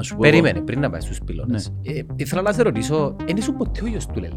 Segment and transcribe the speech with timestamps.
[0.00, 0.20] να σου πω.
[0.20, 1.72] Περίμενε, πριν να πάει στους πυλώνες.
[1.82, 4.36] Ε, ήθελα να σε ρωτήσω, εν ήσουν ποτέ ο γιος του Λέλου.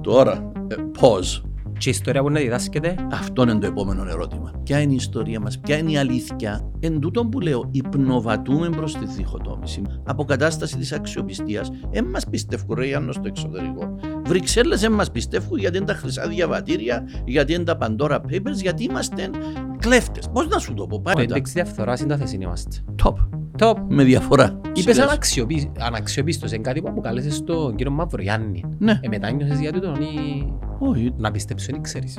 [0.00, 1.44] Τώρα, ε, πώς;
[1.78, 4.52] Και η ιστορία που να διδάσκεται, Αυτό είναι το επόμενο ερώτημα.
[4.62, 8.92] Ποια είναι η ιστορία μας, ποια είναι η αλήθεια; Εν τούτον που λέω, υπνοβατούμε προς
[8.92, 9.82] τη διχοτόμηση.
[10.04, 11.70] Αποκατάσταση της αξιοπιστίας.
[11.90, 13.94] Εν μας πιστεύουν, ρε Ιάννος, στο εξωτερικό.
[14.26, 18.84] Βρυξέλλες εν μας πιστεύουν γιατί είναι τα χρυσά διαβατήρια, γιατί είναι τα Pandora Papers, γιατί
[18.84, 19.30] είμαστε
[19.78, 20.28] κλέφτες.
[20.32, 22.84] Πώς να σου το πω, το πάρα index διαφθοράς είναι τα θέση είμαστε.
[23.04, 23.41] Top.
[23.58, 23.74] Top.
[23.88, 24.60] Με διαφορά.
[24.74, 25.06] Είπες Σιγά.
[25.06, 25.72] αναξιοπί...
[25.78, 28.64] αναξιοπίστος, είναι κάτι που αποκάλεσες τον κύριο Μαυρογιάννη.
[28.78, 28.98] Ναι.
[29.02, 32.16] Ε, μετά νιώσες για τούτον ή Όχι, να πιστέψω, δεν ξέρεις.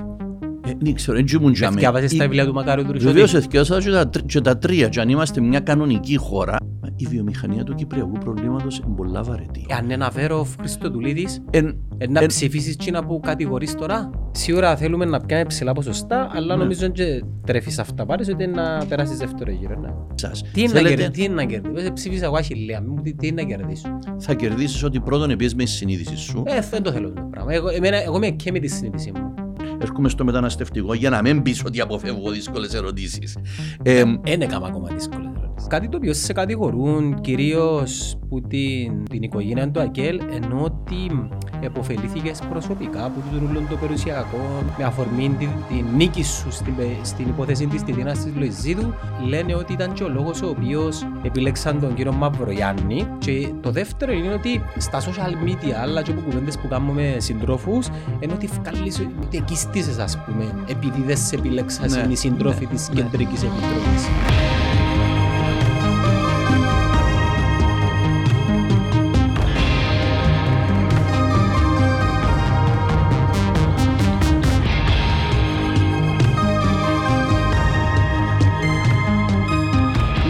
[0.68, 1.80] ε, δεν ξέρω, δεν ήμουν για μένα.
[1.80, 3.58] Διάβασες τα Η- βιβλία του Μακάριου του Βεβαίως Ριζωτή.
[3.58, 4.88] εθιώσα και, τα τρ- και τα τρία.
[4.90, 6.56] Και αν είμαστε μια κανονική χώρα,
[7.04, 9.66] η βιομηχανία του Κυπριακού προβλήματος είναι πολλά βαρετή.
[9.78, 14.10] Αν είναι Αβέροφ Χριστοδουλίδης, Εν, ε, να εν- ψηφίσεις τσίνα που κατηγορείς τώρα.
[14.32, 16.62] Σίγουρα θέλουμε να πιάνει ψηλά ποσοστά, αλλά Ναι.
[16.62, 19.80] νομίζω και τρέφεις αυτά πάρεις ότι είναι να περάσεις δεύτερο γύρο.
[19.80, 19.90] ναι.
[20.16, 20.42] σας.
[20.54, 21.88] Τι είναι να Θέλετε- κερδίσεις, τι είναι να κερδίσεις.
[21.88, 24.00] Ε, Ψήφισα εγώ αχιλία, μου τι τι είναι να κερδίσω.
[24.20, 26.44] θα κερδίσεις ότι πρώτον επίση με τη συνείδηση σου.
[26.46, 27.54] Ε, δεν το θέλω αυτό το πράγμα.
[27.54, 29.34] Εγώ, εμένα, εγώ είμαι και με τη συνείδησή μου.
[29.82, 33.38] Έρχομαι στο μεταναστευτικό για να μην πεις ότι αποφεύγω δύσκολες ερωτήσεις.
[33.84, 35.43] Ε, Δεν έκανα ακόμα δύσκολες ερωτήσεις.
[35.68, 41.30] Κάτι το οποίο σε κατηγορούν κυρίως που την, την οικογένεια του Ακέλ ενώ ότι
[41.62, 44.38] εποφελήθηκες προσωπικά από το ρούλο το περιουσιακό
[44.78, 48.94] με αφορμή την, την νίκη σου στην, πε- στην υπόθεση της Τιτίνας της Λοϊζίδου
[49.28, 54.12] λένε ότι ήταν και ο λόγος ο οποίος επιλέξαν τον κύριο Μαυρογιάννη και το δεύτερο
[54.12, 57.88] είναι ότι στα social media αλλά και από κουβέντες που κάνουμε συντρόφους
[58.20, 62.64] ενώ ότι βγάλεις ότι εκεί στήσες ας πούμε επειδή δεν σε επιλέξαν Ναι, οι σύντροφοι
[62.66, 63.02] ναι, της ναι.
[63.02, 64.04] Κεντρικής Επιτροπής.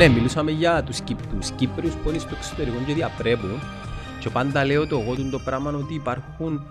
[0.04, 3.60] Ναι, μιλούσαμε για τους, Κύπ, τους Κύπριους που είναι στο εξωτερικό και διαπρέπουν
[4.20, 6.68] και πάντα λέω το εγώ του το πράγμα ότι υπάρχουν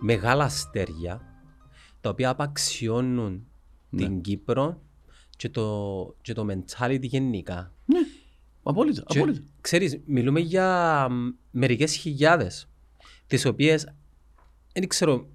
[0.00, 1.20] μεγάλα αστέρια
[2.00, 3.46] τα οποία απαξιώνουν
[3.90, 4.02] Ναι.
[4.02, 4.82] την Κύπρο
[5.36, 7.72] και το, και το mentality γενικά.
[7.84, 7.98] ναι,
[8.62, 9.02] απόλυτα.
[9.06, 9.40] Και, απόλυτα.
[9.60, 12.68] ξέρεις, μιλούμε για μ, μερικές χιλιάδες
[13.26, 13.94] τις οποίες
[14.72, 15.28] δεν ξέρω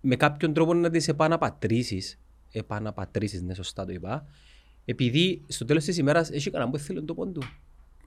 [0.00, 2.18] με κάποιον τρόπο να τις επαναπατρίσεις
[2.52, 4.26] επαναπατρίσεις, ναι σωστά το είπα
[4.90, 7.40] επειδή στο τέλος της ημέρας έχει κανένα που θέλει το πόντου.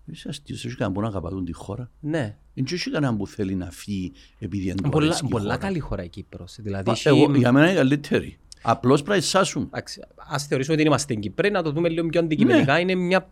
[0.06, 1.92] Είσαι αστείος, έχει κανένα που να αγαπατούν τη χώρα.
[2.00, 2.38] Ναι.
[2.54, 5.58] Δεν έχει κανένα που θέλει να φύγει επειδή δεν του Πολλά, αρέσει η πολλά χώρα.
[5.58, 6.56] καλή χώρα η Κύπρος.
[6.60, 8.38] Δηλαδή, Πα- έχει- Εγώ, για μένα είναι καλύτερη.
[8.62, 9.64] Απλώς πρέπει να εισάσουν.
[9.64, 12.74] Εντάξει, ας θεωρήσουμε ότι είμαστε Κύπροι, να το δούμε λίγο πιο αντικειμενικά.
[12.74, 12.80] Ναι.
[12.80, 13.30] Είναι μια...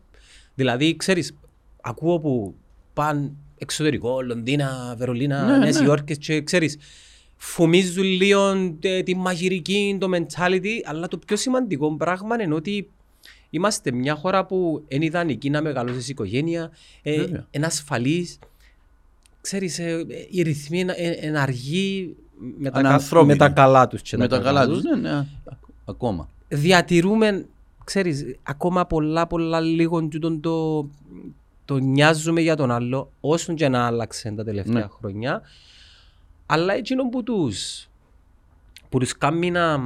[0.56, 1.38] Δηλαδή, ξέρεις,
[1.82, 2.56] ακούω που
[2.94, 5.86] πάνε εξωτερικό, Λονδίνα, Βερολίνα, Ναι, Νέες ναι.
[5.86, 6.78] Υόρκες και ξέρεις,
[7.36, 12.90] φουμίζουν λίγο ε, τη μαγειρική, το mentality, αλλά το πιο σημαντικό πράγμα είναι ότι
[13.54, 17.48] είμαστε μια χώρα που είναι ιδανική να μεγαλώσεις οικογένεια, ε, Βέβαια.
[17.52, 18.40] είναι ασφαλής,
[19.42, 22.16] ξέρεις, ε, ε, οι ρυθμοί είναι ε, είναι αργοί
[22.58, 23.32] με τα, κα- Ανανθρώπινοι.
[23.32, 25.26] με τα καλά τους και Με τα καλά τους τους, ναι, ναι,
[25.86, 26.30] ακόμα.
[26.48, 27.46] διατηρούμε,
[27.84, 30.88] ξέρεις, ακόμα πολλά πολλά λίγο τούτον το,
[31.66, 34.88] το νοιάζουμε για τον άλλο, όσον και να άλλαξε τα τελευταία Ναι.
[35.00, 35.42] χρόνια.
[36.46, 37.88] Αλλά εκείνο που τους,
[38.90, 39.80] που τους κάνει να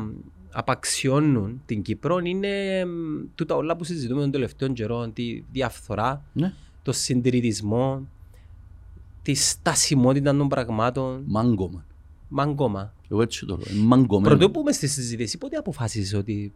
[0.58, 6.54] απαξιώνουν την Κύπρο είναι μ, τούτα όλα που συζητούμε τον τελευταίο καιρό, τη διαφθορά, Ναι.
[6.84, 8.08] το συντηρητισμό,
[9.22, 11.86] τη στασιμότητα των πραγμάτων, Μάγκομα.
[12.28, 12.94] μαγκόμα.
[13.12, 13.76] Εγώ έτσι το λέω.
[13.78, 14.36] είναι Μαγκωμένο.
[14.38, 16.54] Πρωτού πούμε στη συζήτηση, πότε αποφάσισες ότι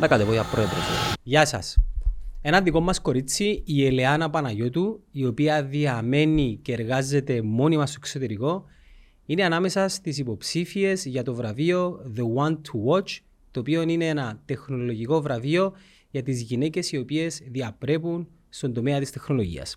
[0.00, 1.76] να κατεβώ για πρόεδρος; Γεια σας.
[2.42, 8.64] Ένα δικό μας κορίτσι, η Ελεάνα Παναγιώτου, η οποία διαμένει και εργάζεται μόνιμα στο εξωτερικό,
[9.32, 13.18] είναι ανάμεσα στις υποψήφιες για το βραβείο The One to Watch,
[13.50, 15.72] το οποίο είναι ένα τεχνολογικό βραβείο
[16.10, 19.76] για τις γυναίκες οι οποίες διαπρέπουν στον τομέα της τεχνολογίας.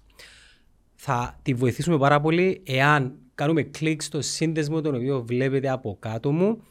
[0.96, 6.32] Θα τη βοηθήσουμε πάρα πολύ εάν κάνουμε κλικ στο σύνδεσμο τον οποίο βλέπετε από κάτω
[6.32, 6.62] μου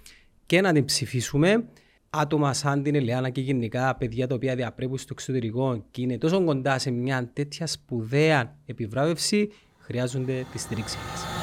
[0.47, 1.65] και να την ψηφίσουμε.
[2.11, 6.45] Άτομα σαν την Ελιάνα και γενικά παιδιά τα οποία διαπρέπουν στο εξωτερικό και είναι τόσο
[6.45, 9.49] κοντά σε μια τέτοια σπουδαία επιβράβευση
[9.79, 11.34] χρειάζονται τη στήριξη μας.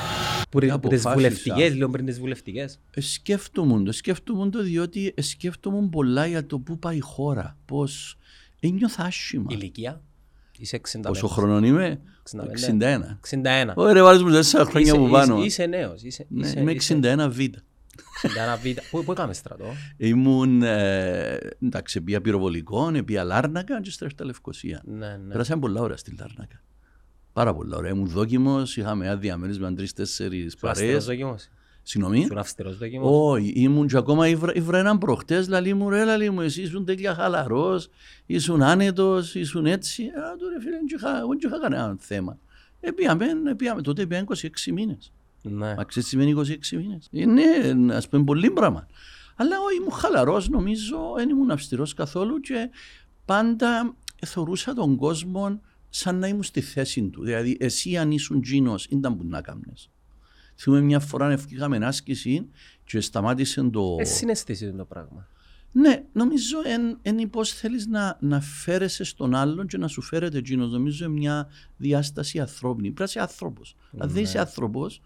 [0.51, 1.13] Που, που τις αποφάσισα.
[1.13, 2.79] βουλευτικές, λέω πριν τις βουλευτικές.
[2.91, 7.57] Ε, σκέφτομαι το, σκέφτομαι το διότι ε, σκέφτομαι πολλά για το πού πάει η χώρα.
[7.65, 8.17] Πώς
[8.59, 9.45] ένιωθα άσχημα.
[9.49, 10.01] Ηλικία.
[10.57, 11.01] Είσαι 65.
[11.07, 12.01] Πόσο χρονών είμαι,
[12.31, 12.39] 65.
[12.79, 13.69] 61.
[13.69, 13.71] 61.
[13.75, 15.35] Ωραία, βάλεις μου τέσσερα χρόνια Είσαι- από πάνω.
[15.35, 16.01] Είσαι, είσαι νέος.
[16.03, 17.37] Είσαι, Ναι, είσαι, είμαι είσαι- 61 β.
[17.37, 18.65] 61 β.
[18.91, 19.65] Πού, πού έκαμε στρατό;
[19.97, 24.81] Ήμουν, ε, εντάξει, πήγα πυροβολικών, πήγα Λάρνακα και στρέφτα Λευκοσία.
[24.85, 25.31] Ναι, ναι.
[25.31, 26.61] Πέρασαμε πολλά ώρα στη Λάρνακα.
[27.33, 27.89] Πάρα πολλά ώρα.
[27.89, 31.05] Ήμουν δόκιμος, είχαμε άδεια μέρες με τρεις-τέσσερις Φάστερος παρέες.
[31.05, 31.47] δοκιμός.
[31.83, 33.09] Συγγνώμη; Ήσουν αυστηρός δοκιμός.
[33.11, 36.85] Όχι, ήμουν και ακόμα ήβρα, ήβρα έναν προχτές, λαλή μου ρε, λαλή μου, εσύ ήσουν
[36.85, 37.89] τέτοια χαλαρός,
[38.25, 40.03] ήσουν άνετος, ήσουν έτσι.
[40.03, 42.37] Α, τώρα φίλε, δεν είχα- εγώ δεν είχα κανένα θέμα.
[42.79, 45.11] Ε, πήγαμε, ε, πήγαμε, τότε πήγαμε 26 μήνες.
[45.41, 45.73] Ναι.
[45.75, 47.43] Μα ξέρεις τι σημαίνει 26 μήνες; Είναι,
[47.95, 48.87] ας πούμε, πολύ πράγμα.
[49.35, 52.69] Αλλά όχι, ήμουν χαλαρός, νομίζω, δεν ήμουν αυστηρός καθόλου και
[53.25, 53.95] πάντα
[54.25, 55.61] θεωρούσα τον κόσμο
[55.93, 57.23] σαν να ήμουν στη θέση του.
[57.23, 59.89] Δηλαδή, εσύ αν ήσουν τζίνος, ήταν που να κάνεις.
[60.55, 62.49] Θυμούμαι μια φορά ευκήγαμε άσκηση
[62.83, 63.95] και σταμάτησε το...
[63.99, 65.27] Ε, συναισθήσεις είναι το πράγμα.
[65.71, 70.37] Ναι, νομίζω εν, εν πώς θέλεις να, να φέρεσαι στον άλλον και να σου φέρεται
[70.37, 70.67] εκείνο.
[70.67, 72.91] Νομίζω είναι μια διάσταση ανθρώπινη.
[72.91, 73.75] Πρέπει να είσαι άνθρωπος.
[73.97, 75.01] Αν δεν είσαι άνθρωπος,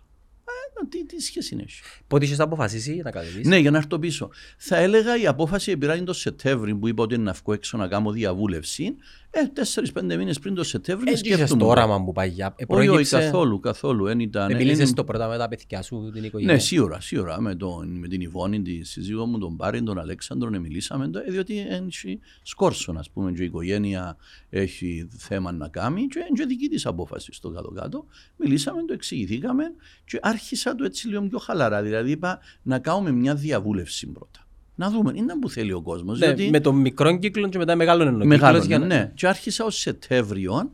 [0.82, 4.30] ε, τι, τι σχέση έχει; Πότε είχες αποφασίσει να κατεβείς; Ναι, για να έρθω πίσω.
[4.58, 7.88] Θα έλεγα η απόφαση πήραν το Σεπτέμβρη που είπα ότι είναι να βγω έξω να
[7.88, 8.96] κάνω διαβούλευση.
[9.38, 11.12] Ε, τέσσερι-πέντε μήνες πριν το Σεπτέμβρη.
[11.12, 12.56] Έτσι είχες το όραμα που πάει για...
[12.58, 14.06] Ε, Όχι, όχι, προέκυψε- καθόλου, καθόλου.
[14.08, 16.54] Εν ήταν, εν- Επιλύσες το πρώτα με τα παιδιά σου, την οικογένεια.
[16.54, 17.42] Ναι, σίγουρα, σίγουρα.
[17.42, 21.20] Με, τον, με την Ιβόνη, τη σύζυγό μου, τον Πάρη, τον Αλέξανδρο, ναι, μιλήσαμε, το,
[21.20, 24.18] ε, διότι έχει σκόρσον, ας πούμε, και η οικογένεια
[24.50, 28.06] έχει θέμα να κάνει και είναι και δική της απόφαση στο κάτω-κάτω.
[28.38, 29.64] Μιλήσαμε, το εξηγηθήκαμε
[30.06, 31.82] και άρχισα το έτσι λίγο πιο χαλαρά.
[31.82, 34.45] Δηλαδή είπα να κάνουμε μια διαβούλευση πρώτα.
[34.76, 36.20] Να δούμε, είναι που θέλει ο κόσμος.
[36.20, 36.50] Ναι, διότι...
[36.50, 38.26] Με τον μικρό κύκλο και μετά μεγάλο εννοώ.
[38.26, 39.12] Μεγάλο, κύκλος για να- ναι.
[39.16, 40.72] Και άρχισα ως Σεπτέμβριο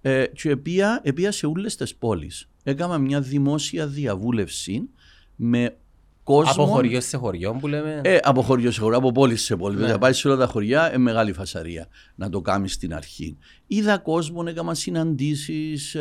[0.00, 2.48] ε, και επία, επία σε όλες τις πόλεις.
[2.62, 4.88] Έκανα μια δημόσια διαβούλευση
[5.36, 5.76] με
[6.22, 6.62] κόσμο...
[6.64, 8.00] Από χωριός σε χωριό που λέμε.
[8.04, 9.74] Ε, από χωριός σε χωριό, από πόλη σε πόλη.
[9.74, 9.80] Ναι.
[9.82, 13.36] Δηλαδή, πάει σε όλα τα χωριά, ε, μεγάλη φασαρία να το κάνει στην αρχή.
[13.66, 15.96] Είδα κόσμο, έκανα συναντήσεις,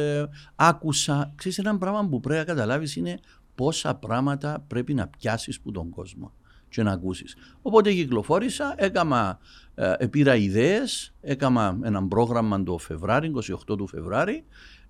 [0.55, 1.33] άκουσα.
[1.35, 3.19] Ξέρεις, ένα πράγμα που πρέπει να καταλάβεις είναι
[3.55, 6.31] πόσα πράγματα πρέπει να πιάσεις που τον κόσμο
[6.73, 7.35] και να ακούσεις.
[7.61, 9.39] Οπότε κυκλοφόρησα, έκανα,
[9.75, 14.45] ε, πήρα ιδέες, έκανα ένα πρόγραμμα το Φεβράρι, 28 του Φεβράρι,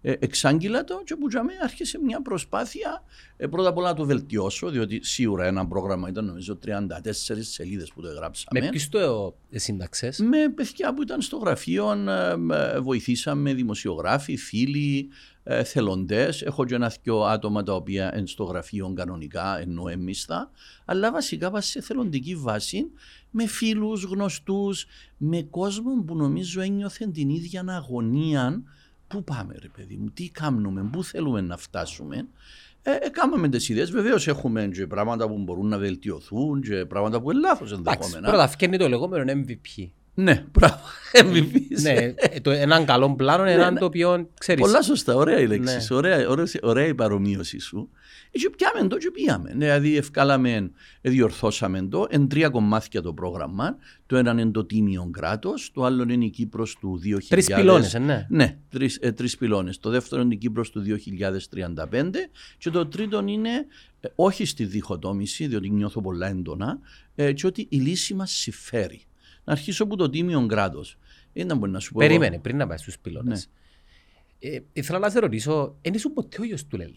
[0.05, 3.03] ε, εξάγγειλα το και που για μένα άρχισε μια προσπάθεια
[3.37, 6.77] ε, πρώτα απ' όλα να το βελτιώσω, διότι σίγουρα ένα πρόγραμμα ήταν νομίζω 34
[7.39, 8.59] σελίδες που το εγγράψαμε.
[8.59, 14.37] Με ποιους το ε, σύνταξες; Με παιδιά που ήταν στο γραφείο, ε, με βοηθήσαμε δημοσιογράφοι,
[14.37, 15.09] φίλοι,
[15.43, 16.41] ε, θελοντές.
[16.41, 20.51] Έχω και ένα δυο άτομα τα οποία είναι στο γραφείο κανονικά, ενώ εμίστα,
[20.85, 22.85] αλλά βασικά βάσει σε θελοντική βάση,
[23.31, 24.85] με φίλους, γνωστούς,
[25.17, 28.61] με κόσμο που νομίζω ένιωθε την ίδια αγωνία.
[29.07, 32.27] Πού πάμε ρε παιδί μου, τι κάνουμε, πού θέλουμε να φτάσουμε.
[32.81, 37.21] Ε, ε, κάμαμε τις ιδέες, βεβαίως έχουμε και πράγματα που μπορούν να βελτιωθούν και πράγματα
[37.21, 38.27] που είναι λάθος Εντάξει, ενδεχόμενα.
[38.27, 39.87] πρώτα φκένει το λεγόμενο MVP.
[40.13, 40.79] Ναι, μπράβο.
[41.13, 41.51] MVP.
[41.81, 43.79] ναι, ε, το, έναν καλό πλάνο, έναν ναι.
[43.79, 44.61] το οποίο ξέρεις.
[44.61, 45.75] Πολλά σωστά, ωραία η λέξη.
[45.75, 45.95] Ναι.
[45.95, 47.89] Ωραία, ωραία, ωραία η παρομοίωση σου.
[48.31, 49.53] Ε, Και πιάμε το και πήγαμε.
[49.57, 50.71] Δηλαδή, ευκάλαμε,
[51.01, 52.07] ε, διορθώσαμε το.
[52.09, 53.77] Εν τρία κομμάτια το πρόγραμμα.
[54.05, 57.17] Το ένα είναι το τίμιο κράτος, το άλλο είναι η Κύπρος του 2000.
[57.27, 58.25] Τρεις πυλώνες, ε, ναι.
[58.29, 59.79] Ναι, τρεις, ε, τρεις πυλώνες.
[59.79, 63.49] Το δεύτερο είναι η Κύπρος του 2035 και το τρίτο είναι
[63.99, 66.79] ε, όχι στη διχοτόμηση, διότι νιώθω πολλά έντονα,
[67.15, 69.01] ε, και ότι η λύση μας συμφέρει.
[69.43, 70.97] Να αρχίσω από το τίμιο κράτος.
[71.33, 71.99] Δεν μπορεί να σου πω.
[72.03, 73.49] εγώ- Περίμενε πριν να πάει στους πυλώνες.
[74.39, 76.93] Ε, ήθελα να σε ρωτήσω, δεν ήσουν ποτέ ο γιος του Λέλου;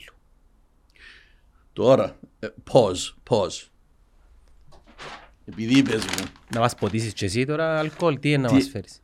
[1.73, 3.69] Τώρα, ε, pause, pause.
[5.45, 8.69] Επειδή είπες μου, Να μας ποτίσεις και εσύ τώρα αλκοόλ, τι είναι να Τι- μας
[8.69, 9.03] φέρεις;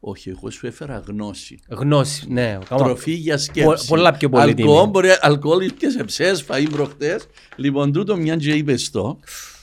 [0.00, 1.58] όχι, εγώ σου έφερα γνώση.
[1.68, 2.58] Γνώση, ναι.
[2.68, 3.86] κάμα- Τροφή για σκέψη.
[3.88, 4.68] πολλά πιο πολύτιμη.
[4.70, 7.26] Αλκοόλ, μπορεί, αλκοόλ και σε ψες, φαΐ προχτές.
[7.56, 9.18] Λοιπόν, τούτο μια και είπες το.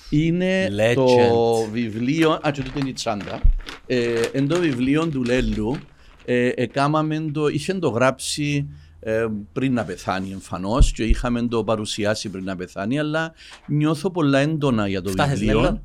[0.09, 0.93] Είναι Legend.
[0.95, 1.07] το
[1.71, 3.41] βιβλίο, α, και τούτο είναι η τσάντα.
[3.85, 5.77] Ε, εν το βιβλίο του Λέλου,
[6.25, 8.69] ε, εκάμαμε το, είχε το γράψει
[8.99, 13.33] ε, πριν να πεθάνει εμφανώς και είχαμε το παρουσιάσει πριν να πεθάνει, αλλά
[13.67, 15.61] νιώθω πολλά έντονα για το Φτάσες, βιβλίο.
[15.61, 15.81] Λέλο.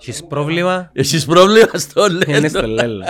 [0.00, 2.36] Έχεις πρόβλημα, Εσείς πρόβλημα στο Λέλο.
[2.36, 3.04] είναι στο Λέλο.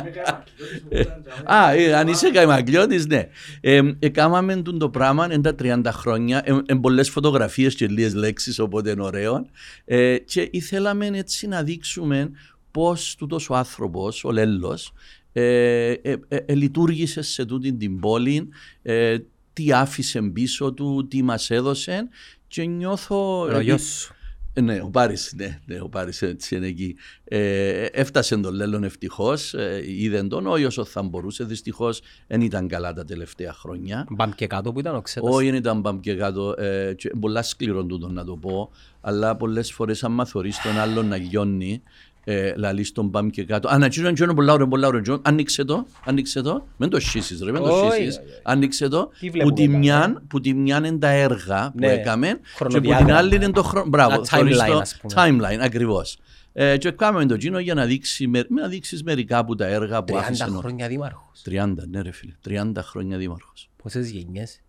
[1.44, 3.28] Α, ε, αν είσαι καημακλιώτης, ναι.
[3.60, 8.14] Ε, Εκάμαμε τον το πράγμα εν τα 30 χρόνια, εν, εν πολλές φωτογραφίες και λίγες
[8.14, 9.46] λέξεις, οπότε είναι ωραίο.
[9.84, 12.30] Ε, και ήθελαμε έτσι να δείξουμε
[12.70, 14.92] πώς τούτος ο άνθρωπος, ο Λέλος,
[15.32, 18.48] ε, ε, ε, ε, λειτουργήσε σε τούτη την πόλη,
[18.82, 19.18] ε,
[19.52, 22.08] τι άφησε πίσω του, τι μας έδωσε
[22.48, 23.40] και νιώθω...
[23.54, 24.12] Ο γιος σου.
[24.12, 24.19] Ε,
[24.54, 26.96] Ναι, ο Πάρης, ναι, ναι, ο Πάρης έτσι είναι εκεί.
[27.24, 31.44] Ε, έφτασε τον Λέλλον ευτυχώς, ε, είδε τον, όχι όσο θα μπορούσε.
[31.44, 34.06] Δυστυχώς δεν ήταν καλά τα τελευταία χρόνια.
[34.10, 35.30] Μπαμ και κάτω που ήταν ο ξέτας.
[35.34, 36.54] Όχι, δεν ήταν πάμε και κάτω.
[36.58, 38.70] Ε, και πολλά σκληρό τούτο να το πω.
[39.00, 41.82] Αλλά πολλές φορές, αν θεωρεί τον άλλον να λιώνει,
[42.24, 43.68] ε, λαλεί στον πάμε και κάτω.
[43.68, 45.00] Ανατσίνον τζόνο πολλά ωραία, πολλά ωραία.
[45.00, 45.20] τζόνο.
[45.24, 46.66] Άνοιξε το, άνοιξε το.
[46.76, 48.16] Μην το σύσεις ρε, μην το Όχι, σύσεις.
[48.18, 48.40] όχι, όχι.
[48.42, 49.10] Άνοιξε το.
[49.20, 51.92] Τι Που βλέπουμε τη καλά, μιαν, που τη μιαν είναι τα έργα που Ναι.
[51.92, 53.16] έκαμε και που την Χρονοδιάγραμμα.
[53.16, 53.88] άλλη είναι το χρόνο.
[53.88, 55.14] Μπράβο, Ένα θωρείς timeline, το ας πούμε.
[55.16, 56.18] timeline, ακριβώς.
[56.52, 60.04] Ε, και κάνουμε το τζίνο για να, δείξει, με- να δείξεις μερικά από τα έργα
[60.04, 60.44] που 30 άφησε.
[60.44, 61.42] ο- χρόνια δήμαρχος.
[61.42, 63.70] 30, ναι ρε φίλε, 30 χρόνια δήμαρχος.
[63.82, 64.60] Πόσες γενιές;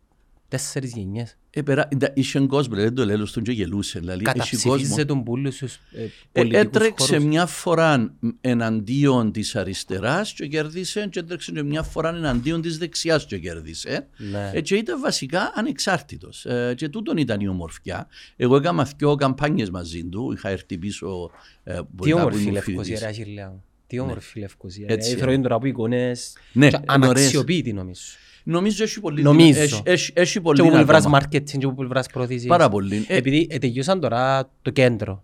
[0.51, 1.37] Τέσσερις γενιές.
[1.49, 3.99] Ε, πέρα, εντά- είχε κόσμο, δεν το λέω στον και γελούσε.
[3.99, 4.59] Δηλαδή, έχει κόσμο.
[4.71, 7.23] Καταψηφίζεται τον πούλου στους ε, Ε, πολιτικούς έτρεξε χώρους.
[7.25, 13.25] μια φορά εναντίον της αριστεράς και κέρδισε και έτρεξε και μια φορά εναντίον της δεξιάς
[13.25, 14.07] και κέρδισε.
[14.17, 14.51] Ναι.
[14.53, 16.45] Ε, και ήταν βασικά ανεξάρτητος.
[16.45, 18.07] Ε, και τούτον ήταν η ομορφιά.
[18.35, 20.31] Εγώ έκανα δυο καμπάνιες μαζί του.
[20.31, 21.31] Είχα έρθει πίσω.
[21.63, 22.99] Ε, Τι μετά που όμορφη ήμουν Λευκοσία φοιτητής.
[23.01, 23.63] ρε Αχιλέα μου.
[23.91, 24.85] Τι όμορφη Λευκοσία.
[24.89, 25.23] Έτσι, Έτσι, ε.
[25.23, 26.37] Θρώει τώρα από εικόνες.
[26.53, 27.23] Ναι, και είναι ωραίες.
[27.23, 28.01] Αναξιοποιητή νομίζω.
[28.43, 29.59] Νομίζω έχει πολύ Νομίζω.
[29.61, 31.19] Έχει, έχει, έχει Και πολύ από πλευράς ακόμα.
[31.21, 32.47] marketing και από πλευράς προωθήσης.
[32.47, 33.05] Πάρα πολύ.
[33.07, 35.23] Ε, Επειδή ε, τελειώσαν τώρα το κέντρο.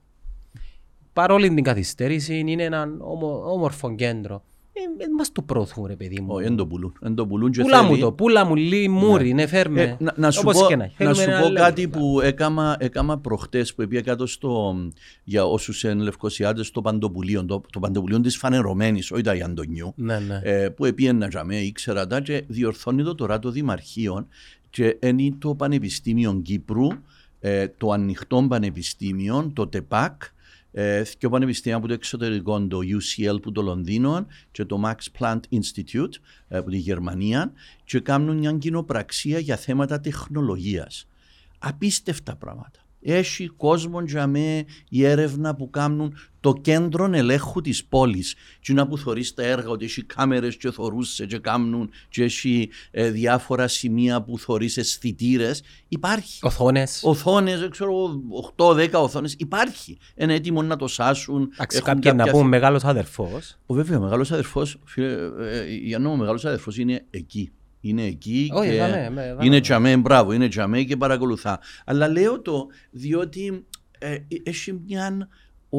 [1.13, 4.43] Παρόλη την καθυστέρηση είναι ένα όμο- όμορφο κέντρο.
[4.99, 6.27] Ε, ε, μας το προωθούν ρε παιδί μου.
[6.33, 6.93] όχι, εν το πουλούν.
[7.01, 9.81] Εν το πουλούν και Πούλα μου θέλει- το, πούλα μου λίγο μούρι, ναι, φέρμε.
[9.81, 10.95] Ε, να, να σου Όπως πω, και να έχει.
[11.03, 11.53] να Θέλουμε σου ένα πω level.
[11.55, 14.75] κάτι που έκαμα, έκαμα προχτές που πήγα κάτω στο,
[15.23, 20.19] για όσους είναι λευκοσιάτες στο Παντοπουλίο, το, το Παντοπουλίο της Φανερωμένης, όχι τα Ιαντονιού, Ναι,
[20.19, 20.39] ναι.
[20.43, 24.27] ε, που επίαινα για μέ, ήξερα τα και διορθώνει το τώρα το Δημαρχείο
[24.69, 26.87] και είναι το Πανεπιστήμιο Κύπρου,
[27.39, 30.21] ε, το Ανοιχτό Πανεπιστήμιο, το ΤΕΠΑΚ,
[30.79, 35.39] ε, και πανεπιστήμια από το εξωτερικό, το UCL που το Λονδίνο και το Max Planck
[35.51, 36.13] Institute
[36.47, 37.51] ε, από τη Γερμανία
[37.83, 41.07] και κάνουν μια κοινοπραξία για θέματα τεχνολογίας.
[41.59, 42.86] Απίστευτα πράγματα.
[43.01, 48.35] Έχει κόσμο για με η έρευνα που κάνουν το κέντρο ελέγχου της πόλης.
[48.59, 52.69] Και να που θωρείς τα έργα ότι έχει κάμερες και θωρούσες και κάνουν και έχει
[52.91, 55.63] ε, διάφορα σημεία που θωρείς αισθητήρες.
[55.87, 56.39] Υπάρχει.
[56.45, 57.01] Οθόνες.
[57.03, 58.21] Οθόνες, δεν ξέρω,
[58.55, 59.35] 8-10 οθόνες.
[59.37, 59.97] Υπάρχει.
[60.15, 61.49] Είναι έτοιμο να το σάσουν.
[61.53, 63.57] Εντάξει, Έχουν κάποιοι να κάποια πούμε μεγάλος αδερφός.
[63.65, 67.51] ο βέβαια, ο μεγάλος αδερφός, φίλε, ε, για να ο μεγάλος αδερφός είναι εκεί.
[67.87, 69.61] Είναι εκεί Όχι, και θα ναι, με- θα είναι ναι.
[69.61, 71.59] τζαμέ, μπράβο, είναι τζαμέ και παρακολουθά.
[71.85, 73.65] Αλλά λέω το διότι
[73.99, 75.27] ε, έχει μια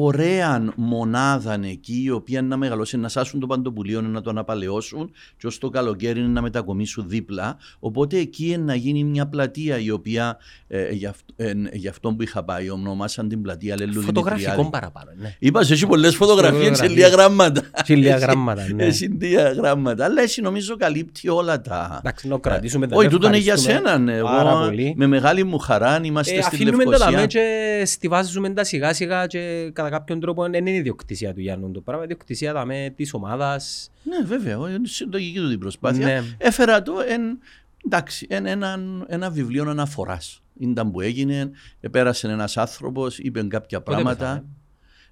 [0.03, 5.47] ωραία μονάδα εκεί η οποία να μεγαλώσει, να σάσουν το παντοπουλίο, να το αναπαλαιώσουν και
[5.47, 7.57] ως το καλοκαίρι να μετακομίσουν δίπλα.
[7.79, 10.37] Οπότε εκεί να γίνει μια πλατεία η οποία
[10.67, 15.11] ε, για, αυτ- ε, για αυτό που είχα πάει ονομάσαν την πλατεία Λελού Φωτογραφικό παραπάνω,
[15.17, 15.35] ναι.
[15.39, 16.95] Είπα, έχει πολλές φωτογραφίες, σε Φωτογραφίες.
[16.95, 17.61] λίγα γράμματα.
[17.85, 18.83] Και λίγα Έχει- γράμματα, ναι.
[18.83, 20.05] Έχει λίγα γράμματα.
[20.05, 21.95] Αλλά εσύ νομίζω καλύπτει όλα τα.
[21.99, 23.97] Εντάξει, να κρατήσουμε τα Όχι, δε, τούτο είναι για ευχαριστούμε σένα.
[23.97, 24.21] ναι.
[24.21, 24.93] Πάρα Εγώ πολύ.
[24.97, 27.25] με μεγάλη μου χαρά είμαστε Ε, στη αφήνουμε τα δαμέ Λευκοσία.
[27.25, 31.81] και στιβάζουμε τα σιγά σιγά και κατά κάποιον τρόπο δεν είναι ιδιοκτησία του Γιάννου το
[31.81, 33.91] πράγμα, είναι ιδιοκτησία δαμέ της ομάδας.
[34.03, 34.55] Ναι, βέβαια.
[34.55, 36.05] Είναι συντογική του την προσπάθεια.
[36.05, 36.21] Ναι.
[36.37, 37.39] Έφερα το εν,
[37.85, 40.41] εντάξει, εν, ένα, ένα βιβλίο αναφοράς.
[40.59, 41.51] Ήταν που έγινε,
[41.91, 44.45] πέρασε ένας άνθρωπος, είπε κάποια Πότε πράγματα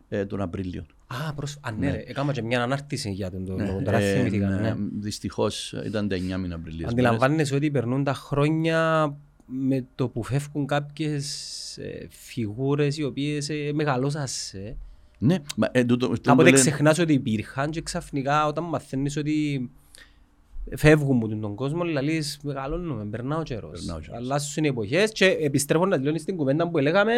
[0.10, 0.86] ε, τον Απρίλιο.
[1.08, 1.58] Α, προς...
[1.62, 4.60] Α, ναι, ρε, έκανα και μια ανάρτηση για τον τον- Ναι, τώρα ε, θυμήθηκα, ναι,
[4.62, 4.76] ναι.
[5.00, 6.88] δυστυχώς ήταν τα 9 μήνα Απριλίου.
[6.88, 9.14] Αντιλαμβάνεσαι ότι περνούν τα χρόνια
[9.46, 11.26] με το που φεύγουν κάποιες
[11.78, 14.78] ε, φιγούρες οι οποίες ε, μεγαλώσασαι.
[15.20, 19.70] Ναι, μα, ε, τούτο- τούτο Κάποτε λένε- ξεχνάς ότι υπήρχαν και ξαφνικά όταν μαθαίνεις ότι
[20.76, 23.72] φεύγουν από τον κόσμο, λαλείς μεγαλώνουμε, περνά ο καιρός.
[23.80, 24.18] Περνά ο καιρός.
[24.18, 27.14] Αλλάσουν οι εποχές και επιστρέφω να τελειώνει στην κουβέντα που έλεγαμε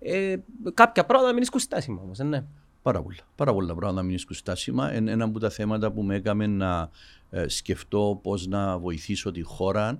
[0.00, 0.36] ε,
[0.74, 2.44] κάποια πράγματα μην είναι στάσιμα όμως, ε, ναι.
[2.82, 3.16] Πάρα πολλά.
[3.36, 4.94] Πάρα πολλά πράγματα μην είναι στάσιμα.
[4.96, 6.90] Είναι ένα από τα θέματα που με έκαμε να
[7.30, 9.98] ε, σκεφτώ πώς να βοηθήσω τη χώρα, ε,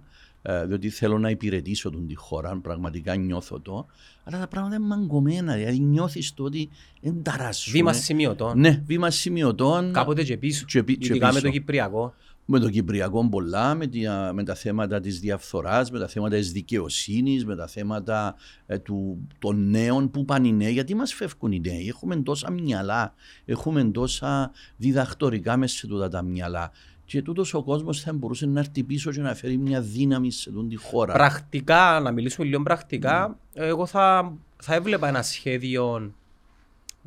[0.67, 2.59] διότι θέλω να υπηρετήσω τον τη χώρα.
[2.61, 3.87] Πραγματικά νιώθω το.
[4.25, 5.55] Αλλά τα πράγματα είναι μαγκωμένα.
[5.55, 6.69] Δηλαδή νιώθεις το ότι
[7.01, 7.73] δεν ταράσσουν.
[7.73, 9.93] Βήμα σημειωτών, Ναι, βήμα σημειωτών.
[9.93, 11.45] κάποτε και πίσω, Και πι- και ειδικά με πίσω.
[11.45, 12.15] το Κυπριακό.
[12.51, 14.01] Με το Κυπριακό πολλά, με, τη-
[14.33, 18.35] με τα θέματα της διαφθοράς, με τα θέματα της δικαιοσύνης, με τα θέματα
[18.67, 20.73] ε, του, των νέων που πάνε οι νέοι.
[20.73, 23.15] Γιατί μας φεύγουν οι νέοι; Έχουμε τόσα μυαλά,
[23.45, 26.71] έχουμε τόσα διδακτορικά μέσα σε τούτα τα μυαλά.
[27.09, 30.51] Και τούτος ο κόσμος θα μπορούσε να έρθει πίσω και να φέρει μια δύναμη σε
[30.51, 31.13] τούτη τη χώρα.
[31.13, 36.13] Πρακτικά, να μιλήσουμε λίγο πρακτικά, εγώ θα, θα έβλεπα ένα σχέδιο,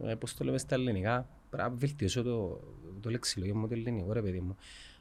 [0.05, 2.59] ε, πώς το λέμε στα ελληνικά, πρέπει να βελτιώσω το,
[3.01, 4.55] το λεξιλόγιο μου το ελληνικό ρε παιδί μου,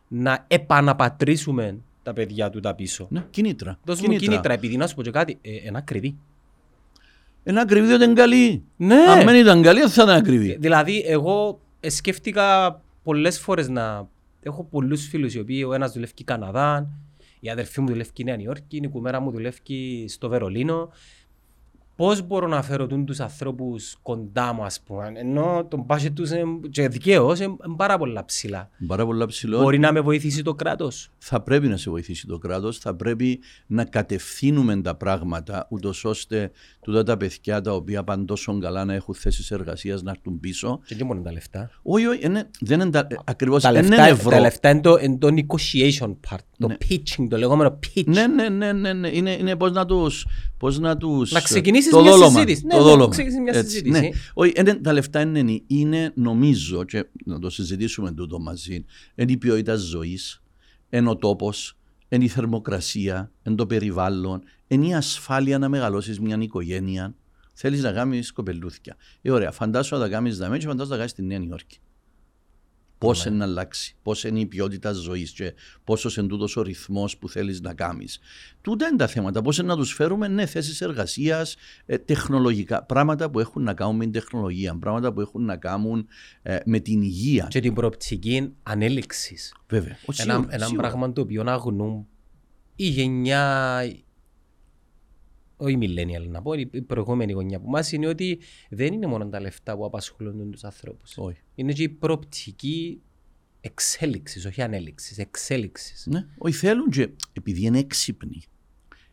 [0.08, 3.06] να επαναπατρίσουμε τα παιδιά του τα πίσω.
[3.10, 3.78] Ναι, κίνητρα.
[3.84, 6.16] Δώσ' μου κίνητρα, επειδή να σου πω και κάτι, ε, ένα ακριβή.
[7.42, 8.62] Ένα ακριβή δεν είναι καλή.
[8.76, 8.94] Ναι.
[8.94, 10.56] Αν δεν ήταν καλή, δεν θα ήταν ακριβή.
[10.60, 14.08] Δηλαδή, εγώ ε, σκέφτηκα πολλές φορές να...
[14.40, 16.90] Έχω πολλούς φίλους οι οποίοι ο ένας δουλεύει Καναδά,
[17.40, 20.90] η αδερφή μου δουλεύει Νέα Νιόρκη, η κουμέρα μου δουλεύει στο Βερολίνο.
[22.00, 26.30] Πώς μπορώ να φέρω τούν τους ανθρώπους κοντά μου, ας πούμε, ενώ τον budget τους
[26.30, 28.70] είναι, και δικαίως είναι πάρα πολλά ψηλά.
[28.86, 29.60] Πάρα πολλά ψηλό.
[29.60, 31.10] Μπορεί να με βοηθήσει το κράτος.
[31.18, 36.50] θα πρέπει να σε βοηθήσει το κράτος, θα πρέπει να κατευθύνουμε τα πράγματα, ούτως ώστε
[36.80, 40.80] τούτα τα παιδιά τα οποία πάνε τόσο καλά να έχουν θέσεις εργασίας να έρθουν πίσω.
[40.86, 41.70] Και δεν μόνο τα λεφτά.
[41.82, 44.30] Όχι, όχι, είναι- δεν είναι τα, ακριβώς, Τα δεν είναι λεφτά, ευρώ.
[44.30, 46.76] τα λεφτά είναι το, είναι το negotiation part, το Ναι.
[46.88, 48.04] pitching, το λεγόμενο pitch.
[48.06, 49.08] Ναι, ναι, ναι, ναι, ναι.
[49.08, 50.26] Είναι, είναι πώς να τους...
[50.58, 52.60] Πώς να, τους Να ξεκινήσεις το μια δόλωμα, συζήτηση.
[52.60, 53.08] Το Ναι, ναι, δόλωμα.
[53.10, 54.00] ξεκινήσεις μια Έτσι, συζήτηση.
[54.00, 54.08] ναι.
[54.34, 59.36] Όχι, είναι, τα λεφτά είναι, είναι, νομίζω, και να το συζητήσουμε τούτο μαζί, είναι η
[59.36, 60.42] ποιότητα ζωής,
[60.90, 61.76] είναι ο τόπος,
[62.08, 67.14] είναι η θερμοκρασία, είναι το περιβάλλον, είναι η ασφάλεια να μεγαλώσεις μια οικογένεια.
[67.52, 68.96] Θέλεις να κάνεις κοπελούθια.
[69.22, 71.78] Ε, ωραία, φαντάσου να τα κάνεις δαμέ και φαντάσου να τα κάνεις στη Νέα Νιόρκη.
[73.00, 73.30] Πώς Ναι.
[73.30, 75.54] είναι να αλλάξει, πώς είναι η ποιότητα ζωής και
[75.84, 78.18] πόσος είναι τούτος ο ρυθμός που θέλεις να κάνεις.
[78.60, 79.42] Τούτα είναι τα θέματα.
[79.42, 81.56] Πώς να τους φέρουμε ναι, θέσεις εργασίας,
[82.04, 82.82] τεχνολογικά.
[82.84, 86.06] Πράγματα που έχουν να κάνουν με την τεχνολογία, πράγματα που έχουν να κάνουν
[86.42, 87.46] ε, με την υγεία.
[87.50, 89.54] Και την προοπτική ανέλυξης.
[89.68, 89.92] Βέβαια.
[90.06, 90.88] Ο, Ένα, σίγουρα, ένα σίγουρα.
[90.88, 92.06] πράγμα το οποίο αγνούν
[92.76, 93.82] η γενιά,
[95.60, 98.38] όχι η millennial να πω, η προηγούμενη γωνιά που μας είναι ότι
[98.70, 101.14] δεν είναι μόνο τα λεφτά που απασχολούν τους ανθρώπους.
[101.16, 101.38] Όχι.
[101.54, 103.00] Είναι και η προοπτική
[103.60, 106.06] εξέλιξης, όχι ανέλυξης, εξέλιξης.
[106.06, 108.42] Ναι, όχι θέλουν και επειδή είναι έξυπνοι.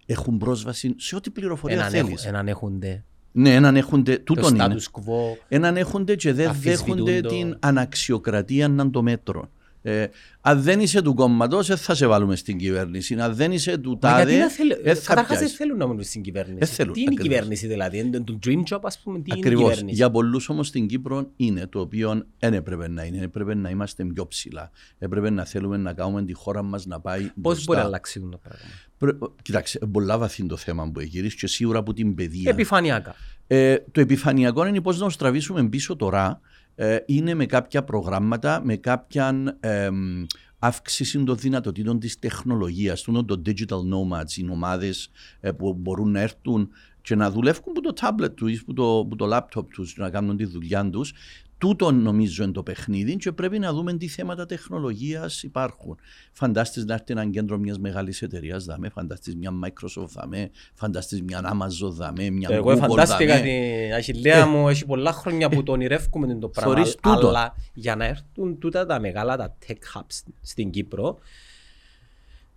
[0.06, 2.06] Έχουν πρόσβαση σε ό,τι πληροφορία Έναν, θέλεις.
[2.26, 4.18] έχουν, έναν έχονται Ναι, έναν έχονται.
[4.18, 4.66] το Τούτον είναι.
[4.68, 5.38] status quo.
[5.48, 9.52] Έναν έχονται και δεν Αφισβητούν δέχονται το- την αναξιοκρατία να το μέτρο.
[9.90, 10.08] Ε,
[10.42, 13.16] αν δεν είσαι του κόμματος, δεν θα σε βάλουμε στην κυβέρνηση.
[13.20, 14.68] Αν δεν είσαι του Μα γιατί τάδε, να θέλ...
[14.84, 15.56] δεν θα Καταρχάς δεν πιάσεις.
[15.58, 16.58] θέλουν να μείνουν στην κυβέρνηση.
[16.58, 17.28] Δεν θέλουν, τι είναι ακριβώς.
[17.28, 19.70] η κυβέρνηση δηλαδή, είναι το dream job ας πούμε, τι είναι η Ακριβώς.
[19.70, 23.22] κυβέρνηση; Για πολλούς όμως στην Κύπρο είναι το οποίο δεν έπρεπε να είναι.
[23.24, 24.72] Έπρεπε να είμαστε πιο ψηλά.
[25.00, 27.20] Έπρεπε να θέλουμε να κάνουμε τη χώρα μας να πάει.
[27.22, 27.64] Πώς μπροστά.
[27.68, 28.66] μπορεί να αλλάξει το πράγμα;
[28.98, 32.50] Πρέ- Κοιτάξτε, πολλά βαθύ το θέμα που έχεις και σίγουρα από την παιδεία.
[32.52, 33.16] Επιφανειακά.
[33.48, 36.40] Ε, το επιφανειακό είναι πώς να στραβήσουμε πίσω τώρα.
[36.80, 40.26] Ε, είναι με κάποια προγράμματα, με κάποια εμ,
[40.60, 43.02] αύξηση των δυνατοτήτων της τεχνολογίας.
[43.02, 46.70] Του το digital nomads, οι ομάδες ε, που μπορούν να έρθουν
[47.02, 50.10] και να δουλεύουν που το tablet τους ή που το, που το laptop τους να
[50.10, 51.14] κάνουν τη δουλειά τους.
[51.60, 55.98] Τούτο νομίζω είναι το παιχνίδι και πρέπει να δούμε τι θέματα τεχνολογίας υπάρχουν.
[56.32, 61.42] Φαντάστης να έρθει ένα κέντρο μιας μεγάλης εταιρείας δαμέ, φαντάστης μια Microsoft δαμέ, φαντάστης μια
[61.54, 63.48] Amazon δαμέ, μια Εγώ Google φαντάστηκα δαμέ.
[63.88, 66.74] την αχιλέα μου, έχει πολλά χρόνια που το ονειρεύκουμε το πράγμα.
[66.74, 67.28] Θωρείς τούτο.
[67.28, 71.18] Αλλά για να έρθουν τούτα τα μεγάλα τα tech hubs στην Κύπρο,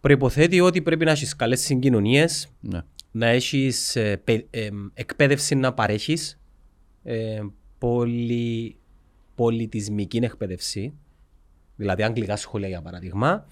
[0.01, 2.81] προϋποθέτει ότι πρέπει να έχεις καλές συγκοινωνίες, Ναι.
[3.11, 6.41] να έχεις ε, πε- ε, εκπαίδευση να παρέχεις,
[7.03, 7.41] ε,
[7.79, 8.77] πολυ,
[9.41, 10.93] πολιτισμική εκπαίδευση,
[11.77, 13.47] δηλαδή αγγλικά σχολεία για παράδειγμα,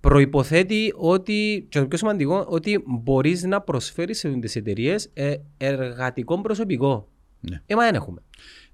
[0.00, 6.40] προϋποθέτει ότι, και το πιο σημαντικό, ότι μπορείς να προσφέρεις σε τις εταιρείες ε, εργατικό
[6.40, 7.08] προσωπικό.
[7.40, 7.62] Ναι.
[7.66, 8.22] Ε, μα δεν έχουμε.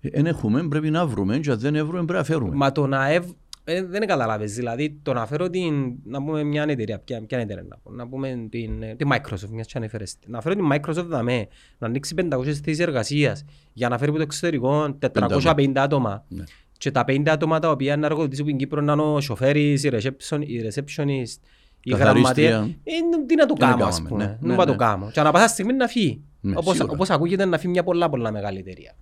[0.01, 2.55] Δεν έχουμε, πρέπει να βρούμε και αν δεν βρούμε πρέπει να φέρουμε.
[2.55, 3.31] Μα το να ευ...
[3.73, 7.65] ε, δεν καταλάβες, δηλαδή το να φέρω την, να πούμε μια εταιρεία, ποια, ποια εταιρεία
[7.69, 10.31] να πω, να πούμε την, ε, τη Microsoft, μιας και ανέφερες, την.
[10.33, 11.47] να φέρω την Microsoft δαμέ,
[11.79, 16.25] να ανοίξει 500 θέσεις εργασίας, για να φέρει από το εξωτερικό 450 άτομα.
[16.29, 16.45] Ναι.
[16.79, 19.91] Και τα 50 άτομα τα οποία να εργοδοτήσουν στην Κύπρο να είναι ο σοφέρης, η
[19.93, 21.37] reception- η receptionist,
[21.83, 22.49] η Καθαρίστρια.
[22.51, 22.77] γραμματεία.
[22.85, 24.25] Ε, τι να το Τι να κάνω, ας κάνουμε, πούμε.
[24.25, 24.77] ναι, Να ναι, πάω το ναι.
[24.77, 25.11] κάνω.
[25.13, 26.23] Και ανά πάσα στιγμή να φύγει.
[26.41, 26.93] Ναι, Όπως, σίγουρα.
[26.93, 28.95] όπως ακούγεται να φύγει μια πολλά πολλά μεγάλη εταιρεία.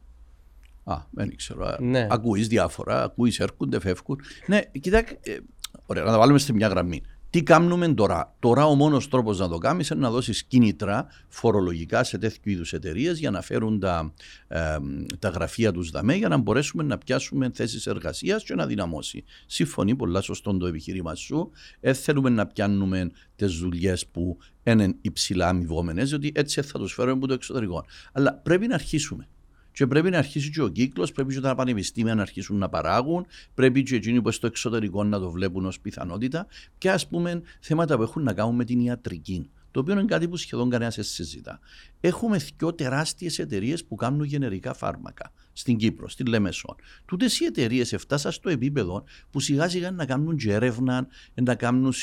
[0.88, 1.76] Α, δεν ξέρω.
[1.80, 2.06] Ναι.
[2.10, 4.20] Ακούεις διάφορα, ακούεις έρχονται, φεύγουν.
[4.46, 5.38] Ναι, κοιτάξτε, ε,
[5.86, 7.02] ωραία, να τα βάλουμε σε μια γραμμή.
[7.30, 12.04] Τι κάνουμε τώρα; Τώρα ο μόνος τρόπος να το κάνεις είναι να δώσεις κίνητρα φορολογικά
[12.04, 14.12] σε τέτοιου είδους εταιρείες για να φέρουν τα,
[14.48, 14.76] ε,
[15.18, 19.24] τα γραφεία τους δαμέ για να μπορέσουμε να πιάσουμε θέσεις εργασίας και να δυναμώσει.
[19.46, 21.50] Συμφωνεί πολλά σωστό το επιχείρημα σου.
[21.80, 27.12] Ε, θέλουμε να πιάνουμε τις δουλειές που είναι υψηλά αμοιβόμενες, διότι έτσι θα τους φέρουμε
[27.12, 27.84] από το εξωτερικό.
[28.12, 29.28] Αλλά πρέπει να αρχίσουμε.
[29.78, 33.26] Και πρέπει να αρχίσει και ο κύκλος, πρέπει και τα πανεπιστήμια να αρχίσουν να παράγουν,
[33.54, 36.46] πρέπει και εκείνοι που στο εξωτερικό να το βλέπουν ως πιθανότητα
[36.78, 39.50] και ας πούμε θέματα που έχουν να κάνουν με την ιατρική.
[39.70, 41.60] Το οποίο είναι κάτι που σχεδόν κανένας δεν συζητά.
[42.00, 46.74] Έχουμε δύο τεράστιες εταιρείες που κάνουν γενερικά φάρμακα στην Κύπρο, στην Λεμεσόν.
[47.04, 51.94] Τούτες οι εταιρείες έφτασαν στο επίπεδο που σιγά σιγά να κάνουν και έρευνα, να κάνουν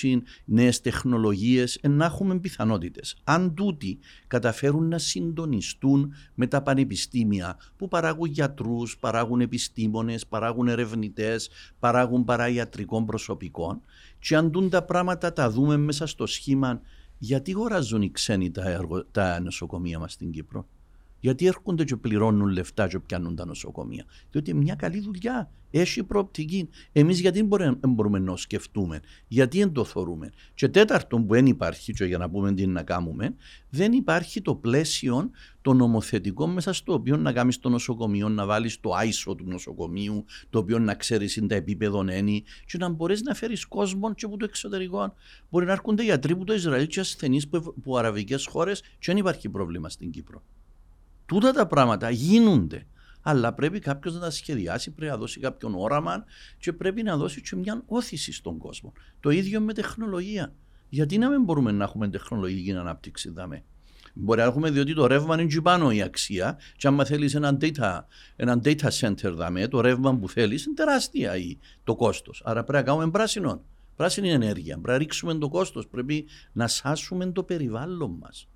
[0.45, 3.15] νέες τεχνολογίες, να έχουμε πιθανότητες.
[3.23, 11.49] Αν τούτοι καταφέρουν να συντονιστούν με τα πανεπιστήμια που παράγουν γιατρούς, παράγουν επιστήμονες, παράγουν ερευνητές,
[11.79, 13.81] παράγουν παραϊατρικών προσωπικών,
[14.19, 16.81] και αν τούν τα πράγματα τα δούμε μέσα στο σχήμα,
[17.17, 20.67] γιατί αγοράζουν οι ξένοι τα, εργο- τα νοσοκομεία μας στην Κύπρο;
[21.25, 24.05] Γιατί έρχονται και πληρώνουν λεφτά και πιάνουν τα νοσοκομεία.
[24.31, 26.69] Διότι μια καλή δουλειά έχει προοπτική.
[26.91, 30.31] Εμείς γιατί δεν μπορούμε, δεν μπορούμε να σκεφτούμε, γιατί δεν το θεωρούμε.
[30.53, 33.35] Και τέταρτον που δεν υπάρχει, και για να πούμε τι να κάνουμε,
[33.69, 35.29] δεν υπάρχει το πλαίσιο
[35.61, 40.25] το νομοθετικό μέσα στο οποίο να κάνεις το νοσοκομείο, να βάλεις το ISO του νοσοκομείου,
[40.49, 44.25] το οποίο να ξέρεις είναι τα επίπεδο ένι, και να μπορείς να φέρεις κόσμο και
[44.25, 45.13] από το εξωτερικό.
[45.49, 49.17] Μπορεί να έρχονται γιατροί από το Ισραήλ και ασθενείς που, που αραβικές χώρες και δεν
[49.17, 50.43] υπάρχει πρόβλημα στην Κύπρο.
[51.25, 52.85] Τούτα τα πράγματα γίνονται.
[53.21, 56.23] Αλλά πρέπει κάποιος να τα σχεδιάσει, πρέπει να δώσει κάποιον όραμα
[56.57, 58.93] και πρέπει να δώσει και μια όθηση στον κόσμο.
[59.19, 60.53] Το ίδιο με τεχνολογία.
[60.89, 63.63] Γιατί να μην μπορούμε να έχουμε τεχνολογική ανάπτυξη, δάμε.
[64.13, 67.57] Μπορεί να έχουμε διότι το ρεύμα είναι εκεί πάνω η αξία και άμα θέλεις ένα
[67.61, 67.99] data,
[68.35, 72.41] ένα data center δάμε, το ρεύμα που θέλεις είναι τεράστια η, το κόστος.
[72.45, 73.63] Άρα πρέπει να κάνουμε πράσινο.
[73.95, 74.73] Πράσινη ενέργεια.
[74.73, 75.87] Πρέπει να ρίξουμε το κόστος.
[75.87, 78.47] Πρέπει να σάσουμε το περιβάλλον μας.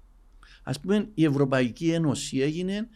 [0.63, 2.88] Α πούμε, η Ευρωπαϊκή Ένωση έγινε,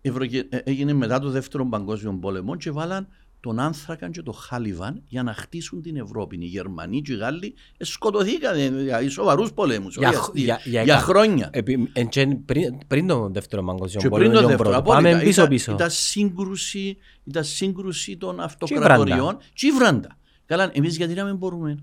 [0.00, 3.08] ευρωγε- ε, έγινε μετά το Δεύτερο Παγκόσμιο Πόλεμο και βάλαν
[3.40, 6.36] τον άνθρακα και το χάλιβαν για να χτίσουν την Ευρώπη.
[6.40, 9.96] Οι Γερμανοί και οι Γάλλοι ε, σκοτωθήκαν για σοβαρούς πολέμους.
[9.96, 11.50] Για Για, χ- για- για για εκα- χρόνια.
[11.52, 14.68] Επί- εν τζεν πριν, πριν τον δεύτερο παγκόσμιο Και πριν πόλεμο, το τον δεύτερο.
[14.70, 14.90] πρώτο.
[14.92, 15.10] απόλυτα.
[15.10, 15.72] Πάμε πίσω ήταν, πίσω.
[15.72, 18.44] Ήταν σύγκρουση, ήταν σύγκρουση των Τσίβραντα.
[18.44, 19.36] αυτοκρατοριών.
[19.54, 20.18] Τσίβραντα.
[20.46, 21.78] Καλά, εμείς γιατί να μην μπορούμε;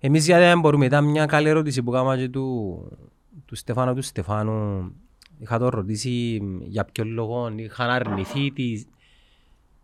[0.00, 2.78] Εμείς γιατί δεν μπορούμε, ήταν μια καλή ερώτηση που κάναμε και του,
[3.52, 4.92] του Στεφάνου του Στεφάνου.
[5.38, 8.84] Είχα το ρωτήσει για ποιο λόγο είχαν αρνηθεί τη,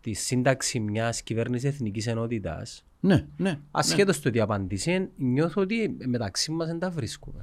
[0.01, 2.83] τη σύνταξη μιας κυβέρνησης εθνικής ενότητας.
[2.99, 3.59] Ναι, ναι.
[3.71, 7.41] Ασχέτως το τι απαντήσει, νιώθω ότι μεταξύ μας δεν τα βρίσκουμε.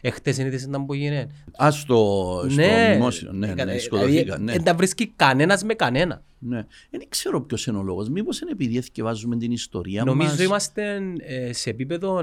[0.00, 1.28] Εχθές είναι είδες ήταν που έγινε.
[1.64, 3.32] Α στο, στο δημόσιο.
[3.32, 4.42] Ναι, ναι, δηλαδή, σκοτωθήκαν.
[4.44, 6.22] Ναι, Δεν τα βρίσκει κανένας με κανένα.
[6.38, 6.66] ναι.
[6.90, 8.08] Δεν ξέρω ποιος είναι ο λόγος.
[8.08, 10.42] Μήπως είναι επειδή θυκευάζουμε την ιστορία Νομίζω μας.
[10.42, 12.22] είμαστε ε, σε επίπεδο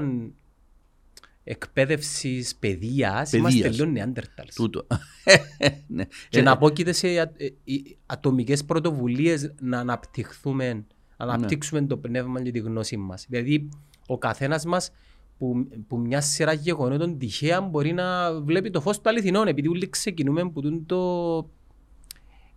[1.44, 3.52] εκπαίδευσης, παιδείας, Παιδείας.
[3.54, 4.54] είμαστε λίγο νεάντερταλς.
[4.54, 4.86] Τούτο.
[5.86, 6.04] ναι.
[6.28, 10.80] Και Ε, να απόκειται σε α- ε, οι ατομικές πρωτοβουλίες να αναπτυχθούμε, Ναι.
[11.26, 13.26] να αναπτύξουμε το πνεύμα και τη γνώση μας.
[13.28, 13.68] Δηλαδή,
[14.06, 14.90] ο καθένας μας
[15.38, 19.88] που, που μια σειρά γεγονότων τυχαία μπορεί να βλέπει το φως του αληθινών, επειδή όλοι
[19.88, 20.98] ξεκινούμε που τούν το...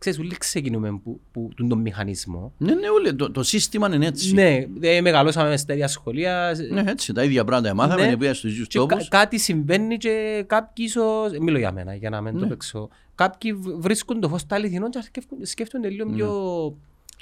[0.10, 2.54] Ξέρεις, όλοι ξεκινούμε που, που τούν τον μηχανισμό.
[2.58, 4.34] Ναι, ναι, όλοι, το, το σύστημα είναι έτσι.
[4.34, 6.56] Ναι, δε, μεγαλώσαμε στα ίδια σχολεία.
[6.72, 8.18] Ναι, έτσι, τα ίδια πράγματα μάθαμε, Ναι.
[8.18, 9.08] πήγα στους ίδιους Και κα- τόπους.
[9.08, 12.48] κάτι συμβαίνει και κάποιοι ίσως, μιλώ για μένα για να μην το Ναι.
[12.48, 16.16] παίξω, κάποιοι β- βρίσκουν το φως του αληθινών και σκέφτονται- σκέφτονται λίγο Ναι.
[16.16, 16.78] πιο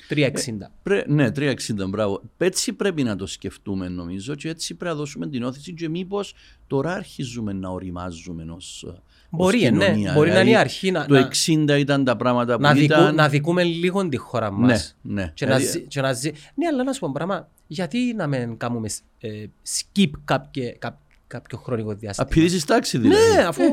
[0.08, 0.72] 360.
[0.84, 2.22] Πρέ, ναι, 360, μπράβο.
[2.38, 6.34] Έτσι πρέπει να το σκεφτούμε νομίζω και έτσι πρέπει να δώσουμε την όθηση και μήπως
[6.68, 8.86] τώρα αρχίζουμε να οριμάζουμε ως,
[9.36, 10.14] Μπορεί, ως ε, ναι, κοινωνία.
[10.14, 11.30] μπορεί να είναι η Δηλαδή, αρχή να, Το να,
[11.76, 13.16] 60 ήταν τα πράγματα που να, δικού, ήταν...
[13.16, 14.96] να δικούμε λίγο τη χώρα ναι, μας.
[15.02, 15.32] ναι.
[15.34, 16.32] Και, να, Δηλαδή, ζει- και να ζει...
[16.56, 20.74] Ναι, αλλά να σου πω πράγμα, γιατί να μην κάνουμε ε, skip κάποιο,
[21.28, 23.36] κάποιο χρονικό διάστημα; Απειρίζεις τάξη δηλαδή.
[23.36, 23.64] Ναι, αφού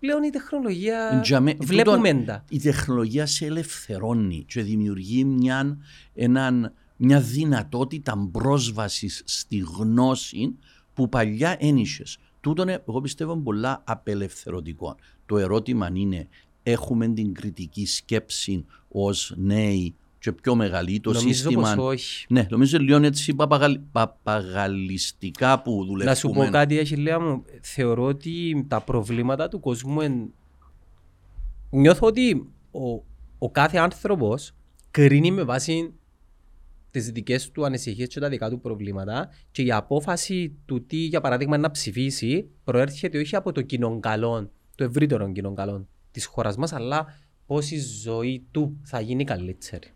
[0.00, 2.44] πλέον η τεχνολογία Για με- βλέπουμε τούτον- τα.
[2.48, 5.76] Η τεχνολογία σε ελευθερώνει και δημιουργεί μια,
[6.14, 10.54] έναν, μια δυνατότητα πρόσβασης στη γνώση
[10.94, 12.02] που παλιά ένιξε.
[12.42, 14.96] Τούτο είναι, εγώ πιστεύω, πολλά απελευθερωτικό.
[15.26, 16.28] Το ερώτημα είναι,
[16.62, 21.74] έχουμε την κριτική σκέψη ως νέοι και πιο μεγάλη, το Νομίζω σύστημα.
[21.74, 22.26] πως όχι.
[22.28, 26.04] Ναι, νομίζω λίγο έτσι παπαγαλ, παπαγαλιστικά που δουλεύουμε.
[26.04, 27.44] Να σου πω κάτι, Αχιλέα μου.
[27.60, 30.32] Θεωρώ ότι τα προβλήματα του κόσμου εν...
[31.70, 33.02] Νιώθω ότι ο,
[33.38, 34.52] ο κάθε άνθρωπος
[34.90, 35.92] κρίνει με βάση
[36.92, 41.20] τις δικές του ανησυχίες και τα δικά του προβλήματα και η απόφαση του τι, για
[41.20, 46.56] παράδειγμα, να ψηφίσει προέρχεται όχι από το κοινό καλό, το ευρύτερο κοινό καλό της χώρας
[46.56, 47.06] μας, αλλά
[47.46, 49.86] πώς η ζωή του θα γίνει καλύτερη.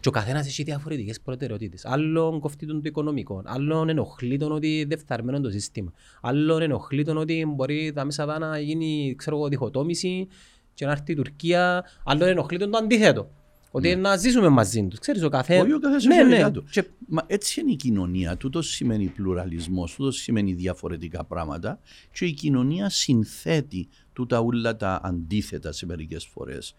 [0.00, 1.84] Και ο καθένας έχει διαφορετικές προτεραιότητες.
[1.84, 7.04] Άλλον κοφτεί τον το οικονομικό, άλλον ενοχλεί τον ότι δεν φθαρμένο το σύστημα, άλλον ενοχλεί
[7.04, 10.28] τον ότι μπορεί τα μέσα δά να γίνει ξέρω εγώ, διχοτόμηση
[10.74, 13.30] και να έρθει η Τουρκία, άλλον ενοχλεί τον το αντίθετο.
[13.70, 14.98] Ότι να ζήσουμε μαζί τους.
[14.98, 15.62] Ξέρεις, ο καθένας...
[15.62, 16.36] Όχι, ο καθένας ναι, έχει ναι.
[16.36, 16.64] δικά του.
[16.70, 18.36] Και Μα έτσι είναι η κοινωνία.
[18.36, 21.80] Τούτος σημαίνει πλουραλισμός, τούτος σημαίνει διαφορετικά πράγματα.
[22.12, 26.74] Και η κοινωνία συνθέτει τούτα όλα τα αντίθετα σε μερικές φορές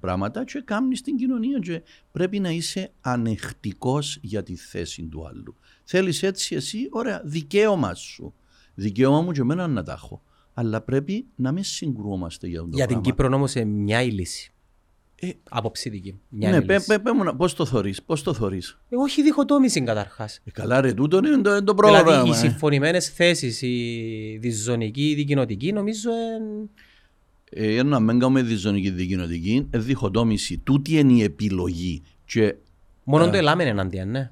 [0.00, 1.58] πράγματα και κάνει στην κοινωνία.
[1.58, 1.82] Και
[2.12, 5.56] πρέπει να είσαι ανεχτικός για τη θέση του άλλου.
[5.84, 8.34] Θέλεις έτσι εσύ, ωραία, δικαίωμα σου.
[8.74, 10.22] Δικαίωμα μου και εμένα να τα έχω.
[10.54, 13.16] Αλλά πρέπει να μην συγκρουόμαστε για αυτό το Για την πράγμα.
[13.16, 14.52] Κύπρο όμως είναι μια η λύση.
[15.20, 16.20] Ε, Άποψη δική.
[16.28, 16.86] Μια ναι, είναι η πέ, λύση.
[16.86, 20.40] πέ, πέ μου να- πώς το θωρείς, πώς το θωρείς; Ε, όχι διχοτόμηση καταρχάς.
[20.44, 22.02] Ε, καλά ρε, τούτο είναι το, το πρόγραμμα.
[22.10, 22.34] Δηλαδή οι ε.
[22.34, 26.70] συμφωνημένες θέσεις, η διζωνική, η δικοινοτική, νομίζω εν...
[27.50, 30.58] Ε, για να μην κάνουμε διζωνική δικοινοτική, ε, διχοτόμηση.
[30.58, 32.02] Τούτη είναι η επιλογή.
[32.24, 32.54] Και
[33.04, 34.30] μόνο το ελάμε είναι εναντίον, ναι.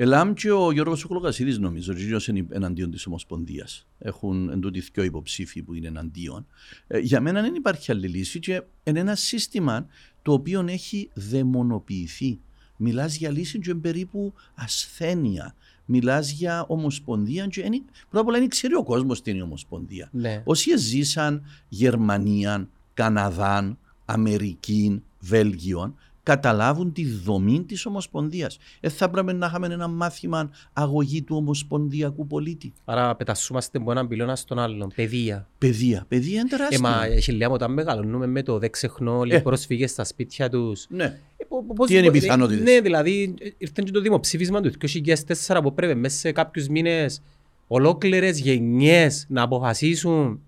[0.00, 3.86] Ελάμ και ο Γιώργος Οκολοκασίδης νομίζω, και εκείνος είναι εναντίον της Ομοσπονδίας.
[3.98, 6.46] Έχουν εν τούτοι δυο υποψήφοι που είναι εναντίον.
[6.86, 9.86] Ε, για μένα δεν υπάρχει άλλη λύση και είναι ένα σύστημα
[10.22, 12.38] το οποίο έχει δαιμονοποιηθεί.
[12.76, 15.54] Μιλάς για λύση και περίπου ασθένεια.
[15.84, 19.42] Μιλάς για ομοσπονδία και είναι, πρώτα απ' όλα δεν ξέρει ο κόσμος τι είναι η
[19.42, 20.08] ομοσπονδία.
[20.12, 20.42] ναι.
[20.44, 25.94] Όσοι ζήσαν Γερμανία, Καναδάν, Αμερική, Βέλγιο,
[26.32, 28.58] καταλάβουν τη δομή της Ομοσπονδίας.
[28.80, 32.72] Ε, θα έπρεπε να είχαμε ένα μάθημα αγωγή του Ομοσπονδιακού πολίτη.
[32.84, 34.92] Άρα πετασούμαστε από έναν πυλώνα στον άλλον.
[34.94, 35.48] Παιδεία.
[35.58, 36.04] Παιδεία.
[36.08, 36.80] Παιδεία είναι Ε, τεράστια.
[36.80, 39.36] μα έχει λέει όταν μεγαλώνουμε με το δεν ξεχνώ όλοι Ε.
[39.36, 40.86] οι πρόσφυγες στα σπίτια τους.
[40.88, 41.04] Ναι.
[41.36, 44.00] Ε, πο- πο- πώς Τι είναι οι μπορεί- πιθανότητες; Ναι, δηλαδή ε, ήρθε και το
[44.00, 47.22] δημοψήφισμα του 2004 που πρέπει μέσα σε κάποιους μήνες
[47.66, 50.40] ολόκληρες γενιές να αποφασίσουν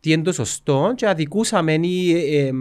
[0.00, 2.52] τι είναι το σωστό και αδικούσαμε ή ε, ε,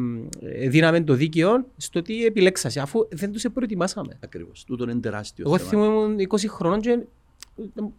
[0.42, 4.18] ε, δίναμε το δίκαιο στο τι επιλέξασε αφού δεν τους προετοιμάσαμε.
[4.24, 4.64] Ακριβώς.
[4.64, 5.70] Τούτο είναι τεράστιο Εγώ θέμα.
[5.70, 7.00] θυμούμαι ήμουν 20 χρονών και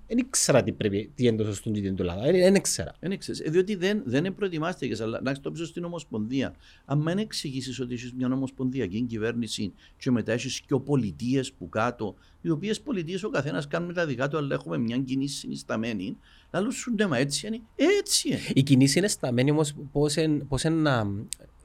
[0.07, 2.31] Δεν ήξερα τι, πρέπει, τι είναι το σωστό και τι είναι το λάθος.
[2.31, 2.95] Δεν ήξερα.
[3.01, 6.55] Δεν ξέρεις, ε, διότι δεν, δεν προετοιμάστηκες, αλλά να το πίσω στην Ομοσπονδία.
[6.85, 12.15] Αν δεν εξηγήσεις ότι έχεις μια Ομοσπονδιακή κυβέρνηση και μετά έχεις και πολιτείες που κάτω,
[12.41, 16.17] οι οποίες πολιτείες ο καθένας κάνουμε τα δικά του, αλλά έχουμε μια κοινή συνισταμένη,
[16.53, 17.61] λαλούς σου ναι, μα έτσι είναι,
[17.99, 18.39] έτσι είναι.
[18.55, 21.07] Η κοινή συναισθαμένη όμως πώς, εν, πώς εν, α,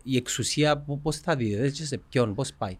[0.03, 2.77] η εξουσία πο- πώς θα δίδεται, σε ποιον, πώς πάει.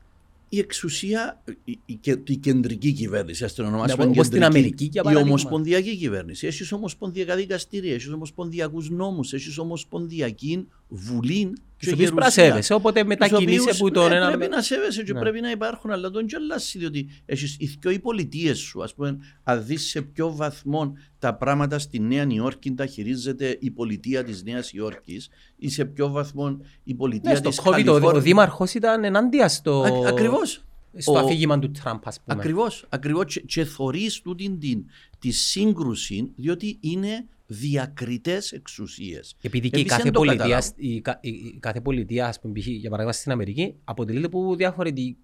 [0.49, 4.57] η εξουσία, η, η, και- η κεντρική κυβέρνηση, ας την ονομάσουμε Ναι, όπως στην κεντρική,
[4.57, 5.29] Αμερική, για η παράδειγμα.
[5.29, 6.47] ομοσπονδιακή κυβέρνηση.
[6.47, 12.43] Έχεις ομοσπονδιακά δικαστήρια, έχεις ομοσπονδιακούς νόμους, έχεις ομοσπονδιακή βουλή και Τους οποίους πρέπει να γερουσία.
[12.45, 14.27] σέβεσαι, οπότε Τους μετακινείσαι οποίους, που τον ναι, ένα...
[14.27, 15.19] Πρέπει να σέβεσαι και Ναι.
[15.19, 18.93] πρέπει να υπάρχουν, αλλά τον και αλλάσει, διότι έχεις οι δυο οι πολιτείες σου, ας
[18.93, 24.23] πούμε, αν δεις σε ποιο βαθμό τα πράγματα στη Νέα Νιόρκη τα χειρίζεται η πολιτεία
[24.23, 27.71] της Νέας Υόρκης ή σε ποιο βαθμό η πολιτεία Ναι, στο της COVID ο, ο
[27.71, 28.23] Καλιφόρνιας.
[28.23, 30.63] δήμαρχος ήταν ενάντια στο, Α- Ακριβώς.
[30.97, 32.39] στο Ο- αφήγημα του Τραμπ, ας πούμε.
[32.39, 34.85] Ακριβώς, ακριβώς και, και θωρείς τούτην την,
[35.19, 39.35] τη σύγκρουση διότι είναι διακριτές εξουσίες.
[39.41, 40.73] Επειδή και η Εμείς κάθε, δεν το πολιτεία, καταλάβουμε.
[40.87, 42.65] η, κα- η, η κάθε πολιτεία, ας πούμε, π.χ.
[42.67, 45.17] για παράδειγμα στην Αμερική, αποτελείται από διαφορετικ...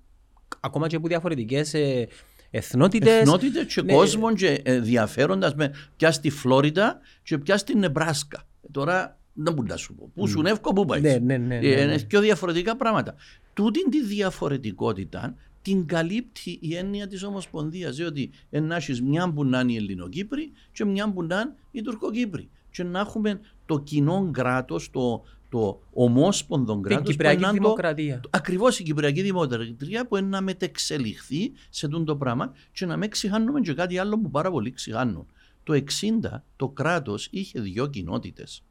[0.59, 2.07] ακόμα και από διαφορετικές ε,
[2.51, 3.19] εθνότητες.
[3.21, 3.93] Εθνότητες και Ναι.
[3.93, 8.47] κόσμο και ενδιαφέροντας με πια στη Φλόριντα και πια στη Νεμπράσκα.
[8.71, 10.11] Τώρα δεν μπορώ να σου πω.
[10.15, 11.03] Πού σου νεύκο, πού πάεις.
[11.03, 11.81] Ναι, ναι, ναι, ναι, Ε, ναι.
[11.81, 13.15] Είναι πιο διαφορετικά πράγματα.
[13.53, 19.59] Τούτην τη διαφορετικότητα την καλύπτει η έννοια της Ομοσπονδίας διότι να έχεις μια που να
[19.59, 24.29] είναι οι Ελληνοκύπροι και μια που να είναι οι Τουρκοκύπροι και να έχουμε το κοινό
[24.31, 28.21] κράτος, το, το ομόσπονδο Την κράτος που Κυπριακή είναι το, Δημοκρατία.
[28.29, 33.09] Ακριβώς η Κυπριακή Δημοκρατία που είναι να μετεξελιχθεί σε τούτο το πράγμα και να μην
[33.09, 35.25] ξεχάνουμε και κάτι άλλο που πάρα πολύ ξεχάνουν.
[35.63, 38.63] Το 60 το κράτος είχε δύο κοινότητες.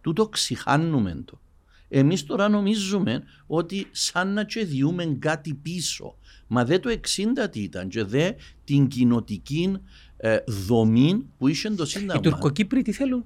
[0.00, 1.40] Τούτο ξεχάνουμε το.
[1.94, 6.16] Εμείς τώρα νομίζουμε ότι σαν να και διούμε κάτι πίσω.
[6.46, 8.30] Μα δε το 60 τι ήταν και δε
[8.64, 9.76] την κοινοτική
[10.16, 12.22] ε, δομή που είχε το Οι Σύνταγμα.
[12.22, 13.24] Τουρκοκύπροι τι θέλουν;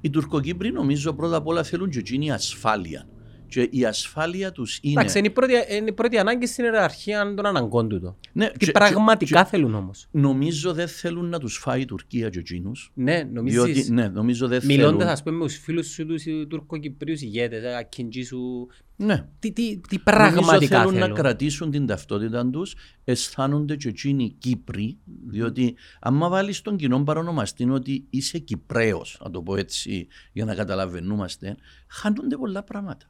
[0.00, 3.06] Οι Τουρκοκύπροι νομίζω πρώτα απ' όλα θέλουν και εκείνη ασφάλεια.
[3.48, 4.92] Και η ασφάλεια τους είναι...
[5.00, 8.16] Εντάξει, είναι η πρώτη, είναι η πρώτη ανάγκη στην ιεραρχία των αναγκών του.
[8.32, 10.06] Ναι, Τι και- πραγματικά και- θέλουν όμως.
[10.10, 12.90] Νομίζω δεν θέλουν να τους φάει η Τουρκία και εκείνους.
[12.94, 13.62] Ναι, νομίζεις.
[13.64, 15.12] Διότι, ναι, νομίζω δεν Μιλώντας θέλουν.
[15.12, 19.26] ας πούμε με τους φίλους σου τους ε, Τουρκοκυπρίους ηγέτες, ε, Ακίντζη σου, Ναι.
[19.38, 21.08] τι, τι, τι Νομίζω πραγματικά θέλουν θέλουν.
[21.08, 27.70] να κρατήσουν την ταυτότητα τους, αισθάνονται και εκείνοι Κύπροι, διότι άμα βάλεις τον κοινό παρονομαστή
[27.70, 31.56] ότι είσαι Κυπρέος, να το πω έτσι για να καταλαβαίνούμαστε,
[31.88, 33.06] χάνονται πολλά πράγματα.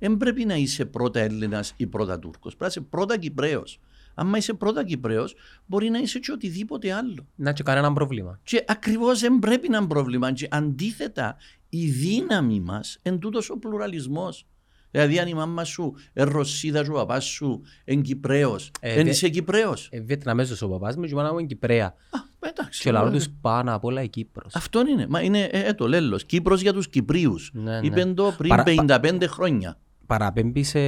[0.00, 3.80] Δεν πρέπει να είσαι πρώτα Έλληνας ή πρώτα Τούρκος, πρέπει να είσαι πρώτα Κυπρέος.
[4.14, 5.34] Αν είσαι πρώτα Κυπρέος,
[5.66, 7.26] μπορεί να είσαι και οτιδήποτε άλλο.
[7.34, 8.40] Να και κανένα πρόβλημα.
[8.42, 10.32] Και ακριβώς δεν πρέπει να είναι πρόβλημα.
[10.32, 11.36] Και αντίθετα,
[11.68, 14.46] η δύναμη μας εν τούτος ο πλουραλισμός.
[14.90, 19.04] Δηλαδή, αν η μάμα σου είναι Ρωσίδα, και ο παπάς σου είναι Κυπρέος, Ε, δεν
[19.04, 19.88] δε- είσαι Κυπρέος.
[19.92, 21.86] Ε, Βιετναμέζος ο παπάς μου και η μάνα μου είναι Κυπρέα.
[21.86, 22.82] Α, εντάξει.
[22.82, 24.54] Και λαός ε, τους πάνω απ' όλα η Κύπρος.
[24.54, 25.06] Αυτό είναι.
[25.08, 26.24] Μα είναι ε, ε, το λέλος.
[26.24, 27.50] Κύπρος για τους Κυπρίους.
[27.54, 27.86] Ναι, ναι.
[27.86, 29.78] Είπε το πριν Παρα- 55 χρόνια.
[30.10, 30.78] Παραπέμπει σε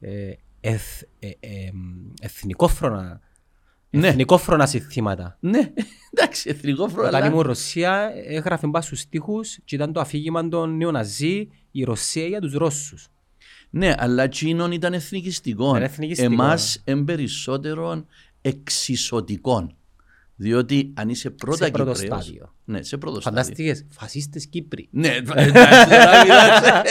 [0.00, 1.70] ε, εθ, ε, ε,
[2.20, 3.20] εθνικόφρονα,
[3.90, 4.08] Ναι.
[4.08, 5.36] εθνικόφρονα συνθήματα.
[5.40, 5.58] Ναι,
[6.12, 7.26] εντάξει, εθνικό Όταν φρονάκι.
[7.26, 12.40] ήμουν Ρωσία έγραφε μπας στους στίχους και ήταν το αφήγημα των νεοναζί η Ρωσία για
[12.40, 13.08] τους Ρώσους.
[13.70, 15.68] Ναι, αλλά εκείνον ήταν εθνικιστικό.
[15.68, 18.04] Ήταν εθνικιστικό, Εμάς είναι περισσότερο
[18.40, 19.75] εξισωτικό.
[20.36, 22.54] Διότι αν είσαι πρώτα Σε πρώτο Κυπρέος- στάδιο.
[22.64, 23.38] Ναι, σε πρώτο στάδιο.
[23.40, 24.88] Φανταστικές, φασίστες Κύπροι.
[24.90, 26.82] Ναι, εντάξει, τώρα μιλάς.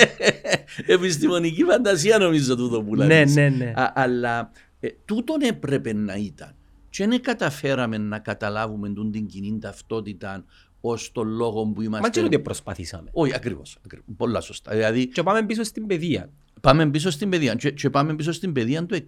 [0.95, 3.33] Επιστημονική φαντασία νομίζω τούτο που Ναι, λες.
[3.35, 3.73] ναι, ναι.
[3.75, 6.55] Α, αλλά ε, τούτον έπρεπε να ήταν.
[6.89, 10.45] Και δεν καταφέραμε να καταλάβουμε τούν την κοινή ταυτότητα
[10.81, 12.09] ως το λόγο που Μα είμαστε.
[12.19, 13.09] και ότι προσπαθήσαμε.
[13.13, 13.77] Όχι, ακριβώς.
[14.17, 14.71] Πολλά σωστά.
[14.71, 16.29] Δηλαδή, Και πάμε πίσω στην παιδεία.
[16.61, 17.55] πάμε πίσω στην παιδεία.
[17.55, 19.01] Και, και πάμε πίσω στην παιδεία το 60.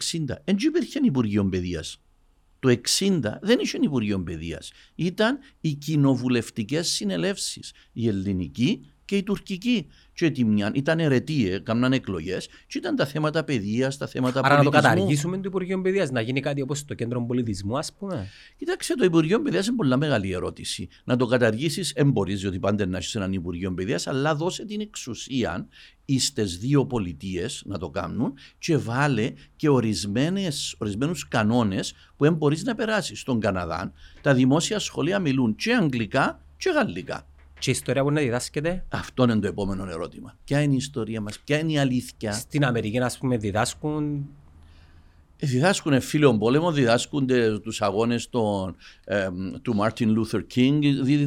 [0.43, 2.01] Δεν υπήρχε Υπουργείο Παιδείας;
[2.59, 4.71] Το 60 δεν είχε Υπουργείο Παιδείας.
[4.95, 7.73] Ήταν οι κοινοβουλευτικές συνελεύσεις.
[7.91, 9.87] Η ελληνική και η τουρκική.
[10.13, 14.57] Και τη μια ήταν αιρετή, έκαναν εκλογές, και ήταν τα θέματα παιδείας, τα θέματα Άρα
[14.57, 14.93] να το πολιτισμού.
[14.93, 18.27] καταργήσουμε το Υπουργείο Παιδείας, να γίνει κάτι όπως το Κέντρο Πολιτισμού, ας πούμε.
[18.57, 20.87] Κοιτάξτε, το Υπουργείο Παιδείας είναι πολλά μεγάλη ερώτηση.
[21.03, 24.81] Να το καταργήσεις, δεν μπορεί, διότι πάντα να έχεις έναν Υπουργείο Παιδείας, αλλά δώσε την
[24.81, 25.67] εξουσία
[26.15, 29.69] στι δύο πολιτείες να το κάνουν και βάλε και
[30.77, 33.19] ορισμένους κανόνες που δεν μπορείς να περάσεις.
[33.19, 33.91] Στον Καναδά,
[34.21, 37.27] τα δημόσια σχολεία μιλούν και αγγλικά και γαλλικά.
[37.59, 40.37] Και η ιστορία που να διδάσκεται; Αυτό είναι το επόμενο ερώτημα.
[40.43, 44.46] Ποια είναι η ιστορία μας, ποια είναι η αλήθεια; στην Αμερική, ας πούμε, διδάσκουν Ε,
[45.39, 47.27] Διδάσκουν εμφύλιον πόλεμο, διδάσκουν
[47.61, 48.29] τους αγώνες
[49.61, 50.83] του Μάρτιν Λούθερ Κίνγκ.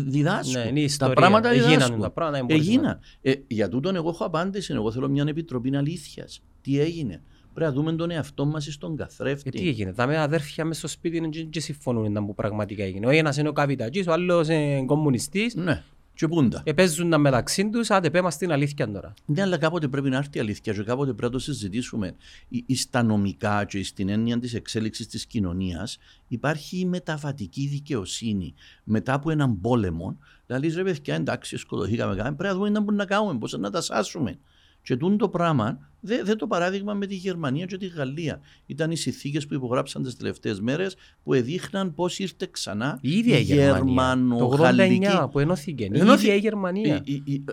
[0.06, 0.62] Διδάσκουν.
[0.62, 1.14] Ναι, είναι η τα ιστορία.
[1.14, 2.00] πράγματα Έγιναν διδάσκουν.
[2.00, 3.00] τα πράγματα, δεν μπορείς Έγιναν.
[3.22, 4.72] Ε, για τούτον εγώ έχω απάντηση.
[4.72, 6.42] Εγώ θέλω μια επιτροπή αλήθειας.
[6.60, 7.22] Τι έγινε,
[7.54, 9.50] Πρέπει να δούμε τον εαυτό μας στον καθρέφτη.
[9.54, 12.34] Ε, τι έγινε, τα με αδέρφια μέσα στο σπίτι είναι και, και συμφωνούν ήταν που
[12.34, 13.06] πραγματικά έγινε.
[13.06, 15.54] Ο ένας είναι ο καπιτατζής, ο άλλος είναι κομμουνιστής.
[15.54, 15.82] Ναι,
[16.14, 16.62] και πούντα.
[16.64, 19.14] Ε, παίζουν τα μεταξύ τους, άντε πέμα στην αλήθεια τώρα.
[19.26, 22.14] Ναι, αλλά κάποτε πρέπει να έρθει η αλήθεια και κάποτε πρέπει να το συζητήσουμε.
[22.48, 28.54] Ή- ή Στα νομικά και στην έννοια της εξέλιξης της κοινωνίας υπάρχει η μεταβατική δικαιοσύνη.
[28.84, 33.02] Μετά από έναν πόλεμο, δηλαδή ρε παιδιά, εντάξει, σκοτωθήκαμε, κάναμε, πρέπει να δούμε τι μπορούμε
[33.02, 34.38] να κάνουμε, πώς να τα σάσουμε.
[34.82, 38.40] Και τούτο το πράγμα, δεν δε το παράδειγμα με τη Γερμανία και τη Γαλλία.
[38.66, 43.38] Ήταν οι συνθήκες που υπογράψαν τις τελευταίες μέρες που έδειχναν πώς ήρθε ξανά Η ίδια
[43.38, 44.38] η Γερμανία.
[44.38, 45.84] Το 89 που ενώθηκε.
[45.84, 47.04] Η Ενώθη- ίδια η Γερμανία.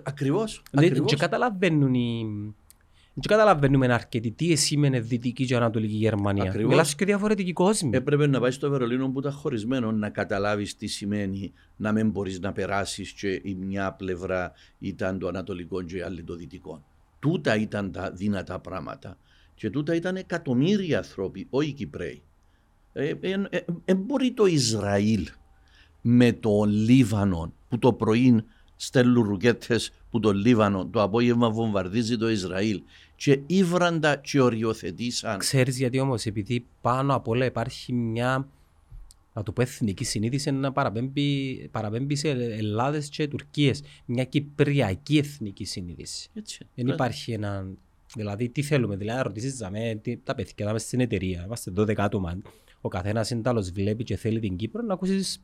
[0.04, 0.62] Ακριβώς.
[0.72, 2.26] Δεν και καταλαβαίνουν οι...
[3.20, 6.44] Δεν καταλαβαίνουμε αρκετοί τι σήμαινε Δυτική και Ανατολική Γερμανία.
[6.44, 6.70] Ακριβώς.
[6.72, 7.90] Μιλάς και διαφορετικοί κόσμοι.
[7.94, 12.40] Έπρεπε να πάει στο Βερολίνο που ήταν χωρισμένο να καταλάβεις τι σημαίνει να μην μπορείς
[12.40, 16.84] να περάσεις και η μια πλευρά ήταν το ανατολικό και η άλλη το δυτικό.
[17.20, 19.18] Τούτα ήταν τα δυνατά πράγματα.
[19.56, 22.22] Και τούτα ήταν εκατομμύρια άνθρωποι, όχι οι Κυπρέοι.
[22.94, 25.28] Ε, ε, ε, ε, μπορεί το Ισραήλ
[26.02, 28.44] με το Λίβανο που το πρωί
[28.76, 32.82] στέλνουν ρουκέτες που το Λίβανο το απόγευμα βομβαρδίζει το Ισραήλ
[33.16, 38.48] και ήβραντα και οριοθετήσαν Ξέρεις γιατί όμως, επειδή πάνω απ' όλα υπάρχει μια
[39.38, 43.82] να το πω εθνική συνείδηση να παραπέμπει, παραπέμπει σε Ελλάδες και Τουρκίες.
[44.06, 46.30] Μια κυπριακή εθνική συνείδηση.
[46.34, 46.66] Έτσι.
[46.76, 47.68] Δεν υπάρχει ένα...
[48.16, 51.72] Δηλαδή, τι θέλουμε, δηλαδή, να ρωτήσεις ζαμε, τι, τα παιδιά να είμαστε στην εταιρεία, είμαστε
[51.78, 52.42] 12 άτομα.
[52.82, 55.44] Ο καθένας εντάλλως βλέπει και θέλει την Κύπρο να ακούσεις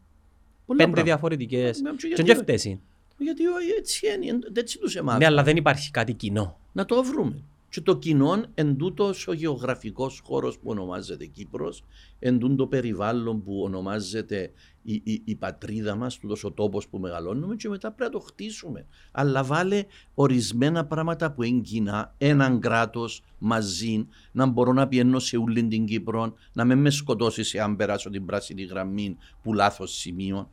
[0.66, 1.04] Πολλά πέντε πράγματα.
[1.04, 1.82] διαφορετικές.
[1.82, 2.80] Ναι, και Και γιατί- και αυτές είναι.
[3.18, 5.18] Γιατί όχι, έτσι είναι, έτσι τους εμάς.
[5.18, 6.60] Ναι, αλλά δεν υπάρχει κάτι κοινό.
[6.72, 7.44] Να το βρούμε.
[7.74, 11.84] Και το κοινό εν τούτος ο γεωγραφικός χώρος που ονομάζεται Κύπρος,
[12.20, 14.52] εν τούτο το περιβάλλον που ονομάζεται
[14.84, 18.26] η, η, η πατρίδα μας, τούτος ο τόπος που μεγαλώνουμε και μετά πρέπει να το
[18.26, 18.86] χτίσουμε.
[19.12, 25.38] Αλλά βάλε ορισμένα πράγματα που είναι κοινά, έναν κράτος μαζί, να μπορώ να πιένω σε
[25.38, 30.50] όλη την Κύπρο, να μην μες σκοτώσεις εάν περάσω την πράσινη γραμμή που λάθος σημείο.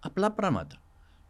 [0.00, 0.82] Απλά πράγματα.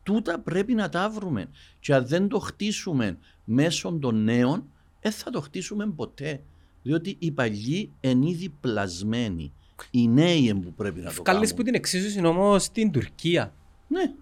[0.03, 1.51] Τούτα πρέπει να τα βρούμε.
[1.81, 4.65] Και αν δεν το χτίσουμε μέσω των νέων,
[5.01, 6.41] δεν θα το χτίσουμε ποτέ.
[6.83, 9.53] Διότι οι παλιοί είναι ήδη πλασμένοι.
[9.91, 11.65] Οι νέοι είναι που πρέπει να το Καλείς που κάνουν.
[11.73, 13.55] την εξίσωση όμως στην Τουρκία.
[13.89, 14.13] Ναι,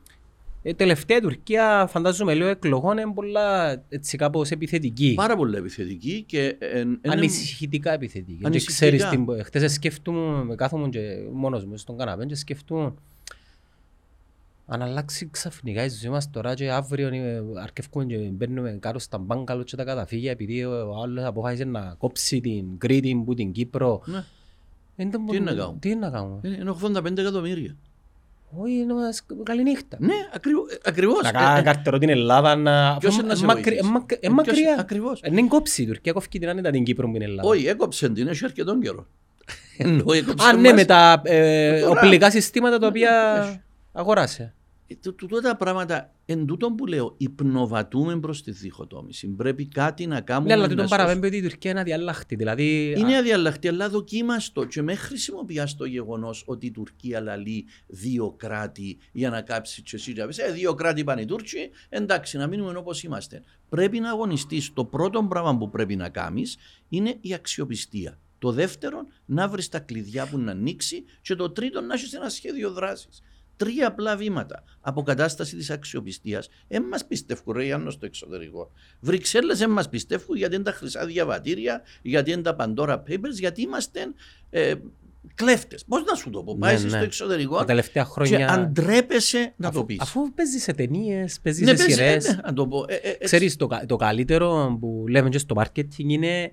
[0.62, 5.12] Ε, τελευταία η Τουρκία, φαντάζομαι λέω εκλογών, είναι πολλά έτσι κάπως επιθετική.
[5.16, 8.38] πάρα πολύ επιθετική και εν- εν- Ανησυχητικά επιθετική.
[8.40, 8.96] Και Ανησυχητικά.
[8.96, 11.00] ξέρεις, την, χτες σκέφτομαι, κάθομαι και
[11.32, 12.94] μόνος μου στον καναπέ και σκέφτομαι
[14.70, 19.18] αν αλλάξει ξαφνικά η ζωή μας τώρα και αύριο ε, αρκεύουμε και μπαίνουμε κάτω στα
[19.18, 24.02] μπάγκαλο και τα καταφύγια επειδή ο άλλος αποφάσισε να κόψει την Κρήτη που την Κύπρο.
[24.06, 24.24] ναι.
[24.96, 27.76] Δεν το Τι είναι να μπορούμε- κάνουμε; Τι είναι να κάνουμε; Είναι είναι 85 εκατομμύρια.
[28.56, 29.96] Όχι, είναι μας καληνύχτα.
[30.00, 30.60] Ναι, ακριβώ.
[30.84, 31.22] Ακριβώς.
[31.22, 32.96] Να Ε, κα- ε, καρτερώ την Ελλάδα να...
[32.98, 34.76] Ποιος αφού είναι να σε μακρι- βοηθήσει; ε, μακ- ε, Ποιος- μακριά.
[34.78, 35.20] Ακριβώς.
[35.22, 37.48] Ε, Δεν κόψει η Τουρκία, κόφηκε την άνετα την Κύπρο που είναι Ελλάδα.
[37.48, 39.06] Όχι, έκοψε την, έχει αρκετόν καιρό.
[39.78, 40.72] Εννοώ, έκοψε Α, ναι, μας.
[40.78, 43.60] με τα ε, Τώρα- οπλικά συστήματα τα οποία Έχει.
[43.92, 44.54] αγοράσε.
[44.90, 49.28] Ε, τού- τούτα τα πράγματα, εν τούτον που λέω, υπνοβατούμε προς τη διχοτόμηση.
[49.28, 50.46] Πρέπει κάτι να κάνουμε.
[50.46, 51.02] Ναι, αλλά να τούτον σώσουμε.
[51.04, 52.34] παραπέμπει ότι η Τουρκία είναι αδιαλλάχτη.
[52.36, 58.34] Δηλαδή, Είναι αδιαλλαχτή, αλλά δοκίμαστο και με χρησιμοποιά το γεγονός ότι η Τουρκία λαλεί δύο
[58.36, 60.12] κράτη για να κάψει και εσύ.
[60.12, 63.42] να πεις, Ε, δύο κράτη πάνε οι Τούρκοι, εντάξει, να μείνουμε όπως είμαστε.
[63.68, 64.72] Πρέπει να αγωνιστείς.
[64.72, 66.56] Το πρώτο πράγμα που πρέπει να κάνεις
[66.88, 68.18] είναι η αξιοπιστία.
[68.38, 71.04] Το δεύτερο, να βρεις τα κλειδιά που να ανοίξει.
[71.22, 73.22] Και το τρίτο, να έχεις ένα σχέδιο δράσης.
[73.58, 74.62] Τρία απλά βήματα.
[74.80, 76.48] Αποκατάσταση της αξιοπιστίας.
[76.68, 78.70] Δεν μας πιστεύουν, ρε Ιάννος, στο εξωτερικό.
[79.00, 83.62] Βρυξέλλες δεν μας πιστεύουν γιατί είναι τα χρυσά διαβατήρια, γιατί είναι τα Pandora Papers, γιατί
[83.62, 84.00] είμαστε
[84.50, 84.74] ε,
[85.34, 85.84] κλέφτες.
[85.84, 87.04] Πώς να σου το πω, πάει Ναι, στο ναι.
[87.04, 88.48] εξωτερικό τα τελευταία και χρόνια...
[88.50, 90.00] αντρέπεσαι να αφού, το πεις.
[90.00, 92.26] αφού παίζεις σε ταινίες, παίζεις Ναι, σε πες, σειρές.
[92.26, 92.84] ε, ναι, να το πω.
[92.88, 93.18] Ε, ε, έτσι.
[93.24, 96.52] Ξέρεις, το, κα- το καλύτερο που λέμε και στο marketing είναι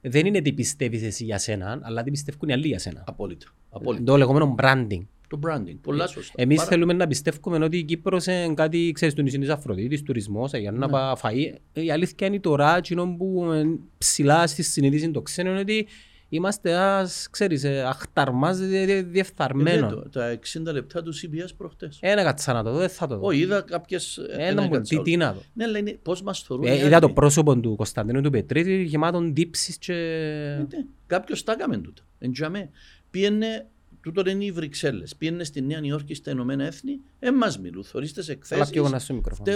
[0.00, 3.04] δεν είναι τι πιστεύεις εσύ για σένα, αλλά τι πιστεύουν οι άλλοι για σένα.
[3.06, 3.46] Απόλυτα.
[3.70, 4.04] Απόλυτα.
[4.04, 5.02] Το λεγόμενο branding.
[5.32, 5.76] Το branding.
[5.82, 6.32] Πολλά σωστά.
[6.36, 10.02] Εμείς Πάρα- θέλουμε να πιστεύουμε ότι η Κύπρος είναι κάτι, ξέρεις, του νησί της Αφροδίτης,
[10.02, 10.78] τουρισμός, για Ναι.
[10.78, 11.58] να πάει φαΐ.
[11.72, 13.62] Η αλήθεια είναι τώρα, εκείνο που ε,
[13.98, 15.86] ψηλά στη συνείδηση το ξένο είναι ότι
[16.28, 19.88] είμαστε ένας, ξέρεις, ε, αχταρμάς δι- δι- Ε, διεφθαρμένο.
[19.88, 21.98] το- Τα 60 λεπτά του CBS προχτές.
[22.00, 23.26] Ένα κάτσα να το δω, δεν θα το δω.
[23.26, 24.18] Όχι, είδα κάποιες.
[24.36, 25.40] Ένα μου, τι, τι να δω.
[25.52, 26.66] Ναι, αλλά είναι πώς μας θεωρούν.
[26.66, 29.94] Ε, είδα το πρόσωπο του Κωνσταντίνου του Πετρίτη γεμάτον τύψεις και...
[31.06, 32.02] Κάποιος τα έκαμε τούτα.
[32.18, 32.70] Εντζαμέ.
[33.10, 33.66] Πήγαινε,
[34.02, 35.16] τούτο είναι οι Βρυξέλλες.
[35.16, 37.84] Πήγαινε στη Νέα Νιόρκη στα Ηνωμένα Έθνη, δεν μας μιλούν.
[37.84, 38.70] Θωρείς τις Αλλά εκθέσεις.
[38.70, 39.52] πιο κοντά στο μικρόφωνο.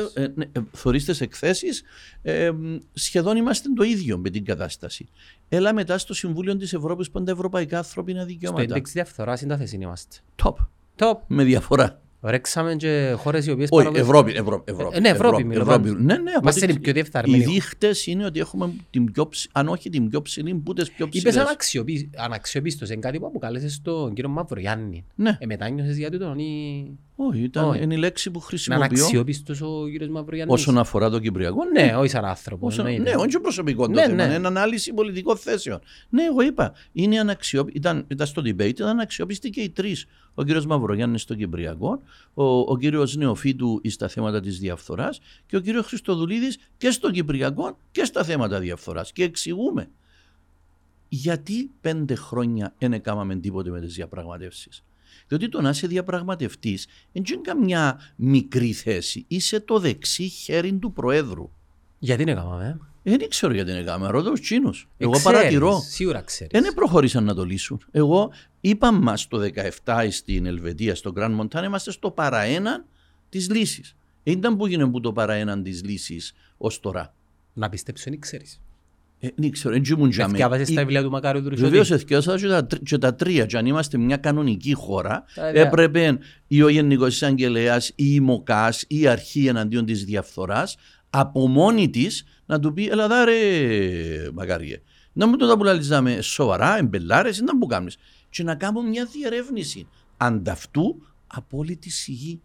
[0.72, 1.82] Θωρείς τις εκθέσεις.
[2.22, 2.50] Ε,
[2.92, 5.08] σχεδόν είμαστε το ίδιο με την κατάσταση.
[5.48, 8.62] Έλα μετά στο Συμβούλιο της Ευρώπης που είναι τα ευρωπαϊκά ανθρώπινα Στο δικαιώματα.
[8.62, 10.16] index διαφθοράς είναι τα θέση είμαστε.
[10.42, 10.54] Top.
[10.98, 11.18] Top.
[11.26, 12.00] Με διαφορά.
[12.30, 14.96] Ρέξαμε και χώρες οι οποίες Όχι, παραδο- Ευρώπη, Ευρώπη, Ευρώπη.
[14.96, 15.88] Ε, ναι, Ευρώπη, μιλώ Ευρώπη.
[15.88, 16.00] πάντα.
[16.02, 17.44] Ναι, ναι, από Είμαστε ό,τι- οι πιο Οι διεφθαρμένοι.
[17.44, 21.06] δείχτες είναι ότι έχουμε την πιο ψη- αν όχι την πιο ψηλή, που τες πιο
[21.06, 21.36] Είπες ψηλές.
[21.46, 25.04] αναξιοπί- αναξιοπίστος, είναι κάτι που αποκάλεσες τον κύριο Μαυρογιάννη.
[25.14, 26.98] Ναι, Ε, μετάνιωσες για τούτον ή...
[27.16, 27.82] όχι, ήταν, Όχι.
[27.82, 30.54] είναι η λέξη που Είναι χρησιμοποιώ αναξιοπίστος ο κύριος Μαυρογιάννης.
[30.60, 31.58] όσον αφορά το Κυπριακό.
[31.64, 32.66] Ναι, όχι σαν άνθρωπο.
[32.66, 33.10] Όσον- εννοείται.
[33.10, 34.34] ναι, όχι και προσωπικό το Ναι, θέμα, ναι.
[34.34, 35.80] είναι ανάλυση πολιτικών θέσεων.
[36.08, 37.72] Ναι, εγώ είπα, είναι αναξιόπι...
[37.74, 40.06] ήταν, ήταν στο debate, ήταν αναξιόπιστοι και οι τρεις.
[40.38, 42.02] Ο κύριος Μαυρογιάννης στο Κυπριακό,
[42.34, 47.78] ο, ο κύριος Νεοφίτου στα θέματα της διαφθοράς και ο κύριος Χριστοδουλίδης και στο Κυπριακό
[47.90, 49.12] και στα θέματα διαφθοράς.
[49.12, 49.90] Και εξηγούμε
[51.08, 54.84] γιατί πέντε χρόνια δεν έκαναμε τίποτε με τις διαπραγματεύσεις.
[55.28, 59.24] Διότι το να είσαι διαπραγματευτής δεν είναι καμιά μικρή θέση.
[59.28, 61.50] Είσαι το δεξί χέρι του Προέδρου.
[61.98, 62.66] Γιατί δεν έκαναμε.
[62.66, 64.88] ε; Δεν ξέρω γιατί είναι κάμερα, ρωτώ τους Τσίνους.
[64.98, 65.80] Εγώ Ξέρεις, παρατηρώ.
[65.88, 66.60] Σίγουρα ξέρεις.
[66.60, 67.80] Δεν προχωρήσαν να το λύσουν.
[67.90, 68.30] Εγώ
[68.60, 69.38] είπα μας το
[69.84, 72.84] 17 στην Ελβετία, στο Grand Montana, είμαστε στο παραέναν
[73.28, 73.96] της λύσης.
[74.22, 77.14] Ήταν που γίνε που το παραέναν της λύσης ως τώρα.
[77.52, 78.60] Να πιστέψω, δεν ξέρεις.
[79.18, 81.76] Ε, δεν ξέρω, δεν ήμουν για Εθιάβασες τα βιβλία του Μακάριου του Ρουσιώτη.
[81.76, 83.46] Βεβαίω εθιώσα και, τα τρ- και τα τρία.
[83.46, 85.66] Και αν είμαστε μια κανονική χώρα, Τα ιδέα.
[85.66, 90.76] έπρεπε ή ο Γενικός Εισαγγελέας ή η ΜΟΚΑ ή η αρχή εναντίον της διαφθοράς
[91.10, 93.34] από μόνη της να του πει: Ελά, ρε,
[94.34, 94.80] μακάριε.
[95.12, 97.96] Να μου το πουλαλιζάμε σοβαρά, εμπελάρες, ή να μου κάνεις.
[98.30, 99.88] Και να κάνουμε μια διερεύνηση.
[100.16, 102.40] Ανταυτού απόλυτη σιγή.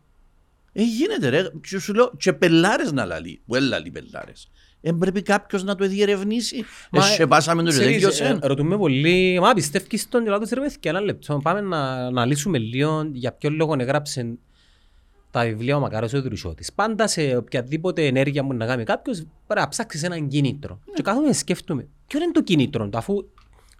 [0.73, 1.43] Ε, γίνεται ρε.
[1.69, 3.41] Και σου λέω, και πελάρες να λαλεί.
[3.45, 4.47] Που έλαλει πελάρες.
[4.81, 6.63] Ε, πρέπει κάποιος να το διερευνήσει.
[6.91, 8.23] Μα, Ε, σε πάσαμε το και Ξέρεις, τέλειωσε.
[8.41, 11.39] ε, Ρωτούμε πολύ, μα πιστεύεις στον Ελλάδος ρε παιδιά, ένα λεπτό.
[11.43, 14.37] Πάμε να αναλύσουμε λίγο για ποιο λόγο έγραψε
[15.31, 16.73] τα βιβλία ο Μακάρος ο Δρουσιώτης.
[16.73, 19.17] Πάντα σε οποιαδήποτε ενέργεια που να κάνει κάποιος
[19.47, 20.79] πρέπει να ψάξεις έναν κίνητρο.
[20.85, 20.93] Ναι.
[20.93, 23.15] Και κάθομαι να σκέφτομαι, ποιο είναι το κίνητρο του, αφού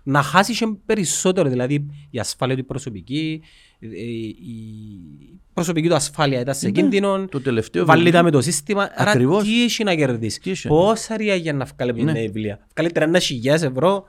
[0.04, 3.41] να χάσεις και περισσότερο, δηλαδή η ασφάλεια του προσωπική,
[3.80, 8.32] ε, η προσωπική του ασφάλεια ήταν σε Ναι, κίνδυνο, Το τελευταίο Βάλει βιβλίο- τα με
[8.32, 8.89] το σύστημα.
[8.95, 9.43] Άρα Ακριβώς.
[9.43, 10.68] τι έχει να κερδίσεις; Τι έχει.
[10.68, 12.12] Πόσα ρία για να βγάλει μια Ναι.
[12.12, 14.08] νέα βιβλία; Βγάλει 30.000 ευρώ,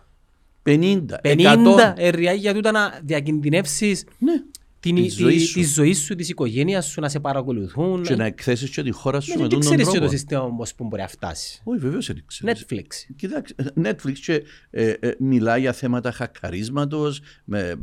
[0.63, 1.95] 50, 50 100.
[2.11, 4.33] ρία για τούτα να διακινδυνεύσεις Ναι.
[4.83, 5.55] Την, Τη τη, ζωή σου.
[5.61, 8.03] τη ζωή σου, της οικογένειας σου, να σε παρακολουθούν.
[8.03, 10.07] Και να εκθέσεις και τη χώρα σου Ναι, με και τον ξέρεις και τρόπο.
[10.07, 11.61] το σύστημα όμως που μπορεί να φτάσει.
[11.65, 12.53] Όχι, βεβαίως δεν ξέρει.
[12.57, 13.15] Netflix.
[13.17, 17.21] Κοιτάξτε, Netflix και, ε, ε, μιλάει για θέματα χακαρίσματος,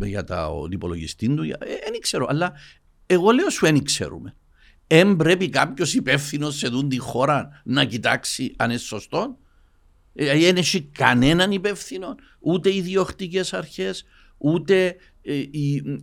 [0.04, 1.42] για τα ο, υπολογιστή του.
[1.44, 2.54] Δεν ε, ξέρω, αλλά
[3.06, 4.36] εγώ λέω σου δεν ξέρουμε.
[4.88, 9.38] Εν πρέπει κάποιος υπεύθυνος σε δουν τη χώρα να κοιτάξει αν είναι σωστό.
[10.14, 14.06] Ε, Δεν έχει κανέναν υπεύθυνο, ούτε οι διοκτικέ αρχές,
[14.38, 15.40] ούτε ε, η,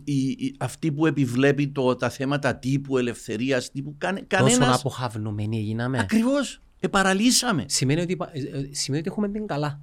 [0.03, 4.73] η, η- αυτή που επιβλέπει το, τα θέματα τύπου ελευθερίας, τύπου κανε, Τόσο κανένα.
[4.73, 5.99] αποχαυνωμένοι έγιναμε.
[5.99, 6.61] Ακριβώς.
[6.79, 7.65] Επαραλύσαμε.
[7.67, 9.79] Σημαίνει ότι, υπα- ε, ε, σημαίνει ότι έχουμε την καλά.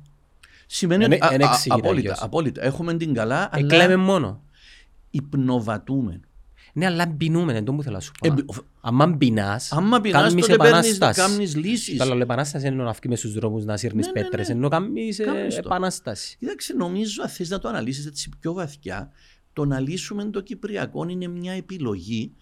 [0.66, 1.24] Σημαίνει Εν- ότι.
[1.24, 2.22] α- εν α- εξηγείται απόλυτα, αλλιώς.
[2.22, 2.64] απόλυτα.
[2.64, 4.42] Έχουμε την καλά, Εκλέμε αλλά μόνο.
[5.10, 6.20] υπνοβατούμε.
[6.76, 8.26] Ναι, αλλά μπινούμε, είναι το που θέλω να σου πω.
[8.26, 8.50] Ε, μπι-
[8.80, 11.20] Αν πεινάς, Άμα πεινάς κάνεις τότε παίρνεις, επανάσταση.
[11.20, 11.96] κάνεις λύσεις.
[11.98, 14.54] Το άλλο επανάστασης είναι να βγει μες στους δρόμους να σύρνεις Ναι, ναι, πέτρες, ναι.
[14.54, 15.62] ενώ κάνεις ε, Κάνεις το.
[15.64, 16.36] επανάσταση.
[16.38, 19.10] Κοίταξε, νομίζω αν θες να το αναλύσεις έτσι πιο βαθιά,
[19.52, 22.32] το να λύσουμε το Κυπριακό είναι μια επιλογή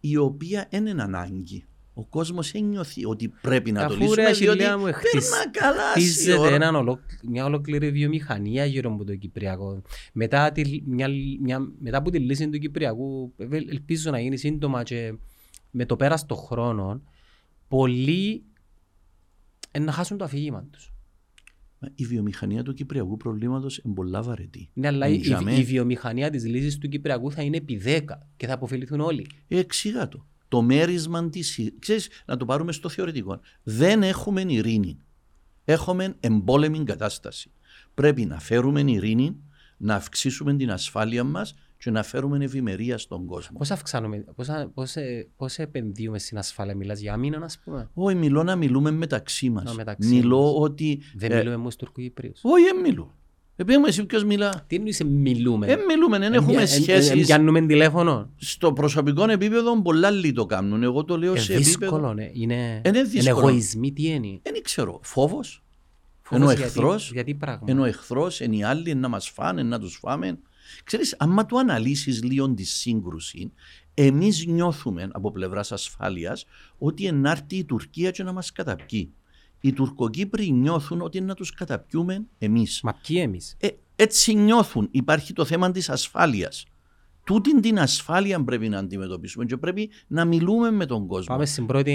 [0.00, 1.64] η οποία δεν είναι ανάγκη.
[1.94, 5.50] Ο κόσμος ένιωθει ότι πρέπει να το Αφού ρε λύσουμε διότι Αχιλέα μου, χτισ- περνά
[5.50, 6.54] καλά χτίζεται η ώρα.
[6.54, 9.82] έναν ολο- μια ολόκληρη βιομηχανία γύρω από το Κυπριακό.
[10.12, 11.08] Μετά, τη, μια,
[11.40, 15.14] μια, μετά από τη λύση του Κυπριακού, ε, ελπίζω να γίνει σύντομα και
[15.70, 17.02] με το πέρας των χρόνων,
[17.68, 18.42] πολλοί
[19.70, 20.92] ε, να χάσουν το αφήγημα τους.
[21.94, 24.68] Η βιομηχανία του Κυπριακού προβλήματος είναι πολλά βαρετή.
[24.72, 27.80] Ναι, αλλά η, Για η, μέ- η βιομηχανία της λύσης του Κυπριακού θα είναι επί
[27.84, 28.00] 10
[28.36, 29.26] και θα αποφεληθούν όλοι.
[29.48, 30.26] Ε, εξήγα το.
[30.52, 31.60] Το μέρισμα της.
[31.78, 33.40] Ξέρεις, να το πάρουμε στο θεωρητικό.
[33.62, 34.98] Δεν έχουμε ειρήνη.
[35.64, 37.50] Έχουμε εμπόλεμη κατάσταση.
[37.94, 39.36] Πρέπει να φέρουμε ειρήνη,
[39.76, 43.58] να αυξήσουμε την ασφάλεια μας και να φέρουμε ευημερία στον κόσμο.
[43.58, 47.90] Πώς αυξάνουμε, πώς, α- πώς, ε, πώς επενδύουμε στην ασφάλεια, μιλάς για άμυνα, ας πούμε;
[47.94, 49.70] Όχι, μιλώ να μιλούμε μεταξύ μας.
[49.70, 50.54] Α, μεταξύ Μιλώ μας.
[50.56, 51.02] ότι.
[51.14, 52.40] Δεν ε, μιλούμε με τους Τουρκοκυπρίους.
[52.42, 53.14] Όχι, δεν μιλώ.
[53.56, 54.64] Επειδή μου εσύ ποιος μιλά.
[54.66, 57.26] Τι εννοείς μιλούμε; Δεν μιλούμε, δεν έχουμε Εν- εν- εν- σχέσεις.
[57.26, 60.82] Πιάνουμε τηλέφωνο; Στο προσωπικό επίπεδο πολλά λίγοι το κάνουν.
[60.82, 61.78] Εγώ το λέω Ε, σε επίπεδο.
[61.80, 62.30] δύσκολο, ναι.
[62.32, 63.38] Είναι, Είναι είναι δύσκολο.
[63.48, 65.00] εγωισμοί, τι είναι; Δεν ξέρω.
[65.02, 65.62] Φόβος.
[66.22, 69.62] Φόβος Ενώ γιατί- εχθρός, Γιατί πράγμα; Ενώ ο εχθρός, είναι οι άλλοι να μας φάνε,
[69.62, 70.38] να τους φάμε.
[70.84, 73.52] Ξέρεις, άμα το αναλύσεις λίγο τη σύγκρουση,
[73.94, 76.44] εμείς νιώθουμε από πλευράς ασφάλειας
[76.78, 79.12] ότι ενάρτη η Τουρκία και να μας καταπιεί.
[79.64, 82.80] Οι Τουρκοκύπροι νιώθουν ότι να τους καταπιούμε εμείς.
[82.82, 84.88] Μα ποιοι εμείς; Ε, έτσι νιώθουν.
[84.90, 86.64] Υπάρχει το θέμα της ασφάλειας.
[87.24, 91.34] Τούτην την ασφάλεια πρέπει να αντιμετωπίσουμε και πρέπει να μιλούμε με τον κόσμο.
[91.34, 91.92] Πάμε στην πρώτη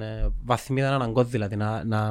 [0.00, 2.10] ε, βαθμίδα αναγκών, δηλαδή να, να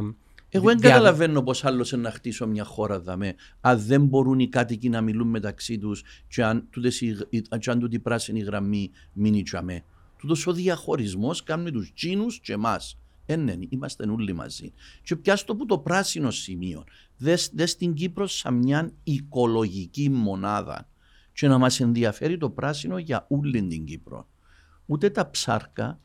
[0.50, 4.48] Εγώ δεν δια- καταλαβαίνω πώς άλλος να χτίσω μια χώρα δαμέ, αν δεν μπορούν οι
[4.48, 8.40] κάτοικοι να μιλούν μεταξύ τους και αν, τούτες οι- οι- και αν τούτη η πράσινη
[8.40, 9.84] γραμμή μείνει τσαμέ.
[10.18, 12.98] Τούτος ο διαχωρισμός κάνει τους Τσίνους και εμάς.
[13.30, 14.74] Ε, ναι, είμαστε όλοι μαζί.
[15.04, 16.84] Και πιάσ' το που το πράσινο σημείο.
[17.18, 20.90] Δες, δες την Κύπρο σαν μια οικολογική μονάδα.
[21.34, 24.28] Και να μας ενδιαφέρει το πράσινο για όλη την Κύπρο.
[24.86, 26.00] Ούτε τα ψάρκα,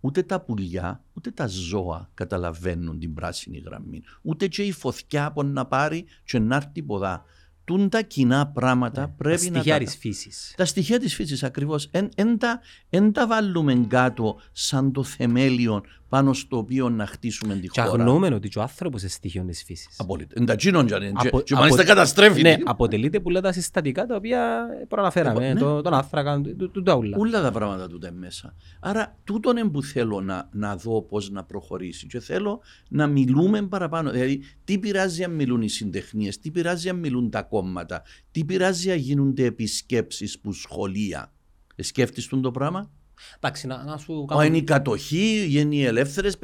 [0.00, 4.02] ούτε τα πουλιά, ούτε τα ζώα καταλαβαίνουν την πράσινη γραμμή.
[4.22, 7.24] Ούτε και η φωτιά από να πάρει και να έρθει ποδά.
[7.64, 9.84] Τούν τα κοινά πράγματα Ναι, πρέπει τα να στοιχεία τα...
[9.84, 10.54] της φύσης.
[10.56, 11.88] Τα στοιχεία της φύσης ακριβώς.
[12.14, 12.60] Εν, τα,
[12.90, 17.92] εν τα βάλουμε κάτω σαν το θεμέλιο πάνω στο οποίο να χτίσουμε τη Και χώρα.
[18.02, 19.96] αγνοούμε ότι και ο άνθρωπος είναι στοιχείο της φύσης.
[19.98, 20.34] Απόλυτα.
[20.38, 22.42] Εν τα τσίνον και, και, Απο- και μάλιστα απο- καταστρέφει.
[22.42, 22.68] Ναι, την.
[22.68, 25.48] αποτελείται που λέει τα συστατικά τα οποία προαναφέραμε.
[25.48, 25.60] Ε, ναι.
[25.60, 27.16] το- Τον άνθρακα, του- του τα ούλα.
[27.18, 28.54] Όλα τα πράγματα του είναι μέσα.
[28.80, 33.62] Άρα τούτον είναι που θέλω να, να δω πώς να προχωρήσει και θέλω να μιλούμε
[33.62, 34.10] παραπάνω.
[34.10, 38.90] Δηλαδή τι πειράζει αν μιλούν οι συντεχνίες, τι πειράζει αν μιλούν τα κόμματα, τι πειράζει
[38.90, 41.32] αν γίνονται επισκέψεις που σχολεία;
[41.76, 42.90] Ε, σκέφτεις τον το πράγμα;
[43.36, 44.42] Εντάξει, να, να σου Μα κάνω...
[44.42, 46.38] είναι η κατοχή, είναι οι ελεύθερες.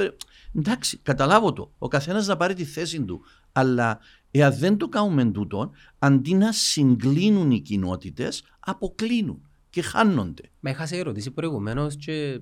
[0.57, 1.73] Εντάξει, καταλάβω το.
[1.79, 3.21] Ο καθένας να πάρει τη θέση του.
[3.53, 3.99] Αλλά
[4.31, 10.43] εάν δεν το κάνουμε τούτο, αντί να συγκλίνουν οι κοινότητες, αποκλίνουν και χάνονται.
[10.61, 12.41] Με είχα σε ερώτηση προηγουμένως και...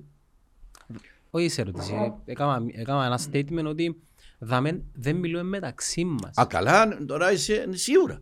[1.29, 1.93] Όχι σε ερώτηση,
[2.25, 4.01] έκανα, έκανα ένα statement ότι
[4.39, 6.37] δάμε, δεν μιλούμε μεταξύ μας.
[6.37, 8.21] Α, καλά, τώρα είσαι σίγουρα.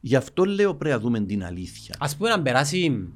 [0.00, 1.96] Γι' αυτό λέω πρέπει να δούμε την αλήθεια.
[1.98, 3.08] Ας πούμε να περάσει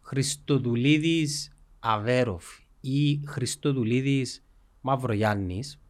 [0.00, 2.44] Χριστοδουλίδης Αβέροφ
[2.80, 4.44] ή Χριστοδουλίδης
[4.80, 5.80] Μαυρογιάννης,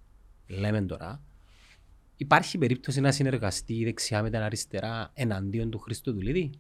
[0.47, 1.23] λέμε τώρα,
[2.17, 6.51] υπάρχει περίπτωση να συνεργαστεί η δεξιά με την αριστερά εναντίον του Χριστοδουλίδη;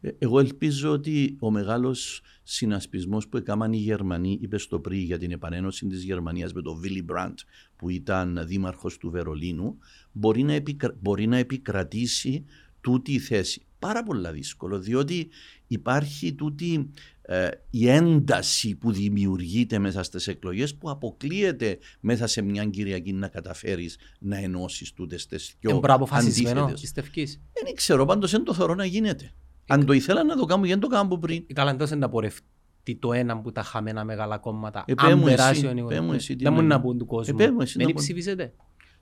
[0.00, 5.18] Ε, Εγώ ελπίζω ότι ο μεγάλος συνασπισμός που έκαναν οι Γερμανοί, είπες στο πριν για
[5.18, 7.38] την επανένωση της Γερμανίας με τον Βίλι Μπραντ,
[7.76, 9.78] που ήταν δήμαρχος του Βερολίνου,
[10.12, 10.96] μπορεί να, επικρα...
[11.00, 12.44] μπορεί να επικρατήσει
[12.80, 13.60] τούτη η θέση.
[13.78, 15.28] Πάρα πολύ δύσκολο, διότι
[15.66, 16.90] υπάρχει τούτη
[17.22, 23.28] ε, η ένταση που δημιουργείται μέσα στις εκλογές που αποκλείεται μέσα σε μια Κυριακή να
[23.28, 26.80] καταφέρεις να ενώσεις τούτες τις Είναι πιο μπορεί αποφασισμένο, αντίθετες.
[26.80, 27.40] πιστεύεις.
[27.64, 29.32] Δεν ξέρω, πάντως δεν το θεωρώ να γίνεται.
[29.68, 31.44] Αν το ήθελα να το κάνω, γιατί το κάνω από πριν.
[31.46, 34.84] Η καλά εντός είναι να πορευτεί το ένα που τα χαμένα μεγάλα κόμματα.
[34.86, 35.98] Ε, αν πέ μου περάσει εσύ, ο Νικόλας.
[35.98, 36.86] πέ μου εσύ τι Δεν μου να να γίνει.
[36.86, 37.36] πούν του κόσμου.
[37.40, 38.02] Ε, πέ μου εσύ Δεν να πούν.
[38.02, 38.52] ψηφίσετε.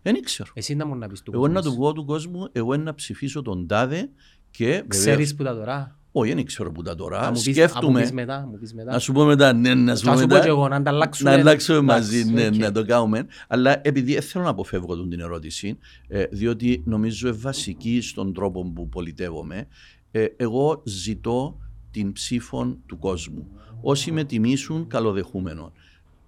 [0.02, 0.50] Δεν ξέρω.
[0.54, 1.70] Εσύ να μου να πεις του Εγώ να κόσμου.
[1.72, 4.08] του πω του κόσμου, εγώ να ψηφίσω τον τάδε
[4.50, 5.98] και βεβαίως- Ξέρεις που τα τώρα.
[6.16, 7.26] Όχι, δεν ξέρω που τα Θα τώρα.
[7.26, 8.00] μου πεις- θα μου Σκέφτομαι.
[8.00, 8.92] πεις μετά, μου πεις μετά.
[8.92, 10.44] Να σου πω μετά, ναι, να σου Θα πω σου πω μετά.
[10.44, 11.30] και εγώ να ανταλλάξουμε.
[11.30, 12.54] Να αλλάξουμε Εντάξει, μαζί, ναι, οκ.
[12.56, 13.26] να το κάνουμε.
[13.48, 18.32] Αλλά επειδή δεν θέλω να αποφεύγω τον την ερώτηση, ε, διότι νομίζω είναι βασική στον
[18.34, 19.66] τρόπο που πολιτεύομαι,
[20.16, 21.58] ε, εγώ ζητώ
[21.90, 23.46] την ψήφο του κόσμου.
[23.80, 25.72] Όσοι με τιμήσουν, καλοδεχούμενο.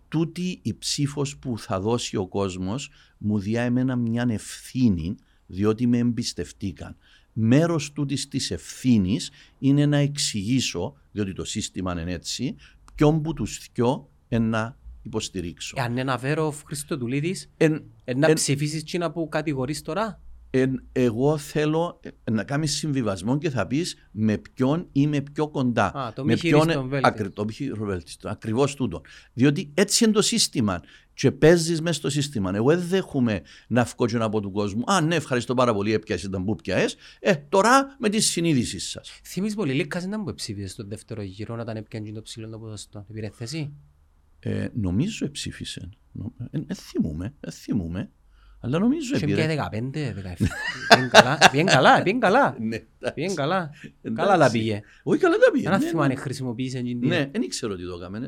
[0.08, 5.14] Τούτη η ψήφος που θα δώσει ο κόσμος μου διά εμένα μια ευθύνη
[5.46, 6.96] διότι με εμπιστευτήκαν.
[7.32, 12.56] Μέρος τούτης της ευθύνης είναι να εξηγήσω, διότι το σύστημα είναι έτσι,
[12.94, 15.74] ποιον που τους θκιο να υποστηρίξω.
[15.78, 20.20] Εάν είναι Αβέροφ Χριστοδουλίδης, Εν, ε, να εν- ψηφίσεις τσίνα που κατηγορείς τώρα;
[20.60, 25.96] Εν, εγώ θέλω ε, να κάνεις συμβιβασμό και θα πεις με ποιον είμαι πιο κοντά.
[25.96, 27.08] Α, το με μη χειρίστον βέλτιστο.
[27.08, 29.00] ακρι, το μη χειρίστον, ακριβώς τούτο.
[29.32, 30.82] Διότι έτσι είναι το σύστημα
[31.14, 32.50] και παίζεις μέσα στο σύστημα.
[32.54, 35.92] Εγώ δεν δέχομαι να βγω και να πω του κόσμου «Α, ναι, ευχαριστώ πάρα πολύ,
[35.92, 36.96] έπιασες τα που πιάες.
[37.20, 39.20] Ε, τώρα με τη συνείδηση σας».
[39.24, 43.06] Θυμείς πολύ Λίκας ήταν που ψήφισε στο δεύτερο γύρο όταν έπιανε το ψηλό το ποδοστό.
[43.10, 43.72] Επήρε θέση.
[44.38, 45.88] Ε, νομίζω ψήφισε.
[46.50, 48.10] Δεν ε, θυμούμαι, ε, θυμούμαι.
[48.66, 49.46] Αλλά νομίζω Και επήρε.
[49.46, 49.80] πια 15, 17.
[50.88, 52.56] Πήγαινε καλά, πήγαινε καλά, πήγαινε καλά.
[52.68, 52.78] Ναι,
[53.14, 53.70] Πήγαινε καλά.
[54.02, 54.28] Εντάξει.
[54.30, 54.80] Καλά τα πήγε.
[55.02, 55.66] Όχι, καλά τα πήγε.
[55.66, 56.14] Ένα ναι, θυμό αν ναι.
[56.14, 58.18] χρησιμοποίησε εκείνη την- Ναι, δεν ήξερα ότι το έκαμε.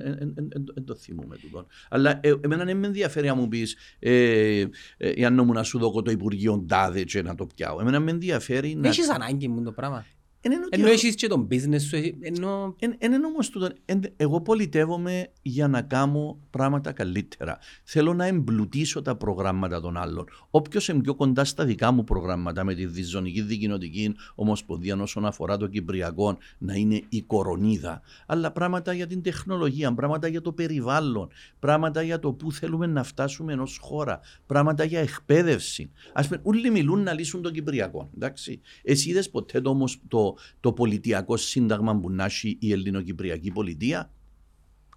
[0.74, 1.66] Δεν το θυμούμαι τούτο.
[1.89, 4.66] Αλλά ε, εμένα δεν με ενδιαφέρει αν μου πεις ε, ε,
[4.97, 7.80] εάν νόμου να σου δω το Υπουργείο Ντάδε και να το πιάω.
[7.80, 8.89] Εμένα με ενδιαφέρει να.
[8.89, 10.07] Έχεις ανάγκη μου το πράγμα.
[10.51, 13.26] Εν είναι ότι Ενώ έχω- έχεις και τον business σου, εσύ- ενώ Εν, εν είναι
[13.26, 17.59] όμως τούτο, εν- εγώ πολιτεύομαι για να κάνω πράγματα καλύτερα.
[17.84, 20.24] Θέλω να εμπλουτίσω τα προγράμματα των άλλων.
[20.51, 25.57] Όποιος είναι πιο κοντά στα δικά μου προγράμματα με τη διζωνική δικοινοτική ομοσπονδία όσον αφορά
[25.57, 28.01] το Κυπριακό να είναι η κορονίδα.
[28.26, 31.28] Αλλά πράγματα για την τεχνολογία, πράγματα για το περιβάλλον,
[31.59, 35.90] πράγματα για το πού θέλουμε να φτάσουμε ενός χώρα, πράγματα για εκπαίδευση.
[36.12, 38.11] Ας πούμε, όλοι μιλούν να λύσουν το Κυπριακό.
[38.14, 38.61] Εντάξει.
[38.82, 44.11] Εσύ είδες ποτέ το, όμως το, το πολιτιακό σύνταγμα που να έχει η ελληνοκυπριακή πολιτεία.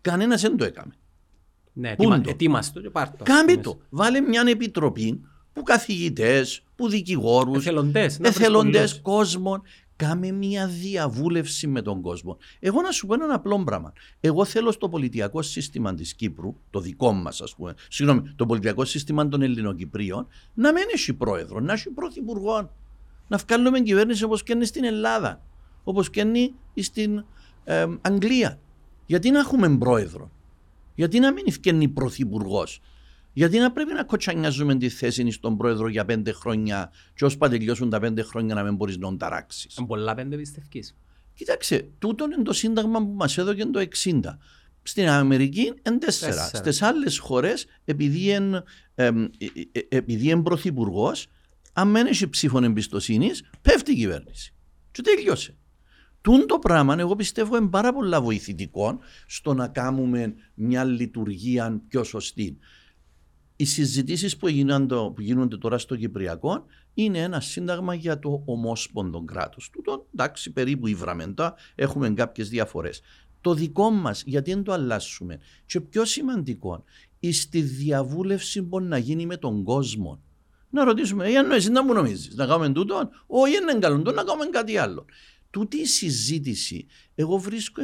[0.01, 0.93] Κανένας δεν το έκαμε.
[1.73, 3.23] ναι, Πού είναι ετοιμα- το; ετοίμαστο και πάρ' το.
[3.23, 3.61] Κάμε Μέσα.
[3.61, 3.79] το.
[3.89, 5.21] Βάλε μια επιτροπή
[5.53, 8.19] που καθηγητές, που δικηγόρους, Εθελοντές.
[8.19, 9.01] να βρεις εθελοντές, πολλούς.
[9.01, 9.61] κόσμο.
[9.95, 12.37] Κάμε μια διαβούλευση με τον κόσμο.
[12.59, 13.93] Εγώ να σου πω ένα απλό πράγμα.
[14.19, 18.85] Εγώ θέλω στο πολιτιακό σύστημα της Κύπρου, το δικό μας, ας πούμε, συγγνώμη, το πολιτιακό
[18.85, 22.71] σύστημα των Ελληνοκυπρίων, να μην έχει πρόεδρο, να έχει πρωθυπουργό.
[23.31, 25.41] Να βγάλουμε κυβέρνηση όπως και είναι στην Ελλάδα,
[25.83, 27.25] όπως και είναι στην
[27.63, 28.59] ε, Αγγλία.
[29.05, 30.31] Γιατί να έχουμε πρόεδρο,
[30.95, 32.81] γιατί να μην ευκαινεί πρωθυπουργός,
[33.33, 37.89] γιατί να πρέπει να κοτσανιάζουμε τη θέση στον πρόεδρο για πέντε χρόνια και ώσπα τελειώσουν
[37.89, 40.95] τα πέντε χρόνια να μην μπορείς να ταράξεις; Είναι πολλά πέντε πιστεύεις.
[41.33, 44.19] Κοίταξε, τούτο είναι το σύνταγμα που μας έδωκε το 60.
[44.83, 46.45] Στην Αμερική είναι τέσσερα.
[46.53, 48.63] Στις άλλες χώρες, επειδή είναι
[48.95, 49.11] ε,
[49.89, 51.27] ε, πρωθυπουργός,
[51.73, 54.53] αν δεν έχει ψήφων εμπιστοσύνης, πέφτει η κυβέρνηση.
[54.91, 55.55] Και τελειώσε.
[56.21, 62.03] Τούν το πράγμα, εγώ πιστεύω, είναι πάρα πολύ βοηθητικό στο να κάνουμε μια λειτουργία πιο
[62.03, 62.57] σωστή.
[63.55, 64.47] Οι συζητήσεις που,
[65.15, 69.69] που γίνονται τώρα στο Κυπριακό είναι ένα σύνταγμα για το ομόσπονδο κράτος.
[69.69, 73.01] Τούτο εντάξει, περίπου υβραμεντά, έχουμε κάποιες διαφορές.
[73.41, 75.39] Το δικό μας, γιατί δεν το αλλάσουμε.
[75.65, 76.83] Και πιο σημαντικό,
[77.31, 80.21] στη διαβούλευση μπορεί να γίνει με τον κόσμο.
[80.73, 84.23] Να ρωτήσουμε, «Ε, ενώ εσύ να μου νομίζεις, να κάνουμε τούτο, όχι είναι καλό, να
[84.23, 85.05] κάνουμε κάτι άλλο
[85.51, 86.87] τούτη η συζήτηση
[87.21, 87.81] εγώ βρίσκω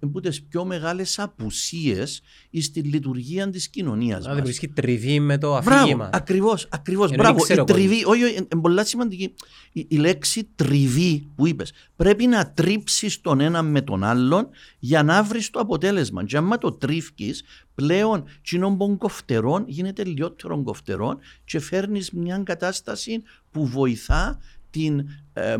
[0.00, 2.22] από τις πιο μεγάλες απουσίες
[2.60, 4.24] στη λειτουργία της κοινωνίας μας.
[4.24, 6.10] Δηλαδή βρίσκει τριβή με το αφήγημα.
[6.12, 7.10] Ακριβώς, ακριβώς.
[7.10, 7.44] Μπράβο.
[7.48, 9.34] Η τριβή, όχι, όχι, είναι πολύ σημαντική.
[9.72, 11.72] Η, η, λέξη τριβή που είπες.
[11.96, 14.48] Πρέπει να τρίψεις τον ένα με τον άλλον
[14.78, 16.24] για να βρεις το αποτέλεσμα.
[16.24, 17.42] Και άμα το τρίφκεις,
[17.74, 24.38] πλέον κοινών κοφτερών γίνεται λιότερο κοφτερών και φέρνεις μια κατάσταση που βοηθά
[24.76, 25.56] την, ε,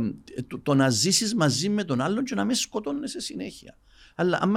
[0.46, 3.78] το, το, να ζήσεις μαζί με τον άλλον και να μην σκοτώνεσαι συνέχεια.
[4.14, 4.52] Αλλά αν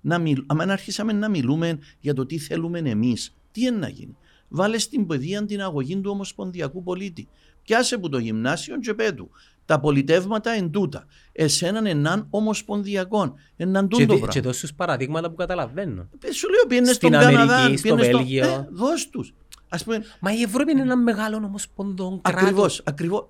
[0.00, 4.16] να, μιλ, αρχίσαμε να μιλούμε για το τι θέλουμε εμείς, τι είναι να γίνει;
[4.48, 7.28] Βάλε στην παιδεία την αγωγή του Ομοσπονδιακού πολίτη.
[7.62, 9.30] Πιάσε που το γυμνάσιο και πέτου.
[9.64, 11.06] Τα πολιτεύματα εν τούτα.
[11.32, 13.34] Εσέναν έναν ομοσπονδιακό.
[13.56, 14.28] Έναν τούτο πράγμα.
[14.28, 16.08] Και δώσ' παραδείγματα που καταλαβαίνω.
[16.24, 18.44] Ε, σου λέω πιένες στον Αμερική, Καναδά, στο Βέλγιο.
[18.44, 18.52] Στο...
[18.52, 19.34] Ε, δώσ' τους.
[19.68, 22.42] Ας πούμε, Μα η Ευρώπη είναι ένα μεγάλο ομοσπονδό κράτος.
[22.42, 23.28] Ακριβώς, ακριβώς.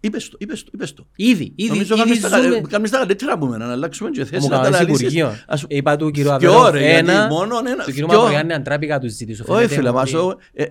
[0.00, 1.06] Είπες το, είπες το, είπες το.
[1.16, 1.68] Ήδη, ήδη.
[1.68, 1.96] Νομίζω
[2.68, 4.42] κάνεις τα καλύτερα πούμε, να αλλάξουμε και θέση.
[4.42, 5.34] Μου κάνεις Υπουργείο.
[5.68, 7.84] Είπα του κύριου Αβέροφ ένα, μόνο ένα.
[7.84, 9.44] Του κύριου Μαυρογιάννη Αντράπηκα του ζητήσω.
[9.46, 10.10] Όχι φίλε μας,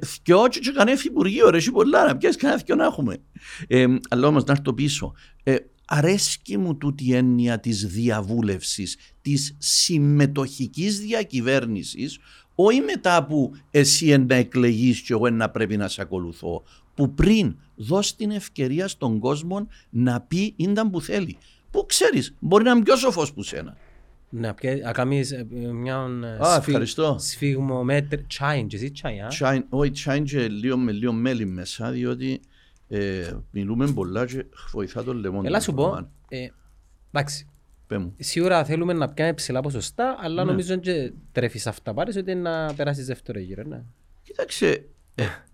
[0.06, 3.18] θκιο και κανένα Υπουργείο, ρε, έχει πολλά, να πιάσεις κανένα θκιο να έχουμε.
[4.10, 5.14] Αλλά όμως να έρθω πίσω.
[5.90, 12.18] Αρέσκει μου τούτη έννοια της διαβούλευσης, της συμμετοχικής διακυβέρνησης,
[12.60, 17.56] όχι μετά που εσύ να εκλεγείς και εγώ να πρέπει να σε ακολουθώ, που πριν
[17.76, 21.38] δώσει την ευκαιρία στον κόσμο να πει ίνταν που θέλει.
[21.72, 23.78] Που ξέρεις, μπορεί να είναι πιο σοφός που σένα.
[24.30, 24.52] Ναι,
[24.84, 25.98] να κάνεις ε, μια
[26.40, 27.16] Α, ευχαριστώ.
[27.20, 28.24] σφίγμο μέτρη.
[28.24, 32.40] Τσάιν, εσύ τσάιν, Όχι, τσάιν και λίγο με λίγο μέλι μέσα, διότι
[32.88, 35.42] ε, μιλούμε πολλά και βοηθά το λαιμό.
[35.46, 36.48] Έλα σου πω, ε,
[37.12, 37.48] εντάξει,
[38.18, 40.50] Σίγουρα θέλουμε να πιάνει ψηλά ποσοστά, αλλά ναι.
[40.50, 43.64] νομίζω ότι τρέφεις αυτά πάρει ότι να περάσεις δεύτερο γύρο.
[43.64, 43.84] Ναι.
[44.24, 44.86] Κοίταξε,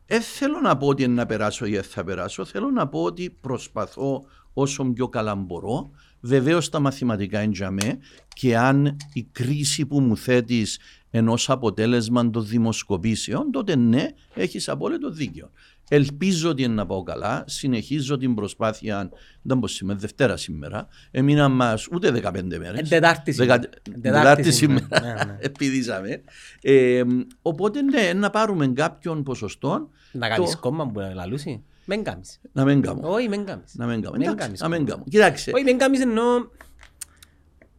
[0.06, 2.46] δεν θέλω να πω ότι είναι να περάσω ή δεν θα περάσω.
[2.46, 5.90] Θέλω να πω ότι προσπαθώ όσο πιο καλά μπορώ.
[6.20, 8.00] Βεβαίως τα μαθηματικά είναι για μέ
[8.34, 10.80] και αν η κρίση που μου θέτεις
[11.12, 15.52] ενός αποτέλεσμα των δημοσκοπήσεων, τότε ναι, έχεις απόλυτο δίκιο.
[15.90, 17.44] Ελπίζω ότι είναι να πάω καλά.
[17.48, 19.10] Συνεχίζω την προσπάθεια.
[19.42, 20.88] Δεν πως σήμερα, Δευτέρα σήμερα.
[21.12, 22.90] Έμεινα μας ούτε 15 μέρες.
[22.90, 23.60] Τετάρτη σήμερα.
[24.02, 24.88] Τετάρτη σήμερα.
[25.02, 25.38] Ναι, ναι.
[25.48, 26.22] Επιδίσαμε.
[26.62, 27.04] Ε,
[27.42, 29.90] οπότε ναι, να πάρουμε κάποιον ποσοστό.
[30.12, 30.58] Να κάνεις το...
[30.58, 31.64] κόμμα που να λαλούσει.
[31.86, 32.42] Μεν κάμεις.
[32.52, 33.12] Να μην κάνω.
[33.12, 33.74] Όχι, μεν κάμεις.
[33.76, 34.36] Να μην κάνω.
[34.58, 35.04] Να μην κάνω.
[35.10, 35.52] Κοιτάξτε.
[35.54, 36.48] Όχι, μεν κάμεις εννοώ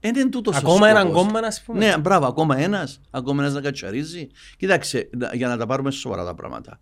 [0.09, 1.79] είναι τούτος Ακόμα έναν κόμμα, ας πούμε.
[1.79, 3.01] Ναι, μπράβο, ακόμα ένας.
[3.11, 4.29] Ακόμα ένας να κατσαρίζει.
[4.57, 6.81] Κοιτάξτε, για να τα πάρουμε σοβαρά τα πράγματα.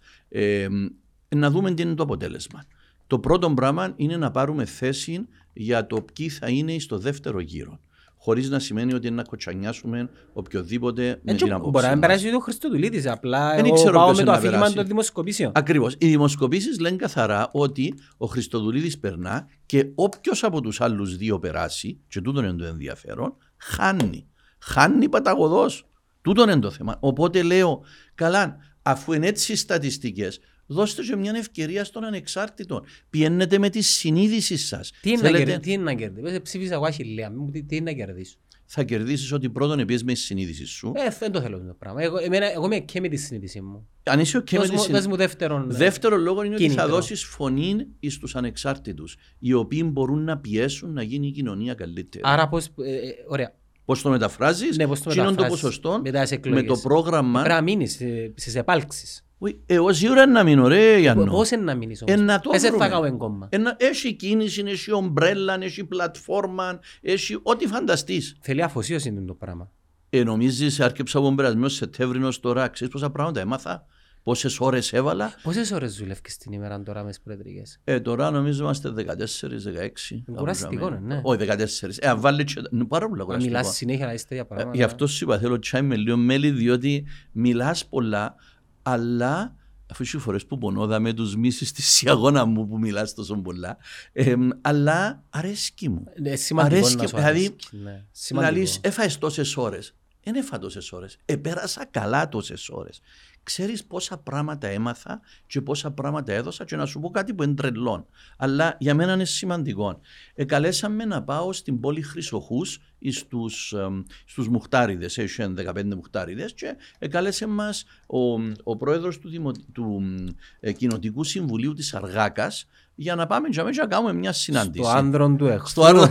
[1.32, 2.64] Ε, να δούμε τι είναι το αποτέλεσμα.
[3.06, 7.80] Το πρώτο πράγμα είναι να πάρουμε θέση για το ποιοι θα είναι στο δεύτερο γύρο.
[8.16, 11.70] Χωρίς να σημαίνει ότι να κοτσανιάσουμε οποιοδήποτε με την απόψη.
[11.70, 13.08] Μπορεί να περάσει το Χριστοδουλίδη.
[13.08, 15.52] Απλά εγώ ξέρω πάω με το αφήγημα των δημοσκοπήσεων.
[15.54, 15.94] Ακριβώς.
[15.98, 22.00] Οι δημοσκοπήσεις λένε καθαρά ότι ο Χριστοδουλίδης περνά και όποιος από τους άλλους δύο περάσει,
[22.08, 24.26] και τούτο είναι το ενδιαφέρον, χάνει.
[24.58, 25.86] Χάνει παταγωδός.
[26.22, 26.96] Τούτο είναι το θέμα.
[27.00, 27.82] Οπότε λέω,
[28.14, 30.40] καλά, αφού είναι έτσι οι στατιστικές,
[30.72, 32.84] δώστε και μια ευκαιρία στον ανεξάρτητο.
[33.10, 34.92] Πιένετε με τη συνείδηση σας.
[35.00, 35.58] Τι, Θέλετε...
[35.58, 36.40] τι είναι να κερδίσει.
[36.40, 37.32] Ψήφισα εγώ αχιλία.
[37.66, 38.36] Τι είναι να κερδίσει.
[38.74, 40.92] Θα κερδίσεις ότι πρώτον επίση με τη συνείδηση σου.
[40.96, 42.02] Ε, δεν το θέλω αυτό το πράγμα.
[42.02, 43.88] Εγώ, εμένα, εγώ είμαι και με τη συνείδησή μου.
[44.02, 45.08] Αν είσαι και με τη συνείδηση.
[45.08, 45.70] μου δεύτερον.
[45.70, 46.82] Ε, δεύτερο λόγο είναι κίνητρο.
[46.82, 51.74] ότι θα δώσεις φωνή στου ανεξάρτητους, οι οποίοι μπορούν να πιέσουν να γίνει η κοινωνία
[51.74, 52.24] καλύτερη.
[52.26, 52.66] Άρα πώς.
[52.66, 53.54] Ε, ε, ωραία.
[53.84, 56.02] Πώς το μεταφράζεις, ναι, πώς το, μεταφράζεις το ποσοστό
[56.48, 57.42] με το πρόγραμμα.
[57.42, 57.92] Πρέπει να μείνεις
[58.34, 59.26] στις επάλξεις.
[59.66, 61.24] Εγώ σίγουρα να μείνω ρε Γιάννο.
[61.24, 62.84] Πώς είναι να μείνεις όμως; Ένα το βρούμε.
[62.84, 63.48] θα κάνω κόμμα.
[63.76, 68.36] Έχει κίνηση, έχει ομπρέλα, έχει πλατφόρμα, έχει ό,τι φανταστείς.
[68.40, 69.70] Θέλει αφοσίωση είναι το πράγμα.
[70.10, 73.86] Ε, νομίζεις άρκεψα από περασμένο Σεπτέμβρινος τώρα, ξέρεις πόσα πράγματα έμαθα.
[74.22, 75.32] πόσες ώρες έβαλα.
[75.42, 77.62] Πόσες ώρες δουλεύει την ημέρα τώρα με τι προεδρικέ.
[77.84, 80.22] Ε, τώρα νομίζω είμαστε 14-16.
[80.36, 81.20] Κουραστικό, ναι.
[81.24, 81.98] Όχι, 14.
[81.98, 82.44] Ε, αν βάλει.
[82.72, 83.52] Είναι πάρα πολύ κουραστικό.
[83.56, 84.76] Μιλάς συνέχεια να είστε για Ε, πράγματα.
[84.76, 88.34] Γι' αυτό σου είπα, θέλω τσάι με λίγο μέλι, διότι μιλάς πολλά,
[88.82, 89.56] αλλά
[89.92, 93.76] αφού σου φορές που πονώ, με τους μίσεις στη σιαγώνα μου που μιλάς τόσο πολλά,
[94.12, 96.04] ε, αλλά αρέσκει μου.
[96.22, 98.04] Ε, σημαντικό αρέσκει, να σου δηλαδή, αρέσκει, ναι.
[98.12, 98.54] Σημαντικό.
[98.54, 99.94] Δηλαδή, έφαγες τόσες ώρες.
[100.24, 101.18] Δεν έφα τόσες ώρες.
[101.24, 103.00] Επέρασα καλά τόσες ώρες.
[103.42, 107.54] Ξέρεις πόσα πράγματα έμαθα και πόσα πράγματα έδωσα και να σου πω κάτι που είναι
[107.54, 108.06] τρελό.
[108.36, 110.00] Αλλά για μένα είναι σημαντικό.
[110.34, 112.80] Εκαλέσαμε να πάω στην πόλη Χρυσοχούς
[113.10, 118.18] στους, εμ, στους μουχτάριδες, έχουν 15 μουχτάριδες και εκάλεσε μας ο,
[118.62, 120.26] ο πρόεδρος του, Δημο, του εμ,
[120.60, 124.82] ε, Κοινοτικού Συμβουλίου της Αργάκας για να πάμε και να κάνουμε μια συνάντηση.
[124.84, 125.66] Το άνδρον του έχω.
[125.66, 126.08] Στο άλλο.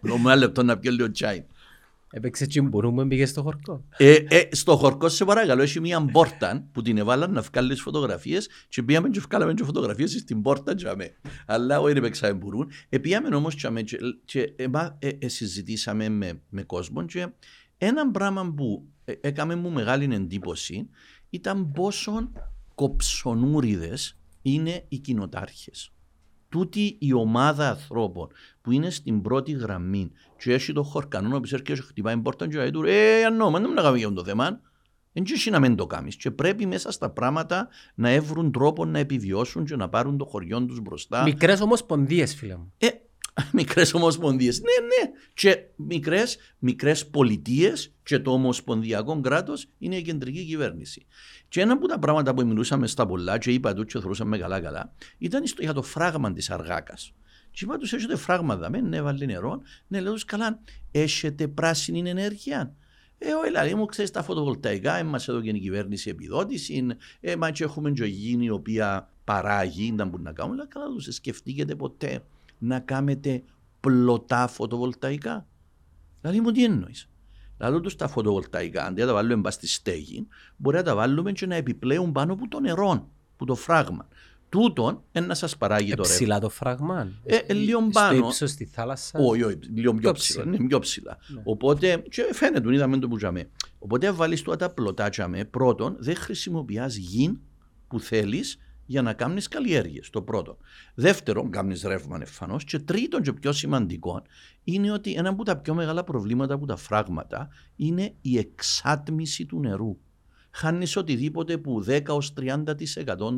[0.00, 1.44] Δώμε ένα λεπτό να πιω λίγο τσάι.
[2.10, 3.84] Έπαιξε τσιμπουρού πήγε στο χορκό.
[3.96, 8.48] Ε, ε, στο χορκό σε παρακαλώ έχει μια πόρτα που την έβαλαν να βγάλεις φωτογραφίες
[8.68, 11.16] και πήγαμε και βγάλαμε και φωτογραφίες στην πόρτα και αμέ.
[11.46, 12.70] Αλλά όχι παίξαμε μπουρούν.
[12.88, 17.04] Ε, πήγαμε όμως και, αμέ, και, και ε, μα- ε, ε, συζητήσαμε με, με κόσμο
[17.04, 17.28] και
[17.78, 20.88] ένα πράγμα που ε, έκαμε μου μεγάλη εντύπωση
[21.30, 22.32] ήταν πόσο
[22.74, 25.92] κοψονούριδες είναι οι κοινοτάρχες.
[26.48, 28.28] Τούτη η ομάδα ανθρώπων
[28.60, 32.48] που είναι στην πρώτη γραμμή και έχει το χορκανό που έρχεται και χτυπάει την πόρτα
[32.48, 34.60] και λέει του «Ε, ανώ, μα δεν να κάνουμε για το θέμα».
[35.12, 38.98] Δεν έχει να μην το κάνεις και πρέπει μέσα στα πράγματα να έβρουν τρόπο να
[38.98, 41.22] επιβιώσουν και να πάρουν το χωριό τους μπροστά.
[41.22, 42.72] Μικρές ομοσπονδίες, φίλε μου.
[42.78, 42.88] Ε,
[43.52, 44.60] μικρές ομοσπονδίες.
[44.60, 45.10] Ναι, ναι.
[45.34, 51.06] Και μικρές, μικρές πολιτείες και το ομοσπονδιακό κράτος είναι η κεντρική κυβέρνηση.
[51.48, 54.60] Και ένα από τα πράγματα που μιλούσαμε στα πολλά και είπα του και θεωρούσαμε καλά
[54.60, 57.12] καλά ήταν στο- για το φράγμα της αργάκας.
[57.50, 59.62] Και είπα τους έχετε φράγματα, με ναι, βάλει νερό.
[59.88, 60.60] Ναι, λέω τους καλά,
[60.90, 62.74] έχετε πράσινη ενέργεια.
[63.18, 66.86] Ε, ο Ελαλή μου ξέρεις τα φωτοβολταϊκά, ε, μας έδωκε η κυβέρνηση επιδότηση,
[67.20, 70.86] ε, μα και έχουμε και γη η οποία παράγει, δεν μπορεί να κάνουμε, αλλά καλά
[70.86, 72.22] τους σκεφτήκετε ποτέ
[72.58, 73.42] να κάνετε
[73.80, 75.46] πλωτά φωτοβολταϊκά.
[76.20, 77.08] Δηλαδή μου τι εννοείς;
[77.56, 81.32] Δηλαδή τους τα φωτοβολταϊκά, αντί να τα βάλουμε μπας στη στέγη, μπορεί να τα βάλουμε
[81.32, 84.08] και να επιπλέουν πάνω από το νερό, που το φράγμα.
[84.50, 86.14] Τούτον είναι να σας παράγει το ρεύμα.
[86.16, 87.08] Ψηλά το φραγμά.
[87.24, 88.16] Ε, ε, λίγο πάνω.
[88.16, 89.18] Στο ύψος στη θάλασσα.
[89.18, 90.42] Όχι, όχι, λίγο πιο Πιο ψηλά.
[90.42, 90.58] ψηλά.
[90.58, 91.18] Ναι, πιο ψηλά.
[91.26, 91.40] Ναι.
[91.44, 93.48] Οπότε, και φαίνεται, είδαμε το που τζαμέ.
[93.78, 97.38] Οπότε, αν βάλεις τώρα τα πλωτά τζαμέ, πρώτον, δεν χρησιμοποιεί γη
[97.88, 98.58] που θέλεις
[98.88, 100.10] για να κάνεις καλλιέργειες.
[100.10, 100.56] Το πρώτο.
[100.94, 102.56] Δεύτερον, κάνεις ρεύμα εμφανώ.
[102.66, 104.22] Και τρίτον, και πιο σημαντικό,
[104.64, 109.60] είναι ότι ένα από τα πιο μεγάλα προβλήματα από τα φράγματα είναι η εξάτμιση του
[109.60, 109.98] νερού.
[110.50, 112.64] Χάνεις οτιδήποτε που 10 ως 30%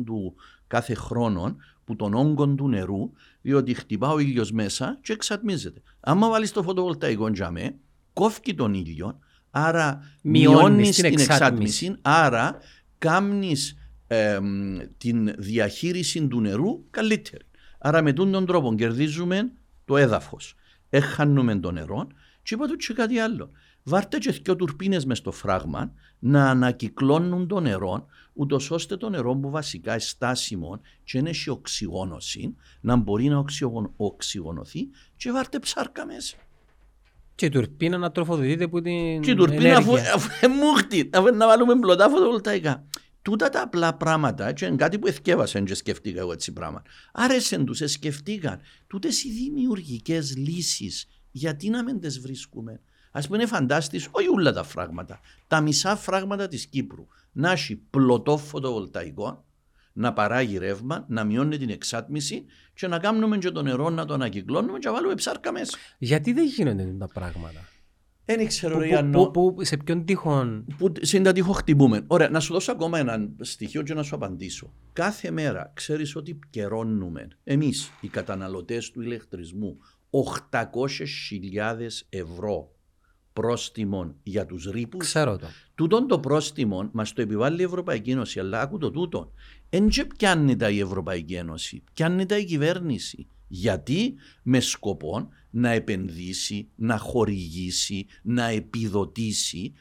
[0.05, 0.35] του
[0.67, 5.81] κάθε χρόνο που τον όγκο του νερού, διότι χτυπά ο ήλιος μέσα και εξατμίζεται.
[5.99, 7.75] Άμα βάλεις το φωτοβολταϊκό τζαμέ,
[8.13, 11.85] κόφει τον ήλιο, άρα Μειώνεις μειώνεις την την εξάτμιση.
[11.85, 12.57] εξάτμιση, άρα
[14.15, 17.43] κάνει την διαχείριση του νερού καλύτερη.
[17.79, 19.51] Άρα με τούτον τον τρόπο κερδίζουμε
[19.85, 20.55] το έδαφος,
[20.89, 22.07] έχανουμε το νερό
[22.43, 23.49] και είπα του και κάτι άλλο.
[23.83, 29.35] Βάρτε και δυο τουρπίνες μες στο φράγμα να ανακυκλώνουν το νερό, ούτως ώστε το νερό
[29.35, 35.59] που βασικά είναι στάσιμο και είναι σε οξυγόνωση, να μπορεί να οξυγον- οξυγονωθεί και βάρτε
[35.59, 36.35] ψάρκα μέσα.
[37.35, 40.13] Και η τουρπίνα να τροφοδοτείται από την Και η τουρπίνα αφού, ενέργεια.
[40.13, 42.83] αφού είναι μούχτη, αφού είναι να βάλουμε πλωτά φωτοβολταϊκά.
[43.21, 46.81] Τούτα τα απλά πράγματα και είναι κάτι που εθκεύασαν και σκεφτήκα εγώ έτσι πράγμα.
[47.11, 48.59] Άρεσαν τους, σκεφτήκαν.
[48.87, 52.81] Τούτες οι δημιουργικές λύσεις, γιατί να μην τις βρίσκουμε.
[53.11, 58.37] Ας πούμε φαντάστης, όχι όλα τα φράγματα, τα μισά φράγματα της Κύπρου να έχει πλωτό
[58.37, 59.45] φωτοβολταϊκό,
[59.93, 64.13] να παράγει ρεύμα, να μειώνει την εξάτμιση και να κάνουμε και το νερό να το
[64.13, 65.77] ανακυκλώνουμε και να βάλουμε ψάρκα μέσα.
[65.97, 67.69] Γιατί δεν γίνονται τα πράγματα;
[68.25, 69.25] Δεν ξέρω, Που- ρε που- Ιαννό.
[69.25, 72.03] που- που- σε ποιον τείχον που συντατήχο χτυπούμε.
[72.07, 74.73] Ωραία, να σου δώσω ακόμα ένα στοιχείο και να σου απαντήσω.
[74.93, 79.77] Κάθε μέρα ξέρεις ότι καιρώνουμε εμείς οι καταναλωτές του ηλεκτρισμού
[80.09, 82.75] 800.000 ευρώ
[83.33, 85.05] πρόστιμων για τους ρήπους.
[85.05, 85.47] ξέρω το.
[85.75, 89.31] Τούτον το πρόστιμο μας το επιβάλλει η Ευρωπαϊκή Ένωση, αλλά άκου το τούτον.
[89.69, 93.27] Εν και πιάνει τα η Ευρωπαϊκή Ένωση, πιάνει τα η κυβέρνηση.
[93.53, 99.73] Γιατί; Με σκοπό να επενδύσει, να χορηγήσει, να επιδοτήσει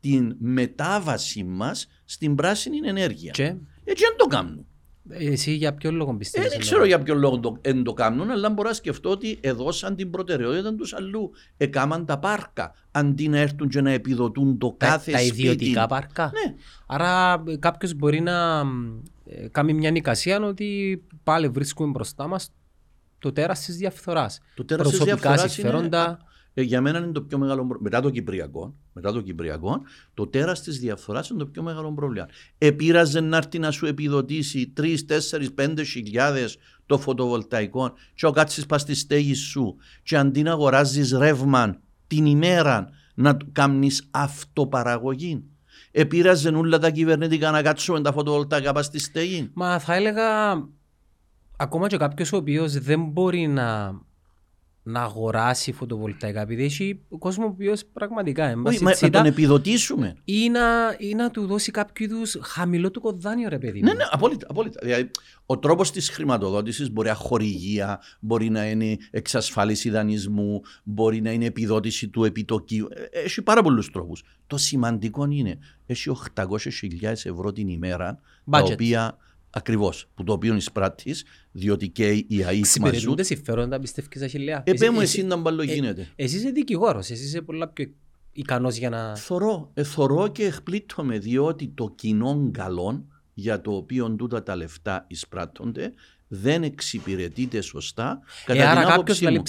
[0.00, 3.30] την μετάβαση μας στην πράσινη ενέργεια.
[3.30, 3.42] Και;
[3.84, 4.66] Έτσι δεν το κάνουν.
[5.08, 6.48] εσύ για ποιον λόγο πιστεύεις.
[6.48, 9.10] Δεν εν ξέρω το- για ποιο λόγο το, εν το κάνουν, αλλά μπορώ να σκεφτώ
[9.10, 11.30] ότι έδωσαν την προτεραιότητα τους αλλού.
[11.56, 15.36] Εκάμαν τα πάρκα, αντί να έρθουν και να επιδοτούν το τα, κάθε τα σπίτι.
[15.40, 16.54] ιδιωτικά πάρκα; Ναι.
[16.86, 18.62] Άρα κάποιος μπορεί να
[19.24, 22.48] ε, κάνει μια νοικασία ότι πάλι βρίσκουμε μπροστά μας
[23.22, 24.40] το τέρας της διαφθοράς.
[24.54, 26.18] Το τέρας της Προσωπικά διαφθοράς συμφέροντα.
[26.54, 27.82] Ε, για μένα είναι το πιο μεγάλο πρόβλημα.
[27.82, 29.82] Μετά το Κυπριακό, μετά το Κυπριακό,
[30.14, 32.28] το τέρας της διαφθοράς είναι το πιο μεγάλο πρόβλημα.
[32.58, 38.66] Επήραζε να έρθει να σου επιδοτήσει 3, 4, 5 χιλιάδες το φωτοβολταϊκό, και ο κάτσεις
[38.66, 45.42] πας στη στέγη σου, και αντί να αγοράζεις ρεύμα την ημέρα να κάνεις αυτοπαραγωγή.
[45.90, 49.50] Επήραζε όλα τα κυβερνητικά να κάτσουμε τα φωτοβολταϊκά πας στη στέγη.
[49.54, 50.54] Μα θα έλεγα
[51.62, 54.00] ακόμα και κάποιος ο οποίος δεν μπορεί να
[54.82, 60.16] να αγοράσει φωτοβολταϊκά επειδή έχει κόσμο που πραγματικά έμπαση Όχι, να τον επιδοτήσουμε.
[60.24, 60.60] Ή να,
[60.98, 64.46] ή να του δώσει κάποιο είδους χαμηλό του κοδάνιο ρε παιδί Ναι, ναι, απόλυτα.
[64.50, 64.80] απόλυτα.
[64.82, 65.10] Δηλαδή,
[65.46, 71.44] ο τρόπος της χρηματοδότησης μπορεί να χορηγία, μπορεί να είναι εξασφάλιση δανεισμού, μπορεί να είναι
[71.44, 72.88] επιδότηση του επιτοκίου.
[72.90, 74.22] Ε, έχει πάρα πολλούς τρόπους.
[74.46, 76.46] Το σημαντικό είναι, έχει 800.000
[77.02, 78.58] ευρώ την ημέρα, Budget.
[78.58, 79.16] τα οποία
[79.54, 80.08] Ακριβώς.
[80.14, 82.62] Που το οποίο εισπράττεις, διότι και η ΑΕΠ μαζί.
[82.62, 84.62] Συμπεριλούνται συμφέροντα, πιστεύεις και χιλιά.
[84.66, 86.08] Επέ μου εσύ να μπαλό ε, γίνεται.
[86.16, 87.86] Εσύ είσαι δικηγόρος, εσύ είσαι πολλά πιο
[88.32, 89.16] ικανός για να.
[89.16, 95.04] Θωρώ, ε, θωρώ και εκπλήττομαι, διότι το κοινό καλό για το οποίο τούτα τα λεφτά
[95.08, 95.92] εισπράττονται
[96.28, 98.20] δεν εξυπηρετείται σωστά.
[98.44, 99.42] Κατά ε, άρα κάποιος λέει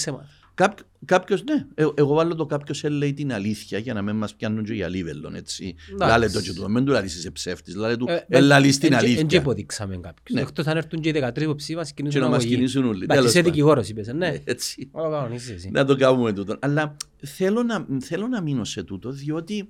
[0.55, 0.83] ψέματα.
[1.05, 1.65] Κάποιος, ναι.
[1.75, 4.87] Ε, εγώ βάλω το κάποιος λέει την αλήθεια για να μην μας πιάνουν και για
[4.87, 5.35] λίβελον.
[5.35, 5.75] Έτσι.
[5.99, 6.71] Λάλε το και του.
[6.71, 7.75] Μην του λέει είσαι ψεύτης.
[7.75, 8.07] Λάλε του.
[8.27, 9.25] Ε, λαλείς την αλήθεια.
[9.25, 10.35] Δεν υποδείξαμε κάποιο.
[10.35, 10.41] Ναι.
[10.41, 12.19] Εκτός αν έρθουν και οι 13 υποψήφοι μα κινήσουν.
[12.19, 13.07] Και να μας κινήσουν όλοι.
[13.25, 14.07] Είσαι δικηγόρος, είπες.
[14.07, 14.41] Ναι.
[14.43, 14.89] Έτσι.
[15.71, 16.57] Να το κάνουμε τούτο.
[16.59, 19.69] Αλλά θέλω να, θέλω να μείνω σε τούτο διότι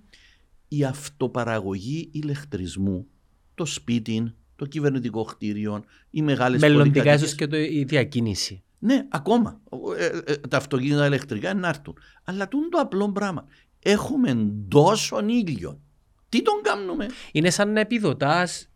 [0.67, 3.07] η αυτοπαραγωγή ηλεκτρισμού,
[3.55, 8.63] το σπίτι, το κυβερνητικό κτίριο, οι μεγάλες Μελλοντικά ίσως και το, η διακίνηση.
[8.83, 9.61] Ναι, ακόμα.
[9.97, 11.97] Ε, ε, τα αυτοκίνητα ηλεκτρικά είναι να έρθουν.
[12.23, 13.45] Αλλά τούν το απλό πράγμα.
[13.79, 15.81] Έχουμε τόσο ήλιο.
[16.29, 17.07] Τι τον κάνουμε.
[17.31, 18.69] Είναι σαν να επιδοτάς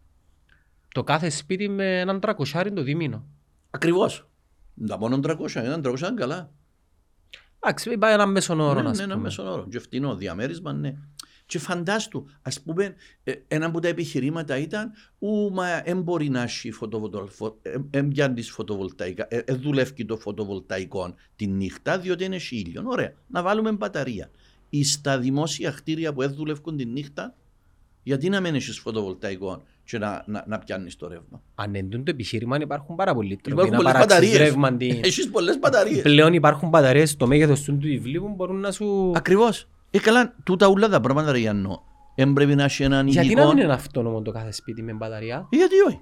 [0.93, 3.25] το κάθε σπίτι με έναν τρακοσάρι το δίμηνο.
[3.69, 4.29] Ακριβώς.
[4.87, 6.51] Τα μόνο 300, έναν 300 είναι καλά.
[7.59, 8.81] Εντάξει, υπάρχει ένα μέσον όρο.
[8.81, 9.67] Ναι, ναι, ένα μέσον όρο.
[9.69, 10.97] Και φτηνό διαμέρισμα, ναι.
[11.47, 16.41] Και φαντάστου, ας πούμε, ε, ένα από τα επιχειρήματα ήταν ου μα δεν μπορεί να
[16.41, 16.71] έχει
[18.51, 22.83] φωτοβολταϊκά, ε, ε, δουλεύει το φωτοβολταϊκό τη νύχτα διότι είναι ήλιο.
[22.85, 24.29] Ωραία, να βάλουμε μπαταρία.
[24.69, 27.35] Ή στα δημόσια κτίρια που δουλεύουν τη νύχτα,
[28.03, 32.11] γιατί να μην έχεις φωτοβολταϊκό και να, να, να πιάνεις το ρεύμα; Αν εντούν το
[32.11, 34.77] επιχείρημα, υπάρχουν πάρα πολλοί τρόποι υπάρχουν να παράξεις ρεύμα.
[34.79, 36.01] Έχεις πολλές μπαταρίες.
[36.01, 39.11] Πλέον υπάρχουν μπαταρίες στο μέγεθος του βιβλίου που μπορούν να σου...
[39.15, 39.67] Ακριβώς.
[39.91, 41.83] Ε, καλά, τούτα ούλα τα πράγματα ρε Γιάννο.
[42.15, 45.47] Εν πρέπει να έχει έναν Γιατί να μην είναι αυτόνομο το κάθε σπίτι με μπαταρία;
[45.49, 45.99] Ε, γιατί όχι.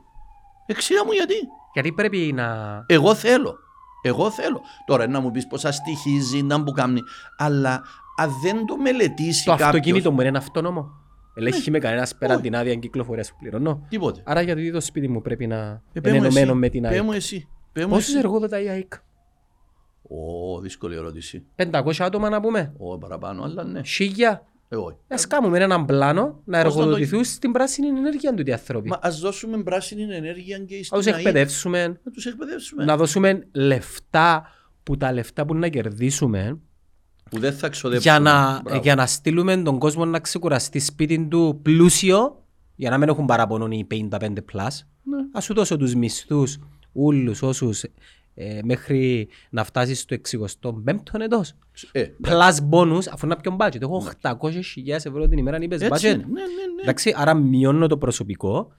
[0.65, 1.36] Εξήγα μου γιατί.
[1.73, 2.45] Γιατί πρέπει να...
[2.88, 3.55] Εγώ θέλω.
[4.01, 4.61] Εγώ θέλω.
[4.86, 7.01] Τώρα να μου πεις πόσα στοιχίζει, να μου κάνει.
[7.38, 7.83] Αλλά
[8.17, 9.67] αν δεν το μελετήσει Το κάποιος...
[9.67, 10.91] αυτοκίνητο μου είναι αυτόνομο.
[11.33, 11.77] Ελέγχει ναι.
[11.77, 13.86] με κανένας πέραν την άδεια κυκλοφορίας που πληρώνω.
[13.89, 14.21] Τίποτε.
[14.25, 17.11] Άρα γιατί το σπίτι μου πρέπει να ε, είναι ενωμένο με την ΑΕΚ; Πέ μου
[17.11, 17.47] εσύ.
[17.89, 18.93] Πόσους εργόδοτα η ΑΕΚ;
[20.08, 21.45] Ω, δύσκολη ερώτηση.
[21.72, 22.74] 500 άτομα να πούμε.
[22.78, 23.82] Ω, παραπάνω, αλλά ναι.
[23.84, 24.45] Σίγια.
[24.70, 24.99] Εγώ.
[25.08, 27.26] Ας κάνουμε έναν πλάνο να εργοδοτηθούν το...
[27.26, 28.89] στην πράσινη ενέργεια του οι άνθρωποι.
[28.89, 31.99] Μα ας δώσουμε πράσινη ενέργεια και στην τους εκπαιδεύσουμε.
[32.03, 32.86] Να τους εκπαιδεύσουμε.
[32.86, 34.51] Να δώσουμε λεφτά
[34.84, 36.60] που τα λεφτά που να κερδίσουμε
[37.30, 38.12] που δεν θα ξοδέψουμε.
[38.12, 42.43] Για να, για να στείλουμε τον κόσμο να ξεκουραστεί σπίτι του πλούσιο
[42.76, 44.68] για να μην έχουν παραπονούν οι 55 plus.
[45.03, 45.18] Ναι.
[45.32, 46.58] Ας σου δώσω τους μισθούς
[46.93, 47.84] όλους όσους
[48.38, 50.15] ε, μέχρι να φτάσεις στο
[50.61, 51.43] 65ο ετό.
[51.91, 53.81] Ε, Plus bonus, αφού να πιω budget.
[53.81, 54.31] Έχω 800.000
[54.88, 56.01] ευρώ την ημέρα, είπες budget.
[56.01, 56.81] Ναι, ναι, ναι.
[56.81, 58.71] Εντάξει, άρα μειώνω το προσωπικό.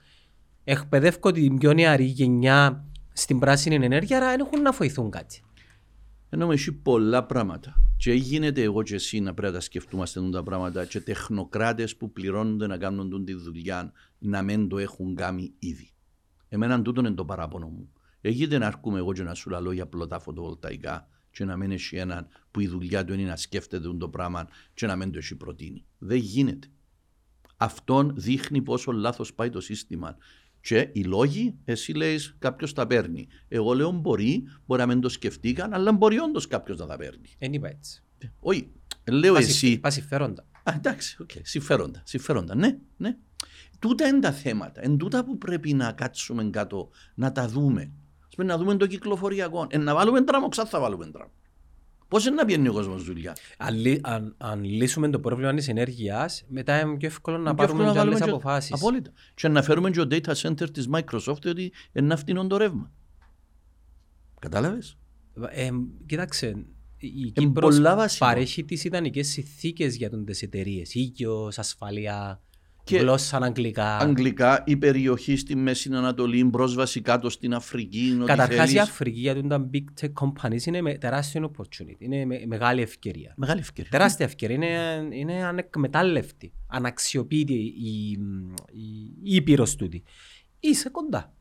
[0.65, 5.41] Εκπαιδεύω την πιο νεαρή γενιά στην πράσινη ενέργεια, άρα δεν έχουν να βοηθούν κάτι.
[6.29, 7.75] Ενώ έχει πολλά πράγματα.
[7.97, 12.13] Και γίνεται εγώ και εσύ να πρέπει να τα σκεφτούμαστε τα πράγματα και τεχνοκράτες που
[12.13, 15.91] πληρώνονται να κάνουν τη δουλειά να μην το έχουν κάνει ήδη.
[16.49, 17.93] Εμένα τούτο είναι το παράπονο μου.
[18.27, 21.97] Έγινε να αρκούμε εγώ και να σου λέω για πλωτά φωτοβολταϊκά και να μην έχει
[21.97, 25.35] έναν που η δουλειά του είναι να σκέφτεται το πράγμα και να μην το έχει
[25.35, 25.85] προτείνει.
[25.99, 26.69] Δεν γίνεται.
[27.57, 30.17] Αυτόν δείχνει πόσο λάθος πάει το σύστημα.
[30.61, 33.29] Και οι λόγοι, εσύ λέει κάποιος τα παίρνει.
[33.49, 37.29] Εγώ λέω μπορεί, μπορεί να μην το σκεφτήκαν, αλλά μπορεί όντως κάποιος να τα παίρνει.
[37.39, 38.03] Δεν είπα έτσι.
[38.41, 38.73] Όχι.
[39.05, 39.79] Λέω Πα εσύ.
[39.79, 40.47] Πα συμφέροντα.
[40.63, 41.41] Α, εντάξει, okay.
[41.43, 42.03] συμφέροντα.
[42.05, 43.17] Συμφέροντα, ναι, ναι.
[43.79, 44.85] Τούτα είναι τα θέματα.
[44.85, 47.93] Εν τούτα που πρέπει να κάτσουμε κάτω, να τα δούμε
[48.45, 49.67] να δούμε το κυκλοφοριακό.
[49.71, 51.31] Ε, να βάλουμε τράμο, ξά θα βάλουμε τράμο.
[52.09, 56.45] Πώς είναι να πιένει ο κόσμος δουλειά; Αν, αν, αν, λύσουμε το πρόβλημα της ενέργειας,
[56.49, 58.73] μετά είναι πιο εύκολο να πάρουμε και άλλες αποφάσεις.
[58.73, 59.11] Απόλυτα.
[59.35, 62.93] Και να φέρουμε και το data center της Microsoft ότι είναι να φτύνουν το ρεύμα.
[64.41, 64.99] Κατάλαβες;
[65.51, 65.71] Ε,
[66.07, 66.67] κοίταξε,
[66.99, 67.81] η Κύπρος
[68.19, 70.95] παρέχει τις ιδανικές συνθήκες για τις εταιρείες.
[70.95, 72.41] Οίκιος, ασφαλεία,
[72.87, 73.97] Και Γλώσσα αγγλικά.
[73.97, 78.17] αγγλικά, η περιοχή στη Μέση Ανατολή, πρόσβαση κάτω στην Αφρική.
[78.17, 78.89] ότι Καταρχάς η θέλεις.
[78.89, 81.95] Αφρική για τα big tech companies είναι με τεράστιο opportunity.
[81.99, 83.35] Είναι με- μεγάλη ευκαιρία.
[83.37, 83.91] Μεγάλη ευκαιρία.
[83.91, 84.55] Τεράστια ευκαιρία.
[84.57, 86.53] Είναι, είναι ανεκμετάλλευτη.
[86.67, 88.11] Αναξιοποιείται η, η,
[89.23, 90.03] η ήπειρος τούτη.
[90.61, 91.35] Είσαι κοντά.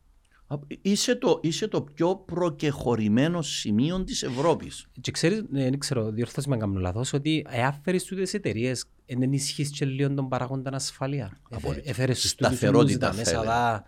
[0.48, 4.88] Α, Είσαι το, είσαι το πιο προκεχωρημένο σημείο της Ευρώπης.
[5.02, 9.22] Και ξέρεις, ε, δεν ξέρω, διορθώς με κάνω λάθος, ότι εάν φέρεις τούτες εταιρείες, δεν
[9.22, 11.39] ενισχύεις και λίγο τον παράγοντα ασφαλεία.
[11.50, 11.89] Απόλυτα.
[11.89, 13.86] Έφερες τους τούτους Σταθερότητα, τα μέσα θα δά,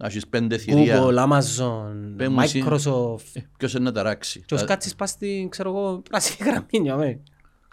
[0.00, 1.02] Να έχεις πέντε θηρία.
[1.02, 2.64] Google, Amazon, Πες μου εσύ.
[2.66, 3.26] Microsoft.
[3.32, 4.42] Ε, Ποιος είναι να ταράξει.
[4.46, 7.20] Και ως Α, κάτσεις πας στην, ξέρω εγώ, πράσινη γραμμή, νιώμε.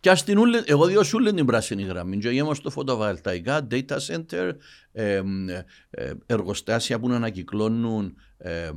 [0.06, 2.18] Και ας την ούλε, εγώ διώ σου λένε την πράσινη γραμμή.
[2.18, 4.51] Και γέμω στο φωτοβολταϊκά, data center,
[4.91, 5.22] ε,
[5.89, 8.70] ε, εργοστάσια που να ανακυκλώνουν ε,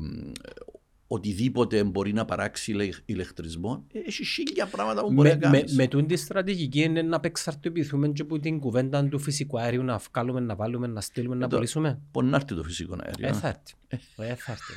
[1.10, 3.84] οτιδήποτε μπορεί να παράξει ηλε- ηλεκτρισμό.
[3.92, 5.74] Ε, Έχει χίλια πράγματα που μπορεί Με, να με, κάνεις.
[5.76, 10.00] με τούν τη στρατηγική είναι να απεξαρτοποιηθούμε και από την κουβέντα του φυσικού αέριου να
[10.12, 12.00] βγάλουμε, να βάλουμε, να στείλουμε, να το- πουλήσουμε.
[12.10, 13.32] Πού να έρθει το φυσικό αέριο; Ε, ε.
[13.32, 13.74] θα έρθει.
[14.16, 14.74] Ε, θα έρθει.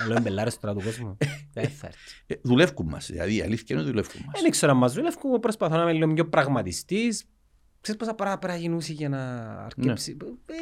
[0.00, 1.16] Να λέμε μπελάρες τώρα του κόσμου.
[1.54, 2.22] Ε, θα έρθει.
[2.26, 3.06] Ε, δουλεύουν μας.
[3.10, 4.40] Δηλαδή η αλήθεια είναι ότι δουλεύουν μας.
[4.42, 7.24] Δεν ξέρω αν μας δουλεύουν, εγώ προσπαθώ να είμαι λίγο πιο πραγματιστής.
[7.80, 10.16] Ξέρεις πόσα πράγματα πρέπει να γινούσει για να αρκέψει.
[10.46, 10.54] Ε,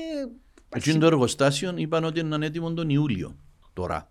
[0.77, 3.37] Εκείνο το εργοστάσιο είπαν ότι είναι έτοιμο τον Ιούλιο
[3.73, 4.09] τώρα.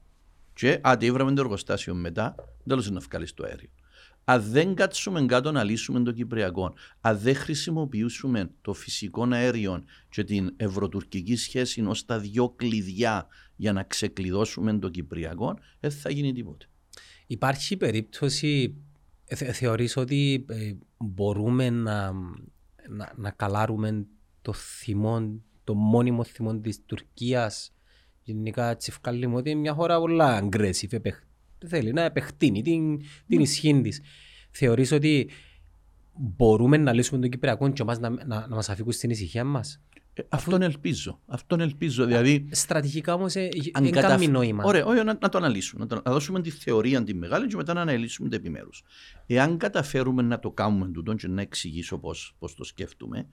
[0.54, 2.36] Και άντε ήβραμε το εργοστάσιο μετά,
[2.68, 3.70] τέλος να βγάλεις το αέριο.
[4.26, 10.24] Αν δεν κάτσουμε κάτω να λύσουμε το Κυπριακό, αν δεν χρησιμοποιήσουμε το φυσικό αέριο και
[10.24, 16.34] την ευρωτουρκική σχέση ως τα δυο κλειδιά για να ξεκλειδώσουμε το Κυπριακό, δεν θα γίνει
[16.34, 16.66] τίποτε.
[17.28, 18.76] Υπάρχει περίπτωση,
[19.26, 22.12] ε, θε, θεωρείς ότι ε, μπορούμε να,
[22.90, 24.06] να, να καλάρουμε
[24.42, 27.74] το θυμό, το μόνιμο θυμό της Τουρκίας
[28.24, 31.24] γενικά έτσι βγάλουμε ότι είναι μια χώρα πολλά aggressive, επεχ-
[31.68, 34.02] θέλει να επεκτείνει την, την ισχύ της.
[34.52, 35.30] Θεωρείς ότι
[36.14, 39.82] μπορούμε να λύσουμε τον Κυπριακό και μας να, να, να μας αφήκουν στην ησυχία μας;
[40.14, 41.20] Ε, αυτόν ελπίζω.
[41.26, 42.06] Αυτόν ελπίζω.
[42.06, 44.64] Δηλαδή, Στρατηγικά όμως ε, αν δεν καταφ- κάνει νόημα.
[44.64, 45.82] Ωραία, όχι, να, να το αναλύσουμε.
[45.84, 48.84] Να, το, να δώσουμε τη θεωρία τη μεγάλη και μετά να αναλύσουμε τα επιμέρους.
[49.28, 53.28] Εάν καταφέρουμε να το κάνουμε τούτο και να εξηγήσω πώς το σκέφτομαι,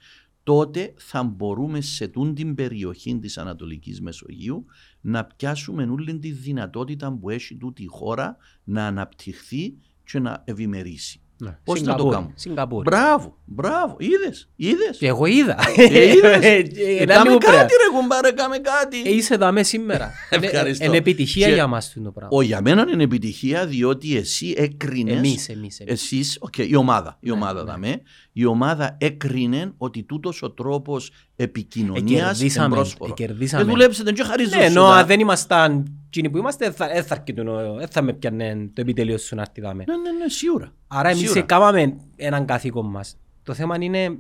[0.51, 4.65] τότε θα μπορούμε σε τούν την περιοχή της Ανατολικής Μεσογείου
[5.01, 11.23] να πιάσουμε όλη τη δυνατότητα που έχει τούτη η χώρα να αναπτυχθεί και να ευημερήσει.
[11.41, 11.59] Ναι.
[11.65, 12.33] Πώς να το Σιγκαπούρη, κάνουμε.
[12.37, 12.83] Σιγκαπούρη.
[12.91, 14.97] Μπράβο, μπράβο, είδες, είδες.
[14.99, 15.57] Και εγώ είδα.
[15.77, 15.83] Ε,
[16.13, 16.45] είδες.
[16.45, 17.57] Ε, Ε, ένα Κάμε λίγο πρέπει.
[17.57, 19.03] κάτι ρε κουμπάρε, κάμε κάτι.
[19.05, 20.11] Ε, Είσαι δαμέ σήμερα.
[20.31, 20.85] Ευχαριστώ.
[20.85, 22.37] Είναι επιτυχία Και- για μας το πράγμα.
[22.37, 25.81] Ο, για μένα είναι επιτυχία διότι εσύ έκρινες Εμείς, εμείς.
[25.81, 25.93] εμείς.
[26.03, 27.71] Εσείς, οκ, η ομάδα, η Ναι, ομάδα ναι.
[27.71, 31.11] δαμε, η ομάδα έκρινε ότι τούτος ο τρόπος
[31.43, 32.75] επικοινωνίας είναι Εκερδίσαμε.
[32.75, 33.11] πρόσφορο.
[33.19, 33.63] εκερδίσαμε.
[33.65, 36.75] Δεν δουλέψετε και χαρίζω Ναι, σου ενώ τα- αν δεν ήμασταν εκείνοι που είμαστε, δεν
[36.75, 39.85] θα- δεν θα αρκετούν ο- δεν θα με πιάνε το επιτελείο σου να έρθει δάμε.
[39.89, 40.73] Ναι, ναι, ναι, σίγουρα.
[40.89, 41.41] Άρα εμείς Σίγουρα.
[41.41, 43.17] έκαναμε έναν καθήκον μας.
[43.43, 44.19] Το θέμα είναι...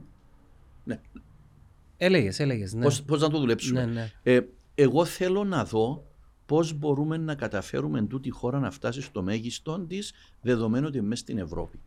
[0.84, 1.00] Ναι.
[1.96, 2.72] Έλεγες, έλεγες.
[2.74, 2.82] Ναι.
[2.82, 3.84] Πώς, πώς να το δουλέψουμε.
[3.84, 4.10] Ναι, ναι.
[4.22, 4.40] Ε,
[4.74, 6.04] εγώ θέλω να δω
[6.46, 11.20] πώς μπορούμε να καταφέρουμε τούτη η χώρα να φτάσει στο μέγιστο της δεδομένου ότι μέσα
[11.22, 11.80] στην Ευρώπη.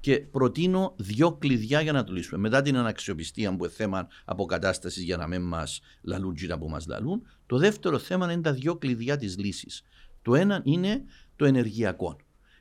[0.00, 2.40] Και προτείνω δύο κλειδιά για να το λύσουμε.
[2.40, 6.86] Μετά την αναξιοπιστία που είναι θέμα αποκατάστασης για να μην μας λαλούν τζίρα που μας
[6.86, 9.82] λαλούν, το δεύτερο θέμα είναι τα δύο κλειδιά της λύσης.
[10.22, 11.04] Το ένα είναι
[11.36, 12.16] το ενεργειακό.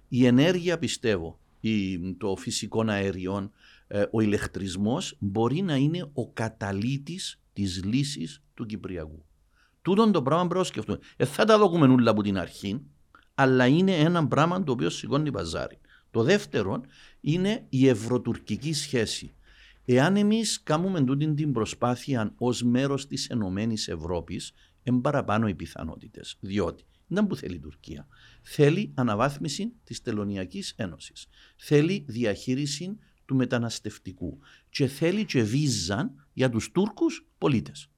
[0.08, 3.52] Η ενέργεια, πιστεύω, η, το φυσικό αέριο,
[3.88, 9.26] ε, ο ηλεκτρισμός μπορεί να είναι ο καταλήτης της λύσης του Κυπριακού.
[9.82, 11.00] Τούτον το πράγμα πρέπει να σκεφτούμε.
[11.18, 12.82] Ε, θα τα δούμε όλα από την αρχή,
[13.36, 15.80] αλλά είναι ένα πράγμα το οποίο σηκώνει παζάρι.
[16.12, 16.82] Το δεύτερο
[17.22, 19.34] είναι η ευρωτουρκική σχέση.
[19.86, 24.54] Εάν εμείς κάνουμε τούτη την προσπάθεια ως μέρος της Ενωμένης Ευρώπης,
[24.84, 26.38] είναι παραπάνω οι πιθανότητες.
[26.40, 28.08] Διότι δεν που θέλει η Τουρκία.
[28.42, 31.28] Θέλει αναβάθμιση της Τελωνιακής Ένωσης.
[31.58, 34.40] Θέλει διαχείριση του μεταναστευτικού.
[34.70, 37.90] Και θέλει και βίζα για τους Τούρκους πολίτες.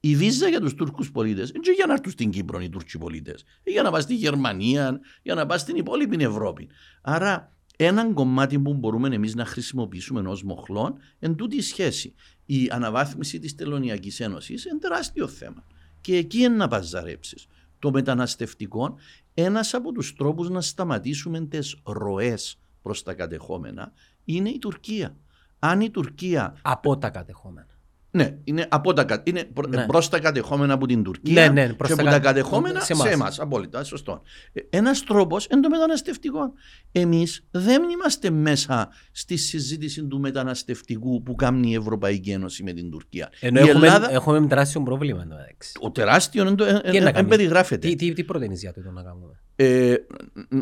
[0.00, 2.98] Η βίζα για τους Τούρκους πολίτες δεν είναι για να έρθουν στην Κύπρο οι Τούρκοι
[2.98, 3.44] πολίτες.
[3.64, 6.68] Για να πας στη Γερμανία, για να πας στην υπόλοιπη Ευρώπη.
[7.02, 12.14] Άρα, έναν κομμάτι που μπορούμε εμείς να χρησιμοποιήσουμε ως μοχλόν εν τούτη η σχέση.
[12.46, 15.64] Η αναβάθμιση της Τελωνιακής Ένωσης είναι τεράστιο θέμα.
[16.00, 17.36] Και εκεί είναι να παζαρέψει.
[17.78, 18.96] Το μεταναστευτικό,
[19.34, 23.92] ένας από τους τρόπους να σταματήσουμε τι ροές προς τα κατεχόμενα
[24.24, 25.16] είναι η Τουρκία.
[25.58, 27.75] Αν η Τουρκία Από τα κατεχόμενα.
[28.16, 29.86] Ναι, είναι, από τα, κα- είναι προ, Ναι.
[29.86, 32.80] προς τα κατεχόμενα από την Τουρκία Ναι, ναι, προς και τα από κα- τα κατεχόμενα
[32.80, 33.38] σε σε εμάς.
[33.38, 33.44] εμά.
[33.46, 34.22] Απόλυτα, σωστό.
[34.70, 36.52] Ένας τρόπος είναι το μεταναστευτικό.
[36.92, 42.90] Εμείς δεν είμαστε μέσα στη συζήτηση του μεταναστευτικού που κάνει η Ευρωπαϊκή Ένωση με την
[42.90, 43.28] Τουρκία.
[43.40, 45.72] Ενώ η έχουμε, Ελλάδα, έχουμε τεράστιο πρόβλημα εν τω μεταξύ.
[45.80, 47.88] το τεράστιο είναι το, ε, Τι ε, να ε, κάνουμε; περιγράφεται.
[47.88, 49.94] Τι, τι, τι προτείνεις για το να κάνουμε; Ε,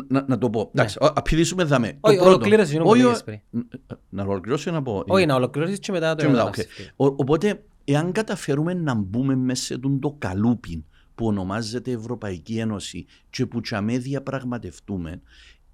[0.07, 0.69] να, να το πω.
[0.73, 1.87] Εντάξει, α- απειλήσουμε δαμέ.
[1.87, 1.99] Το Ναι.
[2.01, 3.39] Όχι, πρώτο- ολοκλήρωσες, είναι όχι, που ο- λέγες πριν.
[4.09, 5.03] να ολοκληρώσω ή να πω.
[5.07, 6.29] Όχι, να ολοκληρώσεις και μετά το Και
[7.47, 7.65] μετά, οκ.
[7.65, 7.65] μεταναστευτικό.
[7.65, 10.83] Ο- Οπότε εάν καταφέρουμε να μπούμε μέσα σε τον το καλούπιν
[11.15, 15.21] που ονομάζεται Ευρωπαϊκή Ένωση και που τσαμέ διαπραγματευτούμε,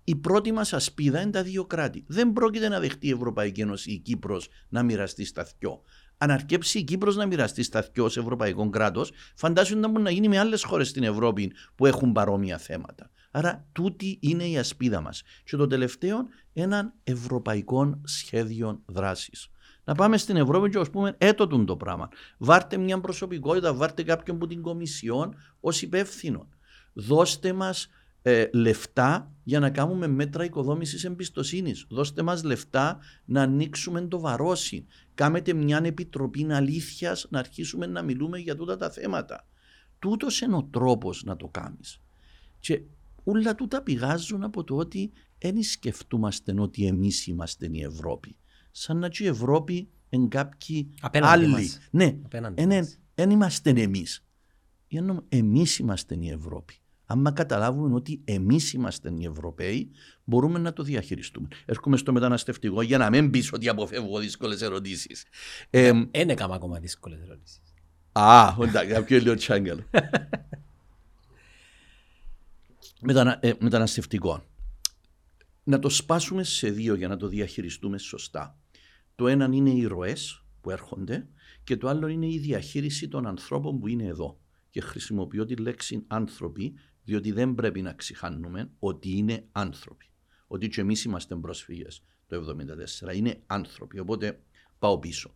[0.03, 2.03] η πρώτη μας ασπίδα είναι τα δύο κράτη.
[2.07, 5.81] Δεν πρόκειται να δεχτεί η Ευρωπαϊκή Ένωση η Κύπρος να μοιραστεί στα δυο.
[6.17, 10.11] Αν αρκέψει η Κύπρος να μοιραστεί στα δυο σε ευρωπαϊκό κράτος, φαντάζομαι να μπορεί να
[10.11, 13.09] γίνει με άλλες χώρες στην Ευρώπη που έχουν παρόμοια θέματα.
[13.31, 15.21] Άρα, τούτη είναι η ασπίδα μας.
[15.43, 19.50] Και το τελευταίο, έναν ευρωπαϊκό σχέδιο δράσης.
[19.83, 22.09] Να πάμε στην Ευρώπη και ας πούμε έτοτουν το πράγμα.
[22.37, 26.47] Βάρτε μια προσωπικότητα, βάρτε κάποιον που την Κομισιόν ως υπεύθυνο.
[26.93, 27.89] Δώστε μας
[28.21, 31.85] ε, λεφτά για να κάνουμε μέτρα οικοδόμησης εμπιστοσύνης.
[31.89, 34.85] Δώστε μας λεφτά να ανοίξουμε το βαρόσι.
[35.13, 39.47] Κάμετε μια επιτροπή αλήθειας να αρχίσουμε να μιλούμε για τούτα τα θέματα.
[39.99, 42.01] Τούτος είναι ο τρόπος να το κάνεις.
[42.59, 42.81] Και
[43.23, 48.35] όλα τούτα πηγάζουν από το ότι δεν σκεφτούμαστε ότι εμείς είμαστε η Ευρώπη.
[48.71, 51.47] Σαν να και η Ευρώπη είναι κάποιοι Απέναντι άλλοι.
[51.47, 51.79] μας.
[51.91, 52.99] Ναι, Απέναντι δεν μας.
[53.33, 54.25] είμαστε εμείς.
[55.29, 56.75] Εμείς είμαστε η Ευρώπη.
[57.05, 59.91] Αν καταλάβουμε ότι εμείς είμαστε οι Ευρωπαίοι,
[60.23, 61.47] μπορούμε να το διαχειριστούμε.
[61.65, 65.25] Έρχομαι στο μεταναστευτικό για να μην πεις ότι αποφεύγω δύσκολες ερωτήσεις.
[65.69, 67.61] Ε, Δεν έκανα ακόμα δύσκολες ερωτήσεις.
[68.11, 69.83] α, εντάξει, κάποιο λίγο τσάγκαλο.
[73.01, 74.43] Μετανα, ε, μεταναστευτικό.
[75.63, 78.59] Να το σπάσουμε σε δύο για να το διαχειριστούμε σωστά.
[79.21, 81.27] Το ένα είναι οι ροές που έρχονται
[81.63, 84.39] και το άλλο είναι η διαχείριση των ανθρώπων που είναι εδώ.
[84.69, 90.05] Και χρησιμοποιώ τη λέξη άνθρωποι, διότι δεν πρέπει να ξεχάνουμε ότι είναι άνθρωποι.
[90.47, 91.85] Ότι και εμείς είμαστε πρόσφυγε
[92.27, 92.55] το
[93.11, 93.15] 1974.
[93.15, 93.99] Είναι άνθρωποι.
[93.99, 94.41] Οπότε
[94.79, 95.33] πάω πίσω.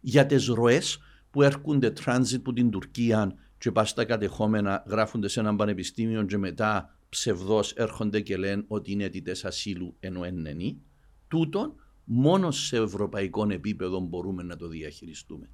[0.00, 0.98] Για τις ροές
[1.30, 6.38] που έρχονται transit που την Τουρκία και πας στα κατεχόμενα, γράφονται σε έναν πανεπιστήμιο και
[6.38, 10.82] μετά ψευδό έρχονται και λένε ότι είναι αιτητές ασύλου ενώ εννενή,
[11.28, 11.74] τούτον
[12.08, 15.50] μόνο σε ευρωπαϊκό επίπεδο μπορούμε να το διαχειριστούμε.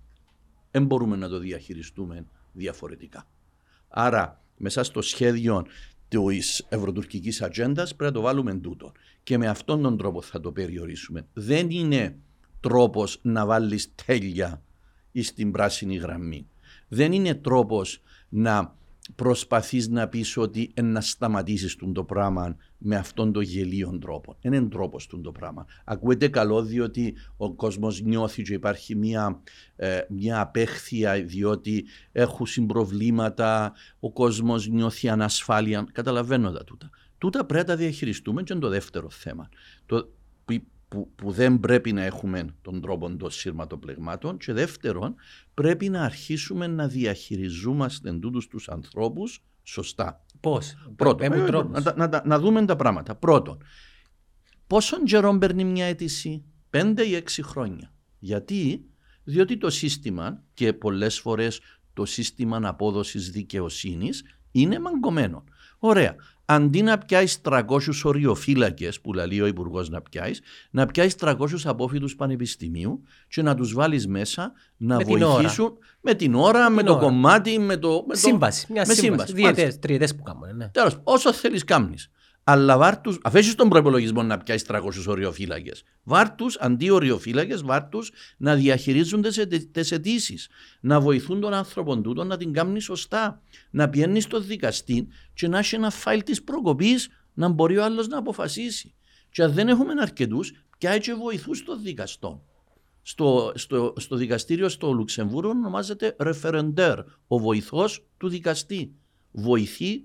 [0.70, 3.26] Δεν μπορούμε να το διαχειριστούμε διαφορετικά.
[3.88, 5.66] Άρα, μέσα στο σχέδιο
[6.08, 8.92] της ευρωτουρκικής ατζέντας πρέπει να το βάλουμε τούτο.
[9.22, 11.26] Και με αυτόν τον τρόπο θα το περιορίσουμε.
[11.32, 12.16] Δεν είναι
[12.60, 14.62] τρόπος να βάλεις τέλεια
[15.20, 16.48] στην πράσινη γραμμή.
[16.88, 18.76] Δεν είναι τρόπος να
[19.14, 24.36] προσπαθείς να πεις ότι να σταματήσεις το πράγμα με αυτόν τον γελίο τρόπο.
[24.40, 25.66] Δεν είναι τρόπος το πράγμα.
[25.84, 29.42] Ακούεται καλό διότι ο κόσμος νιώθει και υπάρχει μια,
[29.76, 35.86] ε, μια απέχθεια διότι έχουν προβλήματα, ο κόσμος νιώθει ανασφάλεια.
[35.92, 36.90] Καταλαβαίνω τα τούτα.
[37.18, 39.48] Τούτα πρέπει να τα διαχειριστούμε και είναι το δεύτερο θέμα.
[39.86, 40.08] Το,
[40.92, 45.14] που, που, που δεν πρέπει να έχουμε τον τρόπο των σύρματοπλεγμάτων και δεύτερον
[45.54, 50.24] πρέπει να αρχίσουμε να διαχειριζόμαστε τούτους τους ανθρώπους σωστά.
[50.40, 51.38] Πώς; Πρώτον, ε,
[51.72, 53.14] να, τα- να, τα- να δούμε τα πράγματα.
[53.14, 53.58] Πρώτον,
[54.66, 57.92] πόσον καιρό παίρνει μια αίτηση, πέντε ή έξι χρόνια.
[58.18, 58.84] Γιατί,
[59.24, 61.60] διότι το σύστημα και πολλές φορές
[61.92, 65.44] το σύστημα απόδοσης δικαιοσύνης είναι μαγκωμένο.
[65.78, 66.14] Ωραία.
[66.44, 67.62] Αντί να πιάσεις 300
[68.04, 70.40] οριοφύλακες που λέει ο Υπουργός να πιάσεις,
[70.70, 71.34] να πιάσεις 300
[71.64, 75.32] απόφοιτους πανεπιστημίου και να τους βάλεις μέσα να Με την ώρα.
[75.32, 77.02] βοηθήσουν με την ώρα, με την το ώρα.
[77.02, 78.04] κομμάτι, με το.
[78.06, 78.66] Με το- Σύμβαση.
[78.72, 79.32] Μια με σύμβαση.
[79.32, 79.52] Μάλιστα.
[79.54, 80.52] Διετές, τριετές που κάνουμε.
[80.52, 80.68] Ναι.
[80.68, 82.10] Τέλος, όσο θέλεις, κάμνεις.
[82.44, 85.82] Αλλά βάρτου, αφήσεις τον προπολογισμό να πιάσεις 300 οριοφύλακες.
[86.02, 87.98] Βάρτου, αντί οριοφύλακες, βάρτου
[88.36, 90.48] να διαχειρίζονται τι αιτήσεις.
[90.80, 93.42] Να βοηθούν τον άνθρωπο τούτο να την κάνουν σωστά.
[93.70, 98.08] Να πηγαίνει στο δικαστή και να έχει ένα φάιλ της προκοπής να μπορεί ο άλλος
[98.08, 98.94] να αποφασίσει.
[99.30, 102.42] Και αν δεν έχουμε αρκετούς, πιάει και βοηθούς των δικαστών.
[103.02, 108.94] Στο, στο, στο δικαστήριο στο Λουξεμβούργο ονομάζεται referender, ο βοηθός του δικαστή.
[109.30, 110.04] Βοηθοί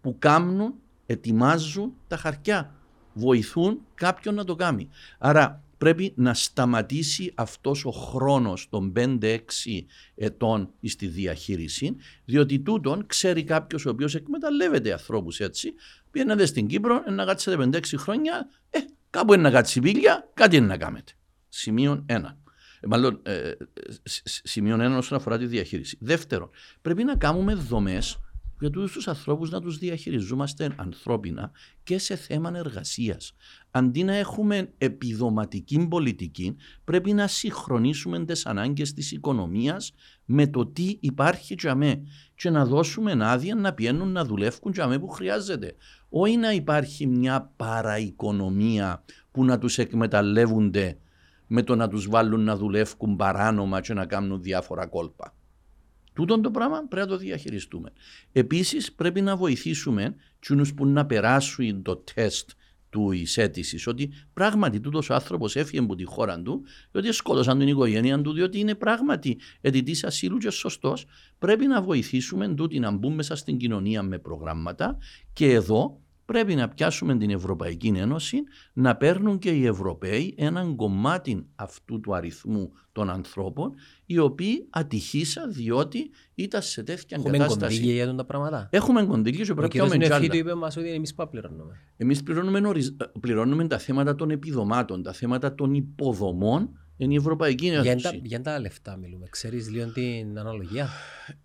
[0.00, 0.74] που κάνουν,
[1.08, 2.74] ετοιμάζουν τα χαρτιά.
[3.12, 4.88] Βοηθούν κάποιον να το κάνει.
[5.18, 9.38] Άρα πρέπει να σταματήσει αυτός ο χρόνος των 5-6
[10.14, 15.74] ετών στη διαχείριση, διότι τούτον ξέρει κάποιος ο οποίος εκμεταλλεύεται ανθρώπους έτσι,
[16.10, 18.78] πήγαινατε στην Κύπρο, ε, να κάτσετε 5-6 χρόνια, ε,
[19.10, 21.12] κάπου είναι να κάτσει πίλια, κάτι είναι να κάνετε.
[21.48, 22.38] Σημείο 1.
[22.80, 23.56] Ε, μάλλον, ε, ε,
[24.02, 25.96] σ- σ- σημείο 1 όσον αφορά τη διαχείριση.
[26.00, 26.50] Δεύτερον,
[26.82, 28.18] πρέπει να κάνουμε δομές
[28.60, 31.50] για τους τους ανθρώπους να τους διαχειριζόμαστε ανθρώπινα
[31.82, 33.32] και σε θέμα εργασίας.
[33.70, 39.92] Αντί να έχουμε επιδοματική πολιτική, πρέπει να συγχρονίσουμε τις ανάγκες της οικονομίας
[40.24, 42.02] με το τι υπάρχει για μέ
[42.34, 45.74] και να δώσουμε άδεια να πιένουν να δουλεύουν για μέ που χρειάζεται.
[46.08, 50.98] Όχι να υπάρχει μια παραοικονομία που να τους εκμεταλλεύονται
[51.46, 55.37] με το να τους βάλουν να δουλεύουν παράνομα και να κάνουν διάφορα κόλπα.
[56.18, 57.92] Τούτον το πράγμα πρέπει να το διαχειριστούμε.
[58.32, 62.50] Επίσης πρέπει να βοηθήσουμε τους που να περάσουν το τεστ
[62.90, 67.68] του αίτηση ότι πράγματι τούτος ο άνθρωπος έφυγε από τη χώρα του, διότι σκότωσαν την
[67.68, 71.06] οικογένεια του, διότι είναι πράγματι αιτητής ασύλου και σωστός.
[71.38, 74.98] Πρέπει να βοηθήσουμε τούτη να μπουν μέσα στην κοινωνία με προγράμματα
[75.32, 76.00] και εδώ
[76.32, 78.42] πρέπει να πιάσουμε την Ευρωπαϊκή Ένωση
[78.72, 83.72] να παίρνουν και οι Ευρωπαίοι έναν κομμάτι αυτού του αριθμού των ανθρώπων
[84.06, 87.76] οι οποίοι ατυχήσαν διότι ήταν σε τέτοια Έχουμε κατάσταση.
[87.76, 88.68] κονδύλια για τα πράγματα.
[88.72, 90.32] Έχουμε κονδύλια και Ο πρέπει να κύριος πιάμε κι Νεφή άλλα.
[90.32, 91.74] του είπε μας ότι εμείς πάμε πληρώνουμε.
[91.96, 97.66] Εμείς πληρώνουμε, νωρίς- πληρώνουμε τα θέματα των επιδομάτων, τα θέματα των υποδομών είναι η Ευρωπαϊκή
[97.68, 98.02] Για Ένωση.
[98.02, 99.26] τα, για τα λεφτά μιλούμε.
[99.30, 100.88] Ξέρεις λίγο την αναλογία;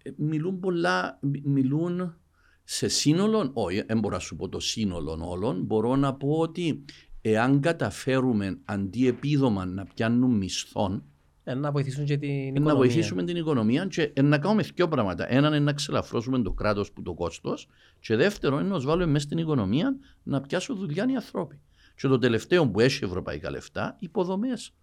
[0.03, 2.15] Ε, Μιλούν πολλά, μι- μιλούν
[2.63, 6.85] σε σύνολο, όχι, δεν μπορώ να σου πω το σύνολο όλων, μπορώ να πω ότι
[7.21, 11.03] εάν καταφέρουμε αντί επίδομα να πιάνουν μισθών,
[11.45, 12.71] Ε, να βοηθήσουν και την ε, οικονομία.
[12.71, 15.33] να βοηθήσουμε την οικονομία και ε, να κάνουμε δύο πράγματα.
[15.33, 17.67] Έναν είναι να ξελαφρώσουμε το κράτος που το κόστος,
[17.99, 21.61] και δεύτερον είναι να τους βάλουμε μέσα στην οικονομία να πιάσουν δουλειά οι άνθρωποι.
[21.95, 24.73] Και το τελευταίο που έχει ευρωπαϊκά λεφτά, υποδομές.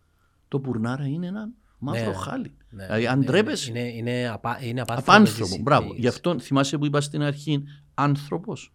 [0.48, 1.50] Το πουρνάρα είναι ένα
[1.80, 2.54] μαύρο Ναι, χάλι.
[2.70, 2.84] Ναι.
[2.84, 3.70] Δηλαδή, αν Είναι- τρέπεσαι.
[3.70, 5.54] Είναι, είναι, απα, είναι απάνθρωπες Απάνθρωπο.
[5.54, 5.80] οι Μπράβο.
[5.82, 6.02] συνθήκες.
[6.02, 8.72] Γι' αυτό θυμάσαι που είπα στην αρχή, άνθρωπος.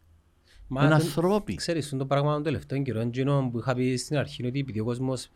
[0.67, 1.55] Μα Είναι δεν- ανθρώποι.
[1.55, 4.79] Ξέρεις, αυτό το πράγμα των τελευταίων καιρών εκείνο που είχα πει στην αρχή ότι επειδή
[4.79, 5.29] ο κόσμος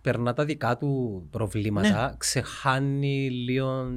[0.00, 2.14] περνά τα δικά του προβλήματα, Ναι.
[2.18, 3.90] ξεχάνει λίγο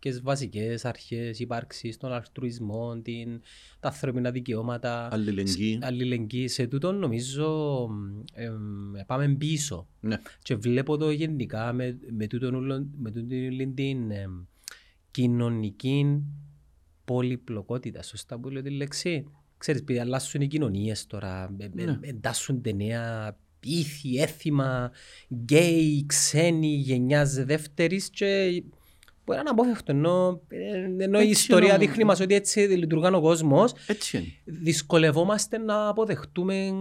[0.00, 3.40] κάποιες βασικές αρχές ύπαρξης, τον αλτρουισμό, την,
[3.80, 5.78] τα ανθρώπινα δικαιώματα, Αλληλεγγύη.
[5.82, 6.48] αλληλεγγύη.
[6.48, 7.88] Σε τούτο νομίζω
[8.34, 9.88] εμ, πάμε πίσω.
[10.00, 10.16] Ναι.
[10.42, 14.30] Και βλέπω το γενικά με, με, τούτον ούλον- με τούτην όλην την εμ,
[15.10, 16.22] κοινωνική
[17.04, 18.02] πολυπλοκότητα.
[18.02, 19.26] Σωστά που λέω τη λέξη.
[19.58, 21.98] Ξέρεις, επειδή αλλάσουν οι κοινωνίες τώρα, ε, ε, Ναι.
[22.00, 24.90] εντάσσονται νέα ήθη, έθιμα,
[25.34, 28.62] γκέι, ξένοι, γενιάς δεύτερης και
[29.34, 29.92] μπορεί να είναι απόφευκτο.
[29.92, 34.16] Ενώ, ε, ενώ η Έτσι ιστορία είναι, δείχνει μας ότι έτσι λειτουργεί ο κόσμος, Έτσι
[34.16, 34.26] είναι.
[34.44, 36.72] δυσκολευόμαστε να αποδεχτούμε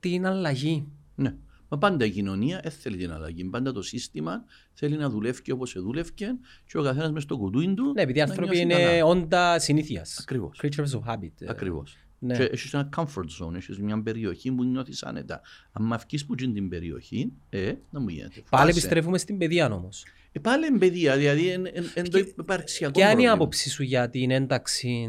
[0.00, 0.86] την αλλαγή.
[1.14, 1.34] Ναι.
[1.68, 3.44] Μα πάντα η κοινωνία δεν θέλει την αλλαγή.
[3.44, 7.92] Πάντα το σύστημα θέλει να δουλεύει όπως δούλευε και ο καθένας μες στο κουτούιν του.
[7.94, 9.04] Ναι, επειδή οι να άνθρωποι νιώσει είναι καλά.
[9.04, 10.18] όντα συνήθειας.
[10.20, 10.60] Ακριβώς.
[10.62, 11.32] Creatures of habit.
[11.40, 11.96] Ε, Ακριβώς.
[12.18, 12.36] Ναι.
[12.36, 15.40] Και έχεις ένα comfort zone, έχεις μια περιοχή που νιώθεις άνετα.
[15.72, 18.42] Αν με αυκείς που είναι την περιοχή, ε, να μου γίνεται.
[18.50, 18.70] Πάλι Φάσε.
[18.70, 20.04] επιστρέφουμε στην παιδεία όμως.
[20.32, 21.72] Ε, πάλι είναι παιδεία, δηλαδή είναι
[22.10, 23.32] το υπαρξιακό Ποια είναι η πρόβλημα.
[23.32, 25.08] άποψη σου για την ένταξη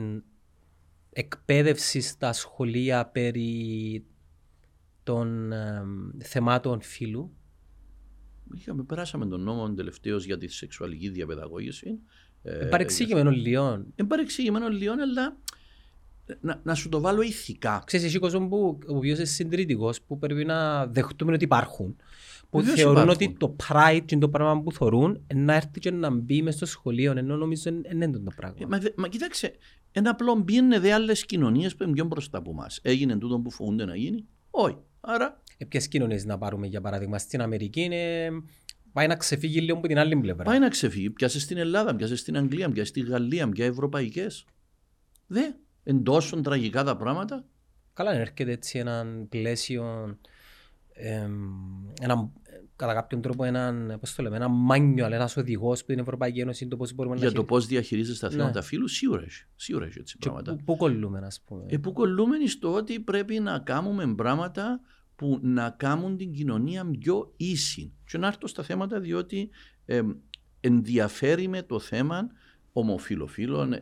[1.12, 4.06] εκπαίδευσης στα σχολεία περί
[5.04, 7.34] των εμ, θεμάτων φύλου;
[8.56, 12.00] Είχαμε, περάσαμε τον νόμο τελευταίο για τη σεξουαλική διαπαιδαγώγηση.
[12.44, 13.94] Ε, Παρεξήγημενο λιών.
[13.96, 15.38] Είναι παρεξηγημένο λίγο, αλλά
[16.42, 17.84] να, να σου το βάλω ηθικά.
[17.86, 21.96] Ξέρεις, εσύ κόσμο που ο οποίος είναι συντηρητικός, που πρέπει να δεχτούμε ότι υπάρχουν,
[22.50, 23.28] που Βεβαίως θεωρούν υπάρχουν.
[23.28, 26.66] ότι το pride είναι το πράγμα που θεωρούν, να έρθει και να μπει μες στο
[26.66, 28.58] σχολείο, ενώ νομίζω δεν είναι το πράγμα.
[28.62, 29.54] Ε, μα, δε- μα κοίταξε,
[29.92, 32.80] ένα απλό μπίνε δε άλλες κοινωνίες που είναι πιο μπροστά από εμάς.
[32.84, 34.78] Έγινε τούτο που φοβούνται να γίνει; Όχι.
[35.02, 37.18] Άρα Ε, ποιες κοινωνίες να πάρουμε για παράδειγμα.
[37.18, 38.30] Στην Αμερική είναι...
[38.94, 40.44] πάει να ξεφύγει λίγο από την άλλη πλευρά.
[40.44, 41.10] πάει να ξεφύγει.
[41.10, 44.46] Πιάσε στην Ελλάδα, πιάσε στην Αγγλία, πιάσε στη Γαλλία, πια ευρωπαϊκές.
[45.28, 45.42] Δε.
[45.90, 47.46] Εν τόσο τραγικά τα πράγματα.
[47.94, 50.18] Καλά, αν έρχεται έτσι έναν πλαίσιο,
[50.94, 51.34] εμ,
[52.02, 52.32] έναν,
[52.76, 56.68] κατά κάποιον τρόπο έναν, πώς το λέμε, έναν manual, ένας οδηγός που την Ευρωπαϊκή Ένωση
[56.68, 58.36] το πώς μπορούμε Για να το πώς διαχειρίζεσαι τα Ναι.
[58.36, 59.44] θέματα φύλου, σίγουρα έχει.
[59.56, 60.56] Σίγουρα έχει έτσι Και πράγματα.
[60.56, 61.64] πού, πού κολλούμε, ας πούμε.
[61.68, 64.82] Ε, που κολλούμε στο ότι πρέπει να κάνουμε πράγματα
[65.16, 67.94] που να κάνουν την κοινωνία πιο ίση.
[68.06, 69.50] Και να έρθω στα θέματα διότι
[69.86, 70.02] ε,
[70.60, 72.28] ενδιαφέρει με το θέμα
[72.74, 73.74] ομοφιλοφίλων,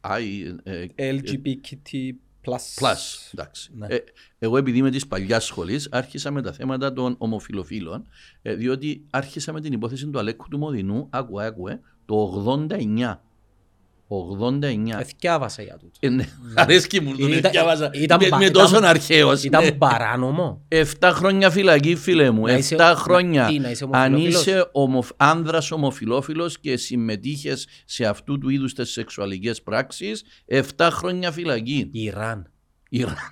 [0.00, 0.54] LGBTQI.
[0.62, 2.12] ε, LGBTQ+.
[2.44, 2.84] Plus,
[3.32, 3.70] εντάξει.
[3.74, 3.86] Ναι.
[3.86, 3.98] Ε,
[4.38, 8.06] εγώ επειδή είμαι της παλιάς σχολής, άρχισα με τα θέματα των ομοφιλοφίλων,
[8.42, 13.20] ε, διότι άρχισα με την υπόθεση του Αλέκου του Μοδινού, άκουε, άκουε, το 89.
[14.12, 15.00] 89.
[15.00, 15.92] Εθιάβασα για τούτο.
[16.00, 17.90] Ε, ναι, αρέσκει μου το Ήταν- διάβαζα.
[17.94, 19.44] ήταν Με, πα- με ήταν- τόσο αρχαίος.
[19.44, 19.72] Ήταν ναι.
[19.72, 20.64] παράνομο.
[20.68, 22.46] Εφτά χρόνια φυλακή, φίλε μου.
[22.46, 23.46] Να είσαι- Εφτά να- χρόνια.
[23.46, 28.74] τι, να είσαι Αν ομοφυλόφιλος; είσαι ομο, άνδρας ομοφιλόφιλος και συμμετείχες σε αυτού του είδους
[28.74, 31.88] τις σεξουαλικές πράξεις, εφτά χρόνια φυλακή.
[31.92, 32.50] Ιράν.
[32.88, 33.14] Ιράν.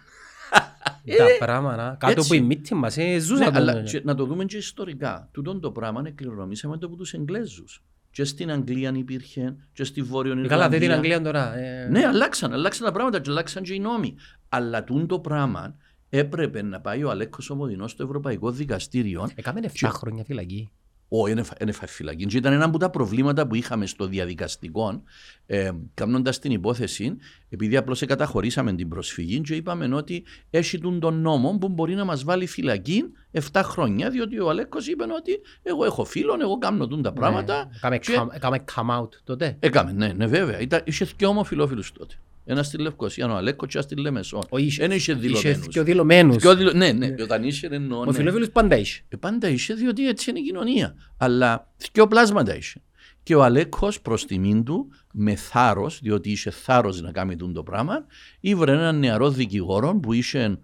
[1.19, 1.97] Τα πράγματα.
[2.01, 2.29] Κάτω έτσι.
[2.29, 3.59] που η μύτη μας, ε, Ναι, ζούσα το.
[3.59, 5.29] αλλά και να το δούμε και ιστορικά.
[5.33, 7.83] Τούτον το πράγμα εκληρονομήσαμε το από τους Εγγλέζους.
[8.11, 11.17] Και στην Αγγλία υπήρχε, και στη Βόρειο Ε, Καλά, δεν την Ιρλανδία.
[11.17, 11.57] Αγγλία τώρα.
[11.57, 11.89] ε.
[11.89, 14.15] Ναι, αλλάξαν, αλλάξαν τα πράγματα και αλλάξαν και οι νόμοι.
[14.49, 15.77] Αλλά τούν το πράγμα
[16.09, 19.31] έπρεπε να πάει ο Αλέκος Ομοδινός στο Ευρωπαϊκό Δικαστήριο.
[19.35, 20.71] Έκαμε 7 χρόνια φυλακή.
[21.11, 22.27] Όχι, δεν έφαγε φυλακή.
[22.27, 25.03] Και ήταν ένα από τα προβλήματα που είχαμε στο διαδικαστικό,
[25.47, 27.17] ε, κάνοντας την υπόθεση,
[27.49, 32.05] επειδή απλώς καταχωρήσαμε την προσφυγή και είπαμε ότι έχει τούν τον νόμο που μπορεί να
[32.05, 36.87] μας βάλει φυλακή 7 χρόνια, διότι ο Αλέκος είπε ότι εγώ έχω φίλον, εγώ κάνω
[36.87, 37.55] τούν τα πράγματα.
[37.65, 37.71] Ναι.
[37.77, 39.57] Έκαμε και- come- Έκαμε come out τότε.
[39.61, 40.61] Έκαμε, ναι, ναι, βέβαια.
[40.61, 42.15] Ήταν, είχε και ομοφιλόφιλου τότε.
[42.51, 44.39] Ένας στη Λευκοσία, ο Αλέκος και ένας στη Λεμεσό.
[44.51, 45.67] Ο είχε- Δεν είχε Είχε δηλωμένους.
[45.69, 46.37] και ο δηλωμένους.
[46.37, 47.99] Πιο δηλω- Ναι, ναι, όταν είχε εννοώ.
[48.01, 48.13] Ο ναι.
[48.13, 49.01] Φιλόφιλος πάντα είχε.
[49.09, 50.95] Ε, πάντα είχε, διότι έτσι είναι η κοινωνία.
[51.17, 52.81] Αλλά δύο πλάσματα είχε.
[53.23, 57.63] Και ο Αλέκος προς τιμήν του, με θάρρος, διότι είχε θάρρος να κάνει τούτο το
[57.63, 58.05] πράγμα,
[58.41, 60.59] ήβρε έναν νεαρό δικηγόρο που είχε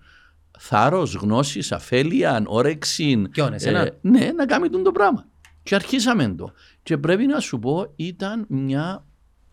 [0.59, 3.23] θάρρος, γνώσης, αφέλεια, όρεξη.
[3.31, 5.27] Ποιον, εσένα; ναι, να κάνει τούτο το πράγμα.
[5.63, 6.53] Και αρχίσαμε το.
[6.83, 9.05] Και πρέπει να σου πω, ήταν μια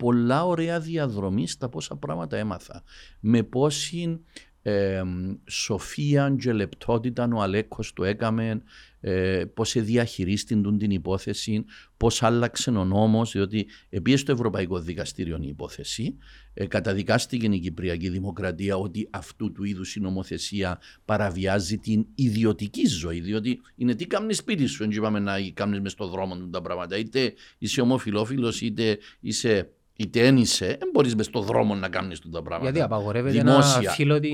[0.02, 2.84] πολλά ωραία διαδρομή στα πόσα πράγματα έμαθα.
[3.19, 4.19] Με πόση
[4.61, 5.02] ε,
[5.48, 8.61] σοφία και λεπτότητα ο Αλέκος το έκαμε,
[8.99, 11.65] ε, πώς διαχειρίστην τούν την υπόθεση,
[11.98, 16.18] πώς άλλαξε ο νόμος, διότι επίσης στο Ευρωπαϊκό Δικαστήριο η υπόθεση,
[16.53, 23.19] ε, καταδικάστηκε η Κυπριακή Δημοκρατία ότι αυτού του είδους η νομοθεσία παραβιάζει την ιδιωτική ζωή,
[23.19, 26.61] διότι είναι τι κάνεις σπίτι σου, δεν είπαμε να κάνεις μες στον δρόμο του τα
[26.61, 31.89] πράγματα, είτε είσαι ομοφιλόφιλος, είτε είσαι είτε δεν είσαι, δεν μπορείς μες στον δρόμο να
[31.89, 32.63] κάνεις τα πράγματα.
[32.72, 33.91] Γιατί απαγορεύεται να Δημόσια.
[33.91, 34.30] φίλο τη...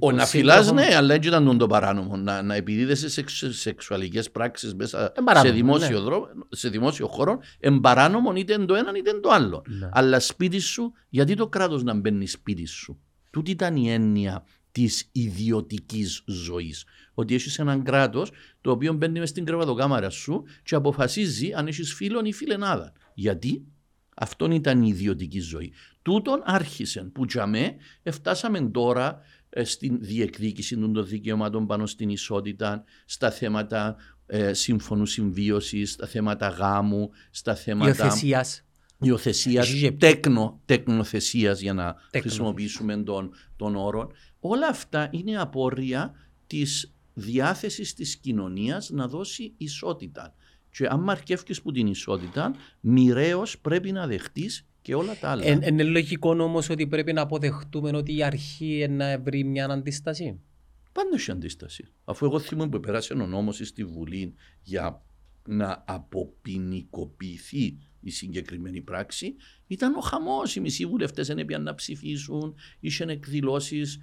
[0.00, 0.88] Ο τον να φυλάς, σύντροφο.
[0.88, 2.16] ναι, αλλά έτσι ήταν τον το παράνομο.
[2.16, 6.04] Να, να επιδίδεσαι σε εξ- σεξουαλικές πράξεις μέσα Ε, παράνομο, σε, δημόσιο ναι.
[6.04, 9.62] δρόμο, σε δημόσιο χώρο, εμπαράνομο είτε είναι το έναν είτε είναι το άλλο.
[9.66, 9.88] Ναι.
[9.92, 13.00] Αλλά σπίτι σου, γιατί το κράτος να μπαίνει σπίτι σου;
[13.30, 16.84] Τούτη ήταν η έννοια της ιδιωτικής ζωής.
[17.14, 18.30] Ότι έχεις έναν κράτος
[18.60, 22.92] το οποίο μπαίνει μες στην κρεβατοκάμαρα σου και αποφασίζει αν έχεις φίλον ή φιλενάδα.
[23.14, 23.64] Γιατί;
[24.18, 25.72] Αυτόν ήταν η ιδιωτική ζωή.
[26.02, 27.76] Τούτον άρχισε που για με
[28.10, 29.20] φτάσαμε τώρα
[29.50, 36.48] ε, στην διεκδίκηση των δικαιωμάτων πάνω στην ισότητα, στα θέματα ε, σύμφωνου συμβίωσης, στα θέματα
[36.48, 38.64] γάμου, στα θέματα Υιοθεσίας.
[39.00, 42.22] υιοθεσίας, Έχει και- τέκνο, τεκνοθεσία για να Τέκνοθεσίας.
[42.22, 44.10] χρησιμοποιήσουμε τον, τον όρο.
[44.40, 46.14] Όλα αυτά είναι απόρρια
[46.46, 50.34] της διάθεσης της κοινωνίας να δώσει ισότητα.
[50.76, 55.44] Και αν μαρκεύκεις που την ισότητα, μοιραίως πρέπει να δεχτείς και όλα τα άλλα.
[55.44, 59.66] Εν- Είναι λογικό όμως ότι πρέπει να αποδεχτούμε ότι η αρχή είναι να βρει μια
[59.66, 60.40] αντίσταση;
[60.92, 61.84] Πάντα έχει αντίσταση.
[62.04, 65.02] Αφού εγώ θυμούμαι που πέρασε ο νόμος στη Βουλή για
[65.48, 69.34] να αποποινικοποιηθεί η συγκεκριμένη πράξη,
[69.66, 70.56] ήταν ο χαμός.
[70.56, 73.98] Οι μισοί βουλευτέ δεν έπιαν να ψηφίσουν, είχαν εκδηλώσεις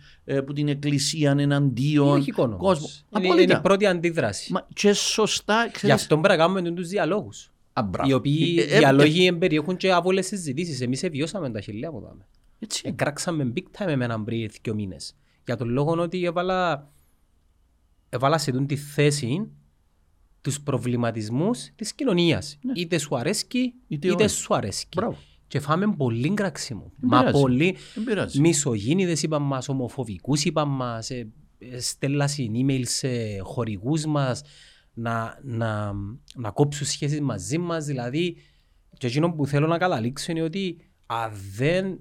[0.46, 2.08] που την εκκλησία εναντίον.
[2.08, 2.58] Λογικό όμως.
[2.60, 2.88] κόσμο.
[2.88, 3.42] Είναι, Απόλυτα.
[3.42, 4.52] είναι η πρώτη αντίδραση.
[4.54, 7.52] Μα και σωστά, Γι' ξέρεις, αυτό πρέπει να κάνουμε τους διαλόγους.
[7.74, 8.10] Α, μπράβο.
[8.10, 10.82] Οι οποίοι Ε, ε, διαλόγοι περιέχουν και άβολες συζητήσεις.
[10.82, 12.28] Εμείς βιώσαμε τα χιλιά που δάμε.
[12.60, 12.82] Έτσι.
[12.86, 15.16] Εκράξαμε big time με έναν πριν δύο μήνες.
[15.46, 16.92] Για τον λόγο ότι έβαλα,
[18.10, 19.48] έβαλα σε τούν τη θέση
[20.42, 22.60] τους προβληματισμούς της κοινωνίας.
[22.76, 23.96] Είτε σου αρέσκει, Ναι.
[23.96, 24.34] Είτε είτε, όχι.
[24.36, 24.88] σου αρέσκει.
[24.96, 25.18] Μπράβο.
[25.54, 26.92] Και φάμε πολύ κραξίμο.
[26.96, 27.42] Δεν Μα πειράζει.
[27.42, 28.40] πολύ Δεν πειράζει.
[28.40, 33.08] μισογίνηδες είπαν μας, ομοφοβικούς είπαν μας, ε, ε, στέλνασαν email σε
[33.42, 34.42] χορηγούς μας
[34.94, 35.94] να, να,
[36.36, 37.86] να κόψουν σχέσεις μαζί μας.
[37.86, 38.38] Δηλαδή,
[38.98, 42.00] και εκείνο που θέλω να καταλήξω είναι ότι αν δεν,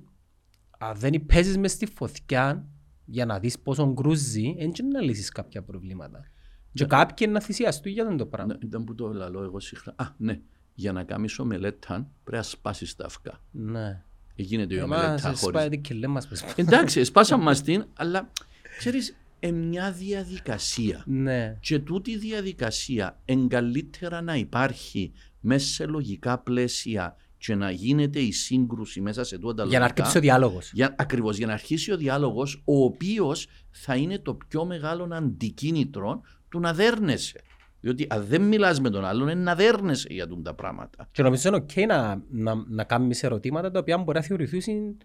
[0.79, 2.69] αν δεν παίζεις μες στη φωτιά
[3.05, 6.21] για να δεις πόσο γκρούζει, δεν να λύσεις κάποια προβλήματα.
[6.73, 8.53] Και κάποιοι να θυσιαστούν για το πράγμα.
[8.53, 9.95] Ναι, Ήταν που το λαλώ εγώ συχνά.
[9.97, 10.41] Α, ναι.
[10.83, 13.41] Για να κάνεις ομελέτα πρέπει να σπάσεις τα αυγά.
[13.51, 14.03] Ναι.
[14.35, 16.27] Γίνεται η Εμάς ομελέτα χωρίς σπάει την κελέ μας.
[16.29, 16.45] πες.
[16.57, 18.31] Εντάξει, σπάσαμε μας την, αλλά
[18.79, 21.03] ξέρεις, ε, μια διαδικασία.
[21.07, 21.57] Ναι.
[21.61, 28.19] Και τούτη η διαδικασία εν καλύτερα να υπάρχει μέσα σε λογικά πλαίσια και να γίνεται
[28.21, 29.85] η σύγκρουση μέσα σε τούτα Για να λογικά.
[29.85, 30.71] αρκέψει ο διάλογος.
[30.73, 36.21] Για, ακριβώς, για να αρχίσει ο διάλογος, ο οποίος θα είναι το πιο μεγάλο αντικίνητρο
[36.49, 37.41] του να δέρνεσαι.
[37.85, 41.09] Διότι αν δεν μιλάς με τον άλλον, είναι να δέρνεσαι για τούτα τα πράγματα.
[41.13, 44.97] Και νομίζω είναι οκ να, να, να κάνεις ερωτήματα τα οποία μπορεί να θεωρηθούν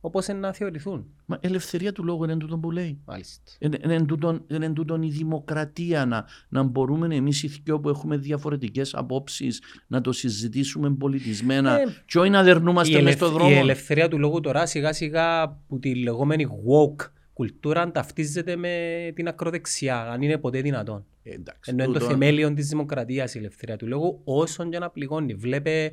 [0.00, 1.06] όπως είναι να θεωρηθούν.
[1.26, 3.00] Μα ελευθερία του λόγου είναι τούτο που λέει.
[3.04, 3.42] Μάλιστα.
[3.58, 8.16] Είναι, είναι, τούτον, είναι τούτον η δημοκρατία να, να μπορούμε εμείς οι δυο που έχουμε
[8.16, 13.30] διαφορετικές απόψεις να το συζητήσουμε πολιτισμένα Ε, και όχι να Η, δερνούμαστε μες ελευ- στον
[13.30, 13.54] η δρόμο.
[13.58, 17.06] ελευθερία του λόγου τώρα σιγά σιγά που τη λεγόμενη woke
[17.40, 18.72] κουλτούρα ταυτίζεται με
[19.14, 21.04] την ακροδεξιά, αν είναι ποτέ δυνατόν.
[21.22, 24.78] Ε, εντάξει, Ενώ είναι το τούτον- θεμέλιο της δημοκρατίας η ελευθερία του λόγου όσον και
[24.78, 25.34] να πληγώνει.
[25.34, 25.90] Βλέπε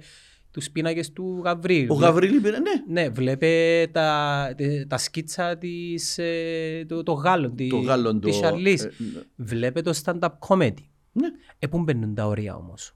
[0.51, 1.89] τους πίνακες του Γαβρίλ.
[1.89, 7.55] Ο Γαβρίλη πήρε, ναι, Ναι, βλέπε τα, τε- τα σκίτσα της, ε, το, το Γάλλον,
[7.55, 8.27] τη, το Γάλλον το...
[8.27, 8.83] της Σαρλής.
[8.83, 9.21] ε, ναι.
[9.35, 10.73] Βλέπε το stand-up comedy.
[11.11, 11.27] ναι.
[11.59, 12.95] Ε, πού μπαίνουν τα όρια όμως;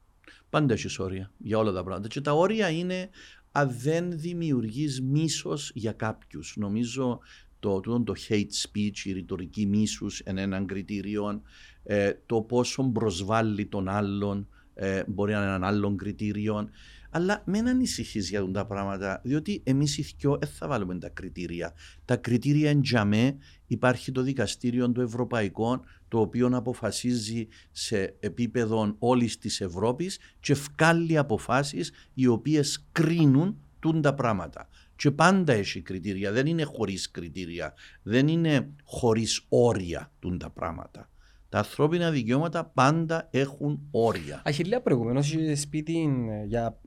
[0.49, 2.07] Πάντα έχεις όρια για όλα τα πράγματα.
[2.07, 3.09] Και τα όρια είναι
[3.51, 6.53] αν δεν δημιουργείς μίσος για κάποιους.
[6.57, 7.19] Νομίζω
[7.59, 11.41] το, τούτο το hate speech, η ρητορική μίσους είναι έναν κριτήριο.
[11.83, 16.69] Ε, το πόσο προσβάλλει τον άλλον ε, μπορεί να είναι έναν άλλον κριτήριο.
[17.09, 21.09] Αλλά μην ανησυχείς για αυτά τα πράγματα, διότι εμείς οι δυο δεν θα βάλουμε τα
[21.09, 21.73] κριτήρια.
[22.05, 29.37] Τα κριτήρια εν τζαμέ υπάρχει το δικαστήριο του Ευρωπαϊκό, το οποίο αποφασίζει σε επίπεδο όλης
[29.37, 34.67] της Ευρώπης και βγάλει αποφάσεις οι οποίες κρίνουν τούν τα πράγματα.
[34.97, 41.09] Και πάντα έχει κριτήρια, δεν είναι χωρίς κριτήρια, δεν είναι χωρίς όρια τούν τα πράγματα.
[41.49, 44.41] Τα ανθρώπινα δικαιώματα πάντα έχουν όρια.
[44.45, 45.97] Αχιλία προηγουμένως είχες σπίτι
[46.29, 46.79] ε, για,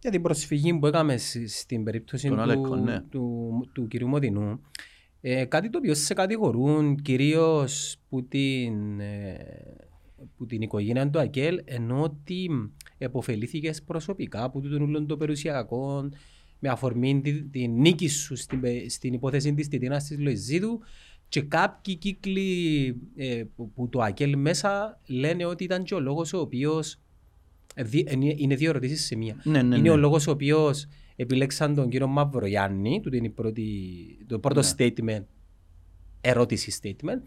[0.00, 3.00] για την προσφυγή που έκαμε σ- στην περίπτωση Τον του, Αλέκο, ναι.
[3.00, 4.60] του, του κυρίου Μοδινού.
[5.20, 9.36] Ε, κάτι το οποίο σε κατηγορούν κυρίως που την, ε,
[10.36, 12.50] που την οικογένεια του Ακέλ ενώ ότι
[12.98, 16.14] εποφελήθηκες προσωπικά από τούτον όλων των περιουσιακών
[16.64, 20.80] με αφορμή την, την νίκη σου στην, πε- στην υπόθεση της Τιτίνας της Λοϊζίδου
[21.28, 26.32] και κάποιοι κύκλοι ε, που, που το ΑΚΕΛ μέσα λένε ότι ήταν και ο λόγος
[26.32, 26.98] ο οποίος
[27.74, 29.40] ε, δι- είναι- είναι δύο ερωτήσεις σε μία.
[29.44, 29.90] Ναι, ναι, είναι ναι.
[29.90, 30.86] ο λόγος ο οποίος
[31.16, 34.68] επιλέξαν τον κύριο Μαυρογιάννη, του είναι η πρώτη- το πρώτο Ναι.
[34.76, 35.24] statement,
[36.20, 37.22] ερώτηση statement.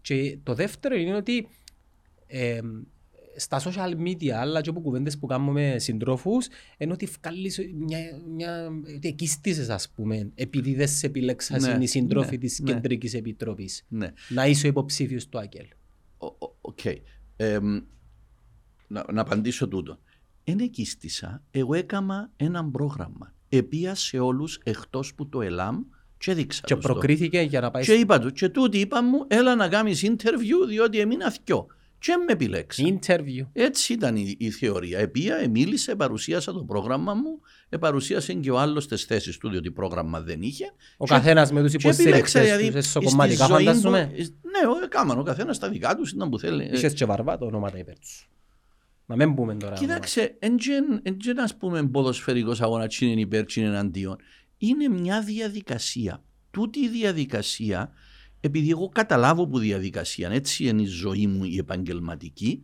[0.00, 1.46] Και το δεύτερο είναι ότι
[2.26, 2.60] ε,
[3.36, 6.48] στα social media, αλλά και από κουβέντες που κάνουμε με συντρόφους,
[6.78, 7.98] είναι ότι βγάλεις μια,
[8.34, 12.72] μια, ότι εκίστησες ας πούμε, επειδή δεν σε επιλέξαν Ναι, οι συντρόφοι ναι, της ναι.
[12.72, 13.84] Κεντρικής Επιτροπής.
[13.88, 14.12] Ναι.
[14.28, 15.66] Να είσαι ο υποψήφιος του ΑΚΕΛ.
[16.18, 16.78] Ο- ο- Οκ.
[17.36, 17.80] Εμ,
[18.86, 19.98] να, να απαντήσω τούτο.
[20.44, 23.34] Εν εκείστησα, εγώ έκανα ένα πρόγραμμα.
[23.48, 25.82] Επία σε όλους εκτός που το ΕΛΑΜ
[26.18, 26.92] και δείξα Και τους το.
[26.92, 30.68] προκρίθηκε για να πάει Και είπα τους, και τούτοι είπα μου, έλα να κάνεις interview
[30.68, 31.66] διότι έμεινα θκυο.
[32.00, 32.82] Και με επιλέξα.
[32.86, 33.46] στο interview.
[33.52, 34.98] Έτσι ήταν η, η θεωρία.
[34.98, 39.70] Επία, μίλησε, παρουσίασα το πρόγραμμα μου, ε, παρουσίασε και ο άλλος τις θέσεις του, διότι
[39.70, 40.64] πρόγραμμα δεν είχε.
[40.96, 43.98] Ο Και- καθένας με τους και επιλέξα, υποστήριξες δηλαδή, τους, στη εσωκομματικά ζωή του- φαντάζομαι.
[44.00, 46.64] ε, Ναι, ο- έκαναν ο καθένας τα δικά τους, ήταν που θέλει.
[46.64, 48.28] Ε, Είχες και βαρβά το ονόματα υπέρ τους.
[49.06, 49.74] Να μην πούμε τώρα.
[49.74, 50.36] Κοίταξε,
[51.18, 54.16] δεν ας πούμε ποδοσφαιρικός αγώνας τι είναι υπέρ, τι είναι εναντίον.
[54.58, 56.22] Είναι μια διαδικασία.
[56.50, 57.92] Τούτη η διαδικασία,
[58.40, 62.62] επειδή εγώ καταλάβω που διαδικασία, έτσι είναι η ζωή μου η επαγγελματική,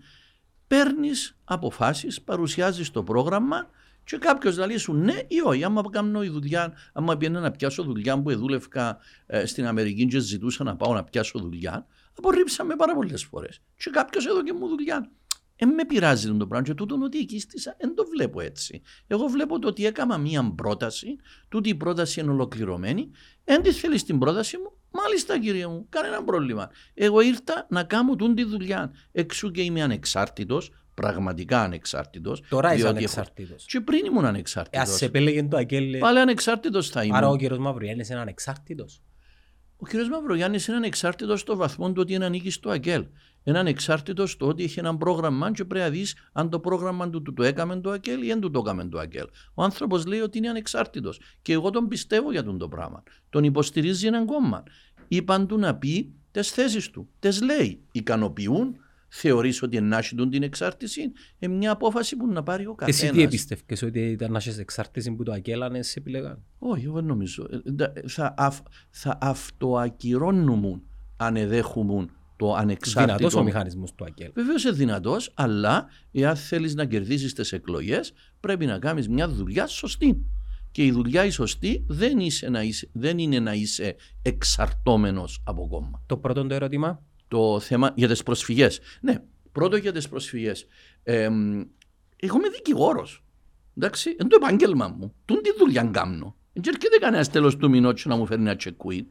[0.67, 3.71] παίρνεις αποφάσεις, παρουσιάζεις το πρόγραμμα
[4.05, 5.65] και κάποιος να λέει σου ναι ή όχι.
[5.65, 10.19] Άμα κάνω η δουλειά, άμα πήγαινα να πιάσω δουλειά που δούλευκα ε, στην Αμερική και
[10.19, 11.87] ζητούσα να πάω να πιάσω δουλειά,
[12.19, 13.61] απορρίψαμε πάρα πολλές φορές.
[13.77, 15.11] Και κάποιος έδωκε μου δουλειά.
[15.59, 16.67] Δεν με πειράζει το πράγμα.
[16.67, 18.83] Και τούτο ότι εκείστησα, δεν το βλέπω έτσι.
[19.07, 21.17] Εγώ βλέπω το ότι έκανα μία πρόταση,
[21.49, 23.11] τούτη η πρόταση είναι ολοκληρωμένη.
[23.45, 26.71] Εν της θέλεις την πρόταση μου, μάλιστα κύριε μου, κανένα πρόβλημα.
[26.95, 28.93] Εγώ ήρθα να κάνω τούτη δουλειά.
[29.13, 32.43] Εξού και είμαι ανεξάρτητος, πραγματικά ανεξάρτητος.
[32.49, 33.65] Τώρα είσαι ανεξάρτητος.
[33.65, 34.89] Και πριν ήμουν Ε, ανεξάρτητος.
[34.89, 35.99] Ας σε επέλεγε το ΑΚΕΛ.
[35.99, 37.17] Πάλι ανεξάρτητος θα ήμουν.
[37.17, 39.03] Άρα ο κύριος Μαυρογιάννης είναι ανεξάρτητος.
[39.79, 39.93] Ο κ.
[40.11, 43.05] Μαυρογιάννη είναι ανεξάρτητος στο βαθμό του ότι είναι ανήκει στο ΑΚΕΛ.
[43.45, 47.23] Είναι ανεξάρτητος στο ότι έχει ένα πρόγραμμα και πρέπει να δεις αν το πρόγραμμα του,
[47.23, 49.27] του το έκαμε το ΑΚΕΛ ή δεν του το έκαμε το ΑΚΕΛ.
[49.55, 51.21] Ο άνθρωπος λέει ότι είναι ανεξάρτητος.
[51.43, 53.03] Και εγώ τον πιστεύω για τον το πράγμα.
[53.31, 54.63] Τον υποστηρίζει έναν κόμμα.
[55.09, 57.09] Είπαν του να πει τι θέσεις του.
[57.19, 57.81] Τι λέει.
[57.93, 58.77] Ικανοποιούν.
[59.09, 61.13] Θεωρείς ότι ενάσχει την εξάρτηση.
[61.39, 63.09] Ε, μια απόφαση που να πάρει ο καθένα.
[63.09, 66.43] Εσύ τι επίστευκες ότι ήταν να έχεις εξάρτηση που το ΑΚΕΛ αν σε επιλεγάν.
[66.59, 67.47] Όχι, εγώ δεν νομίζω.
[67.51, 68.59] Ε, ντα- Θα, αυ,
[68.91, 70.83] θα αυτοακυρώνουν
[71.17, 73.17] αν εδέχουν το ανεξάρτητο.
[73.17, 74.31] Δυνατός ο μηχανισμός του ΑΚΕΛ.
[74.35, 79.67] Βεβαίως είναι δυνατός, αλλά εάν θέλεις να κερδίσει τις εκλογές, πρέπει να κάνεις μια δουλειά
[79.67, 80.25] σωστή.
[80.77, 85.69] Και η δουλειά η σωστή δεν, είσαι να είσαι, δεν είναι να είσαι εξαρτώμενος από
[85.69, 86.03] κόμμα.
[86.07, 87.03] Το πρώτο το ερώτημα.
[87.29, 88.81] Το θέμα για τις προσφυγές.
[89.01, 89.23] Ναι,
[89.53, 90.67] πρώτο για τις προσφυγές.
[91.03, 91.23] Ε,
[92.17, 93.25] εγώ είμαι δικηγόρος.
[93.77, 95.15] Εντάξει, είναι το επάγγελμα μου.
[95.25, 96.37] Τούν τη δουλειά κάνω.
[96.53, 99.07] Δεν έρχεται κανένας τέλος του μηνός να μου φέρνει ένα τσεκουίν.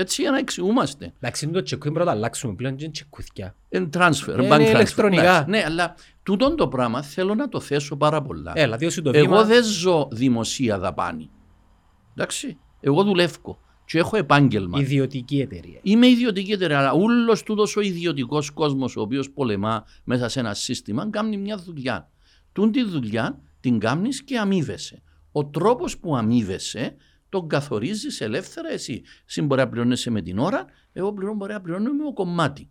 [0.00, 1.12] Έτσι για να εξηγούμαστε.
[1.20, 3.54] Εντάξει, είναι το τσεκούιν πρώτα αλλάξουμε πλέον και είναι τσεκούθια.
[3.68, 4.70] Είναι transfer, Είναι bank transfer.
[4.74, 5.22] ηλεκτρονικά.
[5.22, 8.52] Εντάξει, Ναι, αλλά τούτο το πράγμα θέλω να το θέσω πάρα πολλά.
[8.54, 9.44] Έλα, διώσου το Εγώ βήμα.
[9.44, 11.30] δεν ζω δημοσία δαπάνη.
[12.14, 12.58] Εντάξει.
[12.80, 14.80] Εγώ δουλεύω και έχω επάγγελμα.
[14.80, 15.78] Ιδιωτική εταιρεία.
[15.82, 20.54] Είμαι ιδιωτική εταιρεία, αλλά όλο τούτος ο ιδιωτικός κόσμος, ο οποίος πολεμά μέσα σε ένα
[20.54, 22.10] σύστημα, κάνει μια δουλειά.
[22.52, 25.02] Τούν τη δουλειά την κάνεις και αμείβεσαι.
[25.32, 26.94] Ο τρόπος που αμείβεσαι
[27.30, 29.02] τον καθορίζεις ελεύθερα εσύ.
[29.26, 32.70] Εσύ μπορεί να πληρώνεσαι με την ώρα, εγώ πληρώνω, μπορεί να πληρώνω με το κομμάτι.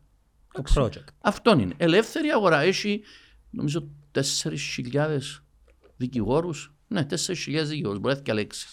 [0.53, 1.03] Το project.
[1.19, 1.73] Αυτό είναι.
[1.77, 2.59] Ελεύθερη αγορά.
[2.59, 3.01] Έχει
[3.49, 5.19] νομίζω 4.000
[5.97, 6.73] δικηγόρους.
[6.87, 7.15] Ναι, 4.000
[7.45, 7.99] δικηγόρους.
[7.99, 8.67] Μπορεί να διαλέξει.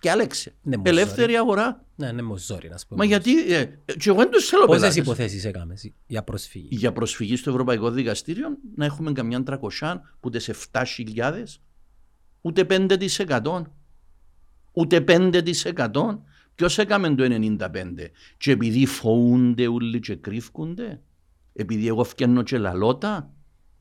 [0.00, 0.54] Διάλεξε.
[0.62, 1.84] Ναι, μου Ελεύθερη αγορά.
[1.96, 2.96] Ναι, ναι, μου ζόρι να σου πω.
[2.96, 3.52] Μα γιατί.
[3.54, 3.64] Ε,
[3.98, 5.02] και εγώ δεν του θέλω Πόσες πελάτες.
[5.02, 6.68] υποθέσεις έκαμες εσύ για προσφύγη.
[6.70, 9.42] Για προσφυγή στο Ευρωπαϊκό Δικαστήριο να έχουμε καμιά
[9.80, 11.32] 300 που τι 7.000,
[12.40, 13.62] ούτε 5%.
[14.72, 16.18] Ούτε 5%.
[16.54, 17.66] Ποιος έκαμε το 95%.
[18.36, 21.00] Και επειδή φοούνται όλοι και κρύφκονται,
[21.52, 23.30] επειδή εγώ φτιάχνω και λαλότα,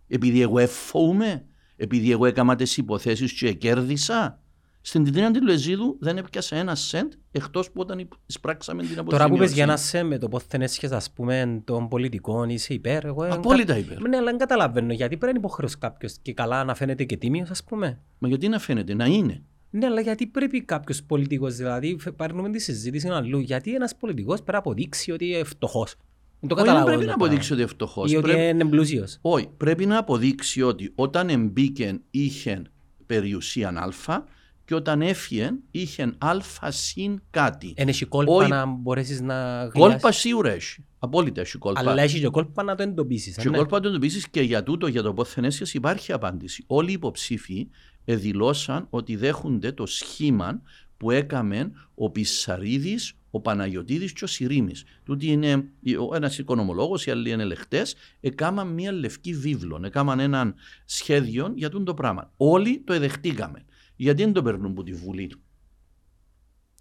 [0.07, 1.45] επειδή εγώ εφόουμε,
[1.75, 4.41] επειδή εγώ έκανα τις υποθέσεις και κέρδισα.
[4.81, 9.17] Στην Τιτρίνα τη Λουεζίδου δεν έπιασα ένα σεντ εκτός που όταν εισπράξαμε την αποζημίωση.
[9.17, 12.49] Τώρα που πες για να σε με το πώς δεν έσχεσαι ας πούμε των πολιτικών
[12.49, 13.05] είσαι υπέρ.
[13.05, 14.01] Εγώ εν Απόλυτα κα- υπέρ.
[14.01, 17.49] Ναι, αλλά δεν καταλαβαίνω γιατί πρέπει να υποχρεώσει κάποιος και καλά να φαίνεται και τίμιος
[17.49, 17.99] ας πούμε.
[18.17, 19.43] Μα γιατί να φαίνεται, να είναι.
[19.69, 24.35] Ναι, αλλά γιατί πρέπει κάποιος πολιτικός, δηλαδή, φε- παίρνουμε τη συζήτηση αλλού, γιατί ένας πολιτικός
[24.37, 25.95] πρέπει να αποδείξει ότι είναι φτωχός.
[26.39, 26.85] Δεν το Όχι, δεν καταλαβαίνω.
[26.85, 27.25] πρέπει το να πράγμα.
[27.25, 28.11] αποδείξει ότι είναι φτωχός.
[28.11, 29.05] Ή ότι είναι πλούσιο.
[29.21, 32.61] Όχι, πρέπει να αποδείξει ότι όταν εμπίκεν είχε
[33.05, 33.69] περιουσία
[34.09, 34.21] Α
[34.65, 37.73] και όταν έφυγε είχε Α συν κάτι.
[37.75, 38.49] Εν έχει κόλπα Όχι.
[38.49, 40.21] να μπορέσεις να Κόλπα γλιάσεις.
[40.21, 40.83] σίγουρα έχει.
[40.99, 41.79] Απόλυτα έχει κόλπα.
[41.79, 43.35] Αλλά έχει και κόλπα να το εντοπίσεις.
[43.35, 46.63] Και κόλπα το εντοπίσεις και για τούτο, για το πόθενέσια υπάρχει απάντηση.
[46.67, 47.67] Όλοι οι υποψήφοι
[48.15, 50.61] δηλώσαν ότι δέχονται το σχήμα
[50.97, 54.83] που έκαμε ο Πισαρίδης, ο Παναγιωτίδης και ο Σιρήμης.
[55.03, 55.71] Τούτοι είναι
[56.09, 60.55] ο- ένας οικονομολόγος, οι άλλοι είναι ελεγχτές, έκαναν μία λευκή βίβλο, έκαναν έναν
[60.85, 62.31] σχέδιο για τούτο το πράγμα.
[62.37, 63.65] Όλοι το εδεχτήκαμε.
[63.95, 65.39] Γιατί δεν το περνούν από τη Βουλή του;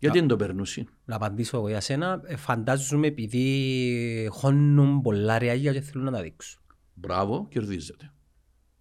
[0.00, 0.88] Γιατί δεν το περνούσαν.
[1.04, 2.20] Να απαντήσω εγώ για σένα.
[2.24, 6.60] Ε, Φαντάζομαι επειδή χώνουν πολλά ρεάγια και θέλουν να τα δείξουν.
[6.94, 8.12] Μπράβο, κερδίζετε.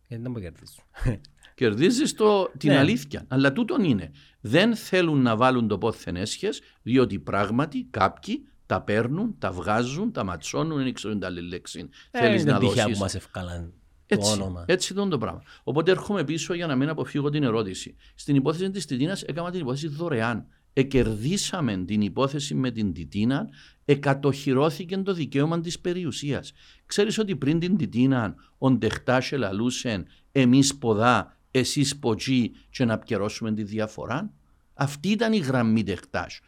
[0.07, 0.83] Γιατί δεν μπορεί να κερδίσουν.
[1.57, 2.13] Κερδίζεις
[2.57, 2.77] την Ναι.
[2.77, 3.25] αλήθεια.
[3.27, 4.11] Αλλά τούτον είναι.
[4.41, 10.23] Δεν θέλουν να βάλουν το πόθεν έσχες, διότι πράγματι κάποιοι τα παίρνουν, τα βγάζουν, τα
[10.23, 11.89] ματσώνουν, δεν ξέρουν τα άλλη λέξη.
[12.11, 12.99] Θέλεις είναι να τυχαία που δώσεις.
[13.01, 13.73] μας ευκάλαν
[14.05, 14.63] το Έτσι, όνομα.
[14.67, 15.41] έτσι ήταν το πράγμα.
[15.63, 17.95] Οπότε έρχομαι πίσω για να μην αποφύγω την ερώτηση.
[18.15, 20.45] Στην υπόθεση της Τιτίνας έκανα την υπόθεση δωρεάν.
[20.73, 23.47] Εκερδίσαμε την υπόθεση με την Τιτίνα,
[23.85, 26.51] εκατοχυρώθηκε το δικαίωμα της περιουσίας.
[26.85, 33.53] Ξέρεις ότι πριν την Τιτίνα ο Ντεχτάς ελαλούσεν εμείς ποδά, εσείς ποτζί και να πιερώσουμε
[33.53, 34.33] τη διαφορά.
[34.73, 36.39] Αυτή ήταν η γραμμή Ντεχτάς.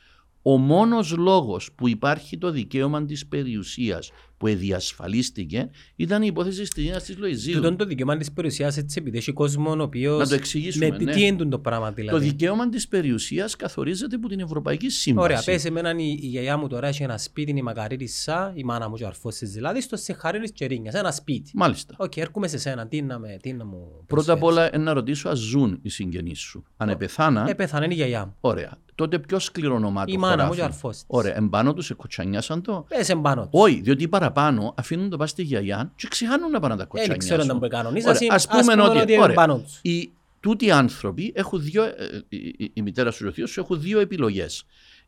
[0.41, 6.69] Ο μόνος λόγος που υπάρχει το δικαίωμα της περιουσίας που εδιασφαλίστηκε ήταν η υπόθεση της
[6.69, 7.55] Τιτίνας της Λοϊζίου.
[7.55, 10.19] Τούτον το δικαίωμα της περιουσίας έτσι επειδή έχει κόσμο ο οποίος...
[10.19, 11.11] Να το εξηγήσουμε, Ναι, τι- ναι.
[11.11, 12.17] τι είναι τούτο το πράγμα δηλαδή.
[12.17, 15.25] Το δικαίωμα της περιουσίας καθορίζεται από την Ευρωπαϊκή Σύμβαση.
[15.31, 18.89] Ωραία, πες εμένα η, η γιαγιά μου τώρα έχει ένα σπίτι, η μακαρίτισσα, η μάνα
[18.89, 21.51] μου και ο αρφός της δηλαδή, στο Σεχαρίνης Κερίνιας, ένα σπίτι.
[21.55, 21.95] Μάλιστα.
[21.97, 24.67] Οκ, έρχομαι σε σένα, τι να, με, τι να μου Πρώτα απ' προσφέρεις.
[24.71, 26.63] όλα, ε, να ρωτήσω, ας ζουν οι συγγενείς σου.
[26.77, 28.35] Αν επεθάνα, Ε, πέθανε η γιαγιά μου.
[28.39, 28.77] ωραία.
[28.95, 31.03] Τότε ποιο σκληρονομά Η το μάνα μου χωράφι; και ο αρφός της.
[31.07, 33.61] Ωραία, εν πάνω τους εκοτσανιάσαν το; Πες εν πάνω τους.
[33.61, 36.99] Όχι, διότι οι παραπάνω αφήνουν το πας στη γιαγιά και ξεχάνουν να πάνε να τα
[37.01, 37.47] Ε, Δεν ξέρω κοτσανιάσουν.
[37.53, 39.31] να που κανονίζεις, Ωραία, ας ας πούμε ότι- είναι ωραία.
[39.31, 39.79] εν πάνω τους.
[39.81, 41.93] Οι τούτοι άνθρωποι έχουν δύο, ε,
[42.29, 44.65] η, η- η μητέρα σου και ο θείος σου έχουν δύο επιλογές.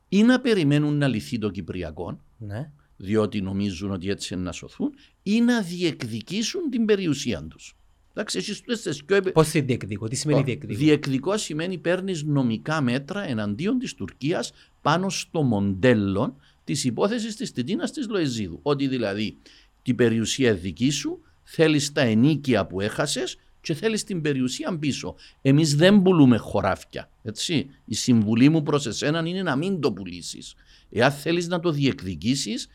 [0.09, 2.69] Ή να περιμένουν να λυθεί το Κυπριακό, Ναι.
[2.97, 4.91] διότι νομίζουν ότι έτσι είναι να σωθούν,
[5.23, 7.75] ή να διεκδικήσουν την περιουσία τους.
[8.13, 10.73] Εντάξει, εσείς τούτες τις πιο επι- Πώς τη διεκδικώ, τι σημαίνει Ω, διεκδικώ.
[10.79, 16.35] Διεκδικό σημαίνει παίρνεις νομικά μέτρα εναντίον της Τουρκίας πάνω στο μοντέλο
[16.71, 18.59] της υπόθεσης της Τιτίνας της Λοεζίδου.
[18.61, 19.37] Ότι δηλαδή
[19.81, 25.15] την περιουσία δική σου, θέλεις τα ενίκεια που έχασες και θέλεις την περιουσία πίσω.
[25.41, 27.09] Εμείς δεν πουλούμε χωράφια.
[27.23, 27.69] Έτσι.
[27.85, 30.53] Η συμβουλή μου προς εσένα είναι να μην το πουλήσεις.
[30.89, 32.67] Εάν θέλεις να το διεκδικήσεις,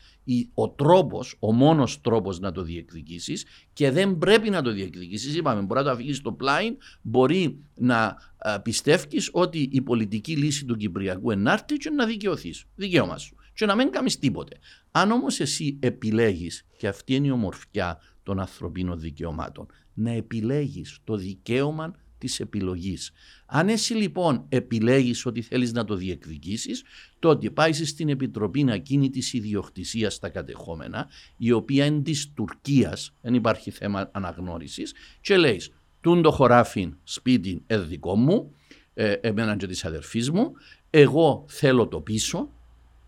[0.53, 5.35] ο τρόπος, ο μόνος τρόπος να το διεκδικήσεις και δεν πρέπει να το διεκδικήσεις.
[5.35, 8.17] Είπαμε, μπορεί να το αφήσεις στο πλάι, μπορεί να
[8.63, 12.63] πιστεύει ότι η πολιτική λύση του Κυπριακού ενάρτη και να δικαιωθείς.
[12.75, 13.35] Δικαίωμα σου.
[13.57, 14.57] Και να μην κάνεις τίποτε.
[14.91, 21.15] Αν όμως εσύ επιλέγεις, και αυτή είναι η ομορφιά των ανθρωπίνων δικαιωμάτων, να επιλέγεις το
[21.15, 23.11] δικαίωμα της επιλογής.
[23.45, 26.83] Αν εσύ λοιπόν επιλέγεις ότι θέλεις να το διεκδικήσεις,
[27.19, 31.07] τότε πάει στην Επιτροπή να γίνει της ιδιοκτησίας στα κατεχόμενα,
[31.37, 35.61] η οποία είναι της Τουρκίας, δεν υπάρχει θέμα αναγνώρισης, και λέει,
[36.01, 38.55] τούν το χωράφι σπίτι ε, δικό μου,
[38.93, 40.51] ε, εμένα και της αδερφής μου,
[40.89, 42.51] εγώ θέλω το πίσω,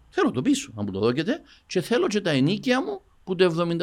[0.09, 3.45] θέλω το πίσω, να μου το δώκετε, και θέλω και τα ενίκια μου που το
[3.45, 3.81] 74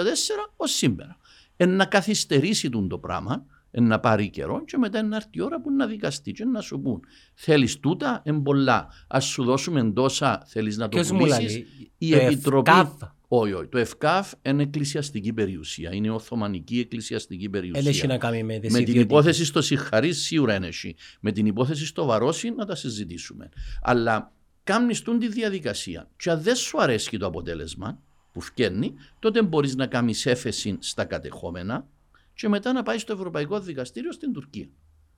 [0.56, 1.16] ως σήμερα.
[1.56, 5.60] Ε, να καθυστερήσει τούν το πράγμα, να πάρει καιρό και μετά να έρθει η ώρα
[5.60, 7.00] που να δικαστεί και να σου πούν
[7.34, 11.52] θέλεις τούτα, εμπολά, ας σου δώσουμε τόσα, θέλεις να το Ποιος μου πουλήσεις.
[11.52, 11.66] λέει,
[11.98, 12.70] Η το Επιτροπή...
[12.70, 12.92] ΕΦΚΑΦ.
[13.28, 13.66] Όχι, όχι.
[13.68, 15.94] Το ΕΦΚΑΦ είναι εκκλησιαστική περιουσία.
[15.94, 17.82] Είναι Οθωμανική εκκλησιαστική περιουσία.
[17.82, 19.02] Δεν έχει να κάνει με τις Με την ιδιωτικές.
[19.02, 20.94] υπόθεση στο Σιχαρί σίγουρα είναι εσύ.
[21.20, 23.48] Με την υπόθεση στο Βαρόσι να τα συζητήσουμε.
[23.82, 24.32] Αλλά
[24.66, 26.08] κάνεις τούν τη διαδικασία.
[26.16, 27.98] Και αν δεν σου αρέσει το αποτέλεσμα
[28.32, 31.86] που φκένει, τότε μπορείς να κάνεις έφεση στα κατεχόμενα
[32.34, 34.66] και μετά να πάεις στο Ευρωπαϊκό Δικαστήριο στην Τουρκία.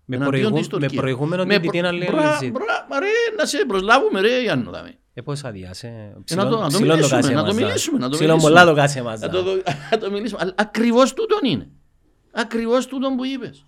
[0.05, 1.01] Με, Εναντίον προηγού, της με Τουρκίας.
[1.01, 2.51] προηγούμενο Με την Τιτίνα λέει μπρα- Λεζίδη.
[2.51, 3.07] μπρα- μα ρε,
[3.37, 4.95] να σε προσλάβουμε ρε Γιάννο δάμε.
[5.15, 5.87] Ε, πώς αδειάσε.
[6.31, 8.31] Ε, να το- να το Ψηλόν μιλήσουμε, κάσε να το μας, μιλήσουμε, να το Ψηλόν
[8.37, 8.55] μιλήσουμε.
[8.61, 9.21] πολλά το κάσε μας.
[9.21, 10.41] Να το, δω- να το μιλήσουμε.
[10.43, 11.69] Αλλά ακριβώς τούτον είναι.
[12.33, 13.65] Ακριβώς τούτον που είπες.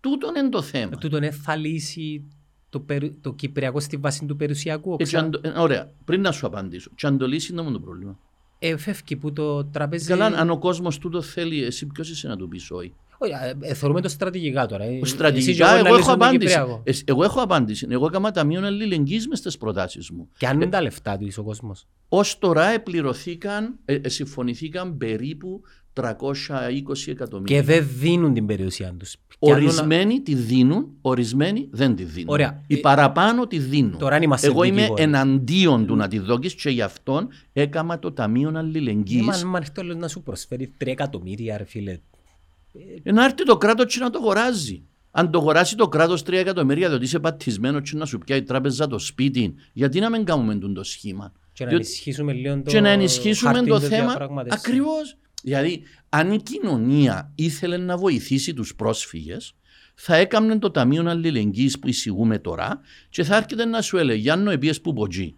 [0.00, 0.90] Τούτον είναι το θέμα.
[0.94, 2.28] Ε, Τούτον ε, θα λύσει
[2.70, 4.96] το, περι- το Κυπριακό στη βάση του περιουσιακού.
[4.98, 6.90] Ε, και αν το- ε, ωραία, πριν να σου απαντήσω.
[6.94, 8.18] Και αν το λύσει είναι μόνο το πρόβλημα.
[8.58, 10.06] Ε, φεύγει που το τραπέζι...
[10.06, 13.68] Καλά, αν ο κόσμος τούτο θέλει, εσύ ποιος είσαι να του πεις όχι; Όχι, ε,
[13.70, 14.84] ε, θεωρούμε το στρατηγικά τώρα.
[14.84, 14.88] ε.
[14.88, 16.38] Εσύ και Στρατηγικά, να εγώ λύσουμε έχω τον απάντηση.
[16.54, 16.82] Κυπριακό.
[16.84, 17.86] Ε, Εγώ έχω απάντηση.
[17.90, 20.28] Εγώ έκανα ταμείο αλληλεγγύης μες στις προτάσεις μου.
[20.38, 21.86] Και αν είναι τα λεφτά του ο κόσμος.
[22.08, 27.56] Ω τώρα επληρωθήκαν, ε, ε, συμφωνηθήκαν περίπου 320 εκατομμύρια.
[27.60, 29.16] Και δεν δίνουν την περιουσία τους.
[29.42, 32.28] Ορισμένοι τη δίνουν, ορισμένοι δεν τη δίνουν.
[32.28, 32.62] Ωραία.
[32.66, 33.98] Οι Ε, παραπάνω τη δίνουν.
[33.98, 35.02] Τώρα αν είμαστε Εγώ είμαι δικηγόροι.
[35.02, 39.24] εναντίον του να τη δώκεις και γι' αυτόν έκαμα το Ταμείο Αλληλεγγύης.
[39.26, 41.98] Μα αν έρθει όλος να σου προσφέρει 3 εκατομμύρια, ρε φίλε.
[43.02, 44.82] Ε, Να έρθει το κράτος και να το αγοράζει.
[45.10, 48.42] Αν το αγοράσει το κράτος 3 εκατομμύρια, διότι είσαι πατισμένο και να σου πιάει η
[48.42, 52.54] τράπεζα το σπίτι, γιατί να μην κάνουμε τούτο το σχήμα; Και να Διότι- ενισχύσουμε λίγο
[52.62, 54.06] το και να ενισχύσουμε χάρτη το της θέμα.
[54.06, 54.60] διαπραγμάτευσης.
[54.66, 55.16] Ακριβώς.
[55.42, 59.54] Δηλαδή, αν η κοινωνία ήθελε να βοηθήσει τους πρόσφυγες,
[59.94, 64.50] θα έκαμνε το Ταμείο Αλληλεγγύης που εισηγούμε τώρα και θα έρχεται να σου έλεγε Γιάννο,
[64.50, 65.34] επίες που ποτζή.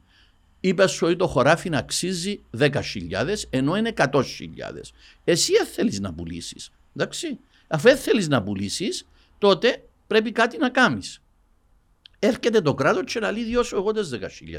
[0.61, 2.73] Είπες σου ότι το χωράφι να αξίζει 10.000
[3.51, 4.23] ενώ είναι 100.000.
[5.25, 6.71] Εσύ δεν θέλεις να πουλήσεις.
[6.97, 7.39] Εντάξει.
[7.67, 9.09] Αφού δεν θέλεις να πουλήσεις,
[9.39, 11.22] τότε πρέπει κάτι να κάνεις.
[12.25, 14.19] Έρχεται το κράτος και να λέει διώσω εγώ τι 10.000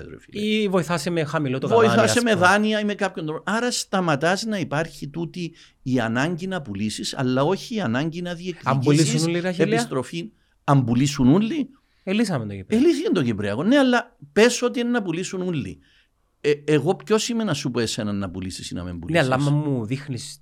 [0.09, 0.41] ρε φίλε.
[0.45, 1.87] Ή βοηθάσαι με χαμηλό το καβάνι.
[1.87, 2.45] Βοηθάσαι ας με πούμε.
[2.45, 3.43] δάνεια ή με κάποιον τρόπο.
[3.45, 5.53] Άρα σταματάς να υπάρχει τούτη
[5.83, 8.29] η ανάγκη να πουλήσεις, αλλά όχι η ανάγκη να
[8.63, 10.31] Αν πουλήσουν διεκδικήσει όλοι, Ραχελία; επιστροφή.
[10.63, 11.69] Αν πουλήσουν όλοι,
[12.03, 12.81] Ελύσαμε το γήπεδο.
[12.81, 13.63] ελύθηκε το Κυπριακό.
[13.63, 15.79] Ναι, αλλά πες ότι είναι να πουλήσουν όλοι.
[16.41, 19.19] Ε, εγώ ποιος είμαι να σου πω εσένα να πουλήσεις ή να μην Ναι, πουλήσει.
[19.19, 20.37] αλλά άμα μου δείχνεις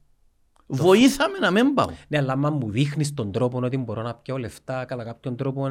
[0.73, 1.87] Βοήθαμε να μην πάω.
[2.07, 5.67] Ναι, αλλά άμα μου δείχνεις τον τρόπο ότι μπορώ να πιω λεφτά κατά κάποιον τρόπο.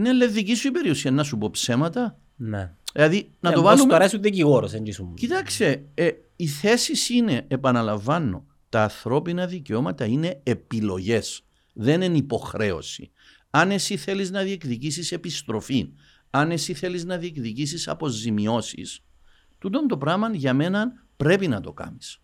[0.00, 2.18] Ναι, αλλά δική σου η περιουσία να σου πω ψέματα.
[2.36, 2.74] Ναι.
[2.92, 3.92] Δηλαδή να Ναι, το ως βάλουμε.
[3.92, 5.06] Τώρα είσαι δικηγόρος, δεν είσαι.
[5.14, 13.10] Κοίταξε, ε, οι θέσεις είναι, επαναλαμβάνω, τα ανθρώπινα δικαιώματα είναι επιλογές, δεν είναι υποχρέωση.
[13.50, 15.92] Αν εσύ θέλεις να διεκδικήσεις επιστροφή,
[16.30, 19.00] αν εσύ θέλεις να διεκδικήσεις αποζημιώσεις,
[19.58, 22.20] τούτο το πράγμα για μένα πρέπει να το κάνεις.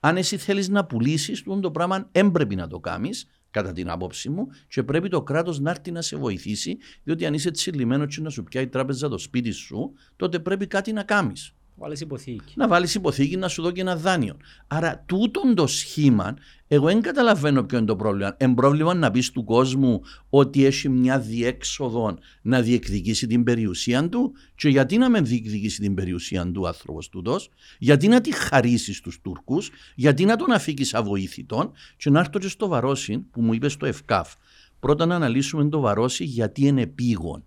[0.00, 3.90] Αν εσύ θέλεις να πουλήσεις, τούτο το πράγμα δεν πρέπει να το κάνεις, κατά την
[3.90, 8.06] άποψη μου, και πρέπει το κράτος να έρθει να σε βοηθήσει, διότι αν είσαι τσιλιμένο
[8.06, 12.00] και να σου πιάει η τράπεζα το σπίτι σου, τότε πρέπει κάτι να κάνεις Βάλεις
[12.00, 12.52] υποθήκη.
[12.56, 14.36] να βάλεις υποθήκη να σου δω και ένα δάνειο.
[14.66, 16.36] Άρα, τούτον το σχήμα,
[16.70, 18.34] εγώ δεν καταλαβαίνω ποιο είναι το πρόβλημα.
[18.38, 20.00] Εν πρόβλημα να πεις του κόσμου
[20.30, 25.94] ότι έχει μια διέξοδο να διεκδικήσει την περιουσία του, και γιατί να με διεκδικήσει την
[25.94, 31.72] περιουσία του άνθρωπος τούτος, γιατί να τη χαρίσεις στου Τούρκους, γιατί να τον αφήκεις αβοήθητον,
[31.96, 34.34] και να έρθω και στο Βαρόσι που μου είπες στο ΕΦΚΑΦ.
[34.80, 37.44] Πρώτα να αναλύσουμε το Βαρόσι γιατί είναι επίγον.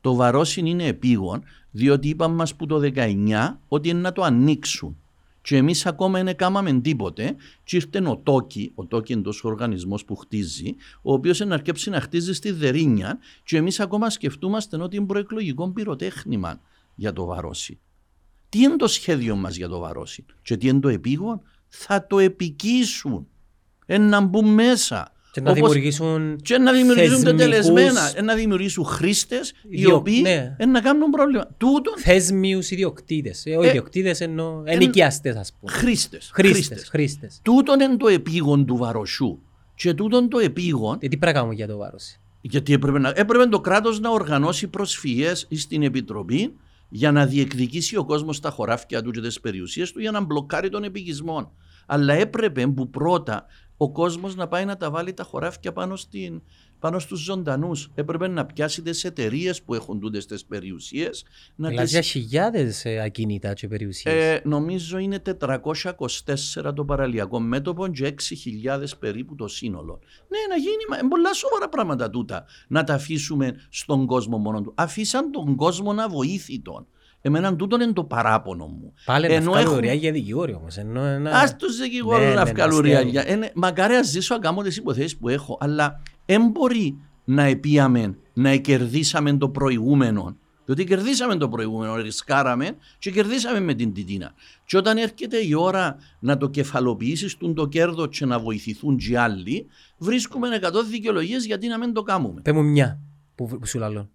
[0.00, 4.96] Το Βαρόσιν είναι επίγον, διότι είπαμε μας που το 19 ότι είναι να το ανοίξουν.
[5.44, 10.04] Και εμείς ακόμα δεν κάμαμε τίποτε και ήρθε ο Τόκι, ο Τόκι είναι τόσο οργανισμός
[10.04, 14.96] που χτίζει, ο οποίος είναι αρκέψει να χτίζει στη Δερίνια και εμείς ακόμα σκεφτούμαστε ότι
[14.96, 16.60] είναι προεκλογικό πυροτέχνημα
[16.94, 17.80] για το Βαρόσι.
[18.48, 22.18] Τι είναι το σχέδιο μας για το Βαρόσι; Και τι είναι το επίγον, θα το
[22.18, 23.26] επικίσουν.
[23.86, 25.12] Ένα να μπουν μέσα.
[25.34, 29.94] Και να Όπως- δημιουργήσουν και να δημιουργήσουν θεσμικούς- τελεσμένα, ε, να δημιουργήσουν χρήστες οι Ιδιο-
[29.96, 30.54] οποίοι ναι.
[30.58, 31.46] ε, να κάνουν πρόβλημα.
[31.56, 33.46] Τούτον θέσμιους ιδιοκτήτες.
[33.46, 35.72] Ε, όχι Ε, ιδιοκτήτες εννοώ ενοικιαστές ας πούμε.
[35.72, 36.30] χρήστες.
[36.34, 37.38] Χρήστες, χρήστες.
[37.42, 39.38] Τούτον είναι το επίγον του βαροσού.
[39.74, 42.16] Και τούτον το επίγον, Ε, τι πρέπει να κάνουμε για το βάρος.
[42.40, 46.54] γιατί έπρεπε, να, έπρεπε το κράτος να οργανώσει προσφυγές στην Επιτροπή
[46.88, 50.68] για να διεκδικήσει ο κόσμος τα χωράφια του και τις περιουσίες του για να μπλοκάρει
[50.68, 51.52] τον επικισμό.
[51.86, 53.46] Αλλά έπρεπε που πρώτα
[53.84, 56.42] ο κόσμος να πάει να τα βάλει τα χωράφια πάνω, στην,
[56.78, 57.90] πάνω στους ζωντανούς.
[57.94, 61.24] Έπρεπε να πιάσει τις εταιρείες που έχουν τούτες τις περιουσίες.
[61.56, 61.92] Να Μιλάς τις...
[61.92, 64.14] για χιλιάδες ε, ακίνητα και περιουσίες.
[64.14, 68.14] Ε, νομίζω είναι 424 το παραλιακό μέτωπο και
[68.64, 70.00] 6.000 περίπου το σύνολο.
[70.28, 72.44] Ναι, να γίνει, μα, είναι πολλά σοβαρά πράγματα τούτα.
[72.68, 74.72] Να τα αφήσουμε στον κόσμο μόνο του.
[74.76, 76.86] Αφήσαν τον κόσμο να βοήθητον.
[77.26, 78.92] Εμένα τούτο είναι το παράπονο μου.
[79.04, 80.76] Πάλι να ενώ βγάλει έχουν- ωραία για δικηγόροι όμως.
[80.76, 81.30] Ενώ ένα...
[81.30, 82.98] Α τους δικηγόρους Ναι, να ναι, βγάλουν αστείο.
[83.00, 83.22] ριάλια.
[83.26, 87.42] Ε, ναι, Μακάρι να ζήσω να κάνω τις υποθέσεις που έχω, αλλά δεν μπορεί να
[87.42, 90.36] επίαμε να κερδίσαμε το προηγούμενο.
[90.64, 94.32] Διότι κερδίσαμε το προηγούμενο, ρισκάραμε και κερδίσαμε με την τιτίνα.
[94.64, 99.66] Και όταν έρχεται η ώρα να το κεφαλοποιήσεις το κέρδος και να βοηθηθούν και άλλοι,
[99.98, 102.40] βρίσκουμε 100 δικαιολογίες γιατί να μην το κάνουμε.
[102.40, 103.00] Πες μου μια
[103.34, 104.08] που, που σου λαλώ.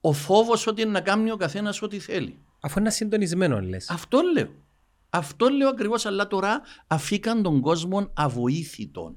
[0.00, 2.38] Ο φόβος ότι είναι να κάνει ο καθένας ό,τι θέλει.
[2.60, 3.90] Αφού είναι συντονισμένο λες.
[3.90, 4.48] Αυτό λέω.
[5.10, 9.16] Αυτό λέω ακριβώς, αλλά τώρα αφήκαν τον κόσμο αβοήθητον.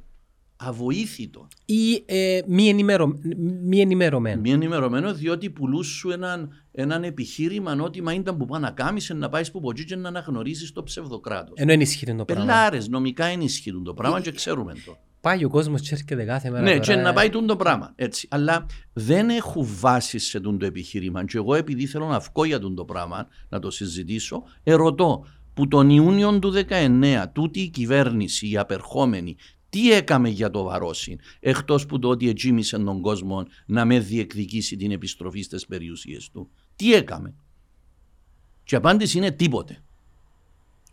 [0.56, 1.48] Αβοήθητον.
[1.66, 3.20] Ή ε, μη, ενημερω...
[3.64, 4.42] μη ενημερωμένο.
[4.42, 9.30] Μη ενημερωμένο διότι πουλούσου έναν, έναν επιχείρημα ότι μα ήταν που πάνε να κάνεις να
[9.30, 11.54] πάεις που ποτζί και να αναγνωρίσει το ψευδοκράτος.
[11.56, 12.46] Ενώ ενισχύεται το πράγμα.
[12.46, 14.98] Πελάρε, νομικά ενισχύουν το πράγμα και ξέρουμε το.
[15.24, 16.64] Πάει ο κόσμος και έρχεται κάθε μέρα.
[16.64, 17.94] Ναι, τώρα, και ε, να πάει τούν το πράγμα.
[17.96, 18.28] Έτσι.
[18.32, 21.26] Αλλά δεν έχουν βάση σε τούν το επιχείρημα.
[21.26, 25.68] Και εγώ, επειδή θέλω να βγω για τούν το πράγμα, να το συζητήσω, ερωτώ που
[25.68, 29.36] τον Ιούνιο του 19 τούτη η κυβέρνηση, η απερχόμενη,
[29.70, 34.76] τι έκαμε για το Βαρόσιν, εκτός που το ότι ετζήμισε τον κόσμο να με διεκδικήσει
[34.76, 36.50] την επιστροφή στις περιουσίες του.
[36.76, 37.36] Τι έκαμε;
[38.64, 39.84] Και η απάντηση είναι τίποτε.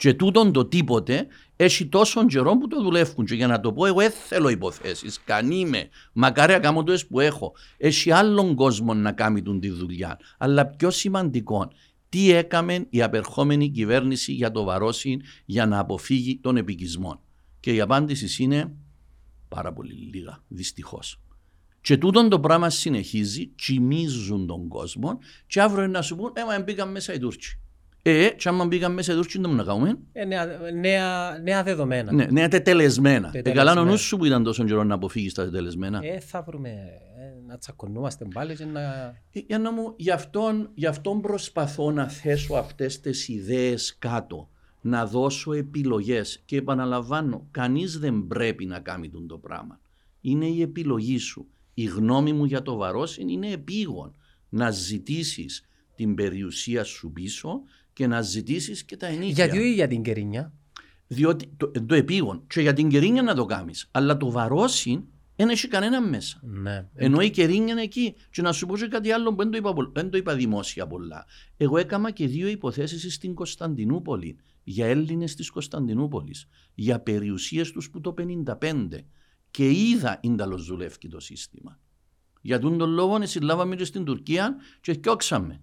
[0.01, 3.25] Και τούτον το τίποτε έχει τόσον καιρό που το δουλεύουν.
[3.25, 5.21] Και για να το πω, εγώ δεν θέλω υποθέσεις.
[5.25, 5.89] Κανεί με.
[6.13, 7.53] Μακάρι να κάνω το που έχω.
[7.77, 10.19] Έχει άλλον κόσμο να κάνει τον τη δουλειά.
[10.39, 11.71] Αλλά πιο σημαντικό,
[12.09, 17.21] τι έκαμε η απερχόμενη κυβέρνηση για το βαρόσιν για να αποφύγει τον επικισμό.
[17.61, 18.75] Και η απάντηση είναι
[19.49, 21.21] πάρα πολύ λίγα, δυστυχώς.
[21.81, 26.91] Και τούτον το πράγμα συνεχίζει, κοιμίζουν τον κόσμο και αύριο να σου πούν, έμα μπήκαν
[26.91, 27.59] μέσα οι Τούρκοι.
[28.03, 29.99] Ε, και άμα μπήκαν μέσα οι Τούρκοι, δεν να κάνουμε.
[30.13, 30.47] Ε, νέα,
[30.81, 32.13] νέα, νέα δεδομένα.
[32.13, 33.31] Ναι, νέα τετελεσμένα.
[33.33, 36.01] Ε, καλά ο νους σου που ήταν τόσο καιρό να αποφύγεις τα τετελεσμένα.
[36.03, 38.81] Ε, θα βρούμε, ε, να τσακωνούμαστε πάλι και να...
[39.33, 44.49] Ε, για να μου, γι' αυτόν, γι αυτόν προσπαθώ να θέσω αυτές τις ιδέες κάτω
[44.81, 49.81] να δώσω επιλογές και επαναλαμβάνω, κανείς δεν πρέπει να κάνει τον το πράγμα.
[50.21, 51.47] Είναι η επιλογή σου.
[51.75, 54.15] Η γνώμη μου για το βαρόσιν είναι επίγον
[54.49, 55.65] να ζητήσεις
[55.95, 57.63] την περιουσία σου πίσω
[58.01, 59.45] και να ζητήσεις και τα ενίκια.
[59.45, 60.53] Γιατί όχι για την κερίνια;
[61.07, 63.89] Διότι το, το επίγον και για την κερίνια να το κάνεις.
[63.91, 65.05] Αλλά το βαρόσιν
[65.37, 66.41] δεν έχει κανένα μέσα.
[66.43, 66.89] Ναι.
[66.95, 68.15] Ενώ η κερίνια είναι εκεί.
[68.31, 70.87] Και να σου πω και κάτι άλλο που δεν το είπα, δεν το είπα δημόσια
[70.87, 71.27] πολλά.
[71.57, 78.01] Εγώ έκανα και δύο υποθέσεις στην Κωνσταντινούπολη για Έλληνες της Κωνσταντινούπολης, για περιουσίες τους που
[78.01, 79.05] το 1955
[79.51, 81.79] και είδα ίνταλο δουλεύει το σύστημα.
[82.41, 85.61] Για τον τον λόγο συλλάβαμε και στην Τουρκία και φτιάξαμε.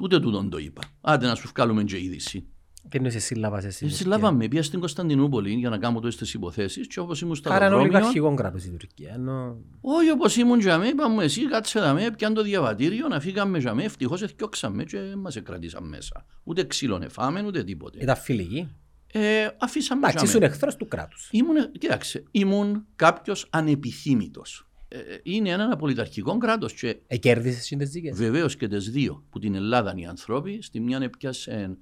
[0.00, 0.82] Ούτε τούτον το είπα.
[1.00, 2.46] Άντε να σου βγάλουμε και είδηση.
[2.88, 3.86] Τι εννοείς σύλλαβας εσύ.
[3.86, 7.56] Ε, συλλάβαμε, πήγα στην Κωνσταντινούπολη για να κάνω τόσε υποθέσεις και όπως ήμουν στα Άρα
[7.56, 7.96] είναι αεροδρόμιο...
[7.96, 9.12] ολιγαρχικό κράτος η Τουρκία.
[9.14, 9.56] Ενώ...
[9.80, 13.58] Όχι όπως ήμουν για μέ, είπαμε εσύ κάτσε να με, πιάνε το διαβατήριο, να φύγαμε
[13.58, 16.26] για μέ, ευτυχώς εθιώξαμε και μας κρατήσαν μέσα.
[16.44, 17.98] Ούτε ξύλο νεφάμε, ούτε τίποτε.
[18.02, 18.68] Ήταν φιλική.
[19.12, 20.46] Ε, αφήσαμε Εντάξει, για ήσουν μέ.
[20.46, 21.28] εχθρός του κράτους.
[21.32, 24.67] Ήμουν, κοίταξε, ήμουν κάποιος ανεπιθύμητος.
[24.88, 28.16] Ε, είναι ένα πολιταρχικό κράτος και Εκέρδισες τις δίκες.
[28.16, 30.62] Βεβαίως και τις δύο που την Ελλάδα οι άνθρωποι.
[30.62, 31.78] Στη μια έπιασε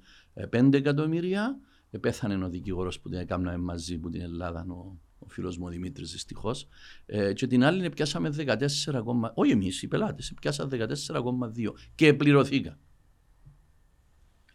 [0.49, 1.59] 5 εκατομμύρια.
[1.89, 5.65] Ε, Πέθανε ο δικηγόρος που την έκαναμε μαζί που την Ελλάδα, ο, ο φίλος μου
[5.65, 6.67] ο Δημήτρης, δυστυχώς.
[7.05, 12.79] Ε, και την άλλη πιάσαμε 14, όχι εμείς, οι πελάτες, πιάσαμε 14,2 και πληρωθήκα.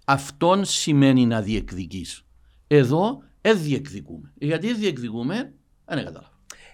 [0.05, 2.27] Αυτόν σημαίνει να διεκδικείς.
[2.67, 4.33] Εδώ δεν διεκδικούμε.
[4.39, 5.55] Γιατί διεκδικούμε,
[5.85, 6.32] δεν κατάλαβα.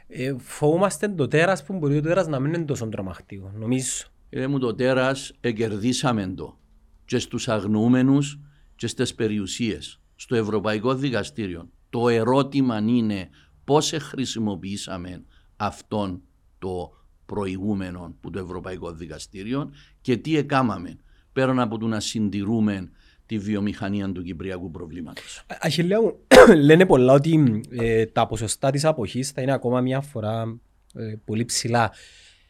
[0.09, 3.52] Ε, φοβούμαστε το τέρας που μπορεί το τέρας να μην είναι τόσο τρομακτικό.
[3.59, 4.06] Νομίζω.
[4.28, 6.59] Κύριε μου το τέρας εγκερδίσαμε το
[7.05, 8.39] και στους αγνοούμενους
[8.76, 11.68] και στις περιουσίες στο Ευρωπαϊκό Δικαστήριο.
[11.90, 13.28] Το ερώτημα είναι
[13.64, 15.24] πώς χρησιμοποιήσαμε
[15.56, 16.22] αυτόν
[16.59, 16.93] το
[17.26, 19.70] προηγούμενο που το Ευρωπαϊκό Δικαστήριο
[20.01, 20.98] και τι έκάμαμε
[21.32, 22.90] πέραν από το να συντηρούμε
[23.28, 25.44] τη βιομηχανία του κυπριακού προβλήματος.
[25.60, 26.14] Αχιλέα μου,
[26.68, 30.59] λένε πολλά ότι ε, τα ποσοστά της αποχής θα είναι ακόμα μια φορά
[30.94, 31.92] ε, πολύ ψηλά.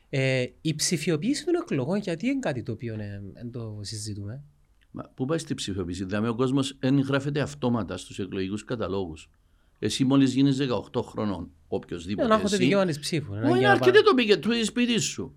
[0.08, 4.42] Ε, η ψηφιοποίηση των εκλογών, γιατί είναι κάτι το οποίο ε, δεν το συζητούμε;
[4.90, 9.30] Μα πού πάει στη ψηφιοποίηση, δηλαδή ο κόσμος δεν γράφεται αυτόματα στους εκλογικούς καταλόγους.
[9.78, 10.58] Εσύ μόλις γίνεις
[10.92, 12.28] 18 χρονών, οποιοδήποτε.
[12.28, 13.34] Δεν έχω το εσύ, δικαίωμα της ψήφου.
[13.34, 15.36] να Όχι, γίνει να αρκετή το πήγε του σπίτι σου.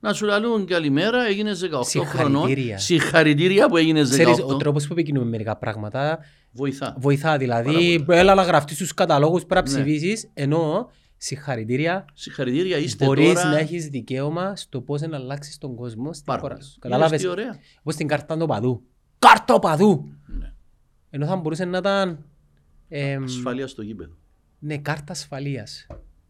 [0.00, 2.42] Να σου λαλούν καλημέρα, έγινε 18 χρονών.
[2.46, 2.78] Συγχαρητήρια.
[2.78, 4.08] Συγχαρητήρια που έγινε 18.
[4.08, 6.18] Ξέρεις, ο τρόπος που επικοινούμε μερικά πράγματα
[6.52, 6.96] Βοηθά.
[6.98, 7.26] βοηθά.
[7.26, 8.18] Πάρα Δηλαδή, πολύ.
[8.18, 9.84] έλα να γραφτείς στους καταλόγους πρέπει να Ναι.
[9.84, 13.48] ψηφίσεις, ενώ συγχαρητήρια Συγχαρητήρια, είστε μπορείς τώρα.
[13.48, 16.64] να έχεις δικαίωμα στο πώς να αλλάξεις τον κόσμο στην Πάρα χώρα πολύ.
[16.66, 16.70] σου.
[16.76, 17.58] Είδες Καταλάβες, τι ωραία.
[17.78, 18.82] όπως την κάρτα του παδού.
[19.18, 20.08] Κάρτα παδού!
[20.26, 20.52] Ναι.
[21.10, 22.24] Ενώ θα μπορούσε να ήταν
[22.88, 24.12] εμ, Ασφαλεία στο γήπεδο.
[24.58, 25.86] ναι, κάρτα ασφαλείας.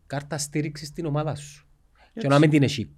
[0.07, 1.65] Κάρτα στήριξης στην ομάδα σου.
[1.97, 2.27] Και Έτσι.
[2.29, 2.91] να μην την έχει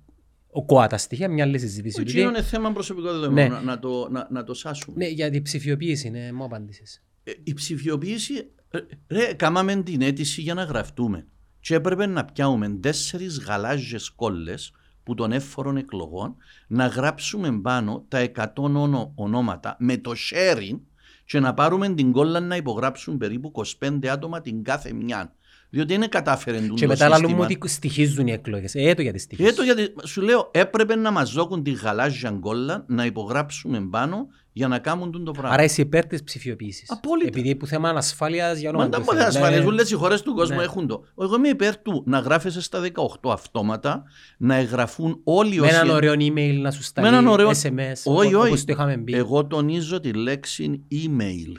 [0.55, 2.01] ο ΚΟΑ τα στοιχεία, μια άλλη συζήτηση.
[2.01, 3.55] Όχι, Επειδή- είναι θέμα προσωπικό δεδομένο.
[3.55, 3.61] Ναι.
[3.61, 4.97] Να, να, το, να, να το σάσουμε.
[4.97, 7.03] Ναι, για την ψηφιοποίηση, ναι, μου απάντησες.
[7.25, 11.27] Ε, η ψηφιοποίηση, ε, ρε, κάμαμε την αίτηση για να γραφτούμε.
[11.61, 14.73] Και έπρεπε να πιάουμε τέσσερις γαλάζιες κόλλες
[15.03, 20.79] που των εύφορων εκλογών, να γράψουμε πάνω τα 100 όνο- ονόματα με το sharing
[21.25, 25.35] και να πάρουμε την κόλλα να υπογράψουν περίπου 25 άτομα την κάθε μια.
[25.75, 27.45] Διότι είναι κατάφερε το Και μετά λέμε σύστημα.
[27.45, 28.75] ότι στοιχίζουν οι εκλογές.
[28.75, 29.53] Ε, το γιατί στοιχίζουν.
[29.53, 34.69] Έτω γιατί σου λέω έπρεπε να μας δώκουν τη γαλάζια κόλλα να υπογράψουμε πάνω για
[34.69, 35.51] να κάνουν τον το πράγμα.
[35.51, 36.91] Άρα είσαι υπέρ της ψηφιοποίησης.
[36.91, 37.29] Απόλυτα.
[37.29, 39.27] Επειδή που θέμα ανασφάλειας για Μα όνομα δεν του μπορεί Θεού.
[39.27, 39.81] να Ναι, ασφαλίζουν, ναι.
[39.81, 40.63] λες οι χώρες του κόσμου Ναι.
[40.63, 41.05] έχουν το.
[41.21, 44.03] Εγώ είμαι υπέρ του να γράφεσαι στα 18 αυτόματα,
[44.39, 45.75] να εγγραφούν όλοι Με όσοι...
[45.75, 48.49] έναν ωραίο email να σου σταλεί Με έναν ωραίο- SMS, Όχι, ό- όχι.
[48.49, 49.15] όπως το είχαμε πει.
[49.15, 51.53] Εγώ τονίζω τη λέξη email,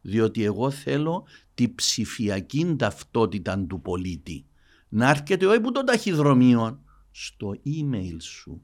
[0.00, 1.24] διότι εγώ θέλω
[1.60, 4.46] τη ψηφιακή ταυτότητα του πολίτη.
[4.88, 8.62] Να έρχεται όχι που το ταχυδρομείο, στο email σου.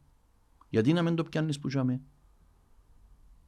[0.68, 2.00] Γιατί να μην το πιάνεις που τζάμε.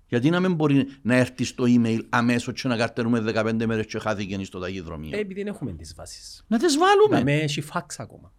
[0.09, 3.99] Γιατί να μην μπορεί να έρθει στο email αμέσως και να καρτερούμε 15 μέρες και
[3.99, 6.45] χάθηκε στο ταχυδρομείο; Ε, επειδή δεν έχουμε τις βάσεις.
[6.49, 7.19] να τις βάλουμε.
[7.19, 8.33] Να με έχει φάξ ακόμα.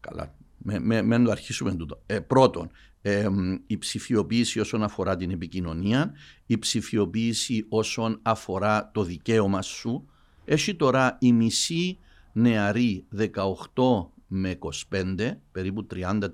[0.00, 0.34] Καλά.
[0.58, 2.02] Με, με, με να το αρχίσουμε τούτο.
[2.06, 2.70] Ε, πρώτον,
[3.02, 3.28] ε,
[3.66, 6.12] η ψηφιοποίηση όσον αφορά την επικοινωνία,
[6.46, 10.06] η ψηφιοποίηση όσον αφορά το δικαίωμα σου.
[10.44, 11.98] Έχει τώρα η μισή
[12.32, 14.58] νεαροί 18 με
[14.90, 16.26] 25, περίπου 30-33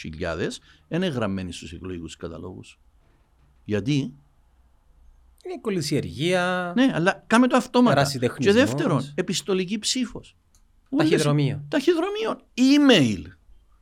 [0.00, 2.78] χιλιάδες, είναι γραμμένοι στους εκλογικούς καταλόγους.
[3.64, 3.94] Γιατί;
[5.44, 7.94] Είναι κολυσιεργία, Ναι, αλλά κάμε το αυτόματα.
[7.94, 8.54] Και Ερασιτεχνισμός.
[8.54, 10.36] δεύτερον, επιστολική ψήφος.
[10.96, 11.64] ταχυδρομείο.
[11.68, 12.40] Ταχυδρομείο.
[12.54, 13.24] Email.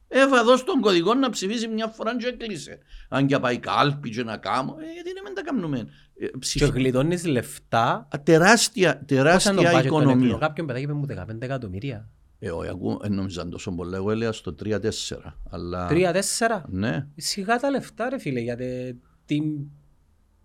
[0.09, 2.79] Έβα εδώ στον κωδικό να ψηφίσει μια φορά και έκλεισε.
[3.09, 4.77] Αν και πάει κάλπι και να κάνω.
[4.81, 5.89] Ε, γιατί να μην τα κάνουμε.
[6.19, 8.09] Ε, Και ψηφι- γλιτώνεις λεφτά.
[8.15, 10.03] Α, Τεράστια, Πώς είναι το τεράστια budget των εκλογών.
[10.03, 10.37] οικονομία.
[10.39, 12.09] Κάποιον παιδάκι είπε μου 15 εκατομμύρια.
[12.39, 13.97] Ε, όχι, ακούω, ε, νόμιζαν τόσο πολλά.
[13.97, 15.35] Εγώ έλεγα στο 3-4.
[15.51, 15.87] Αλλά...
[15.87, 16.65] Τρία-τέσσερα.
[16.69, 17.07] Ναι.
[17.17, 19.45] Σιγά τα λεφτά ρε φίλε για τε- την,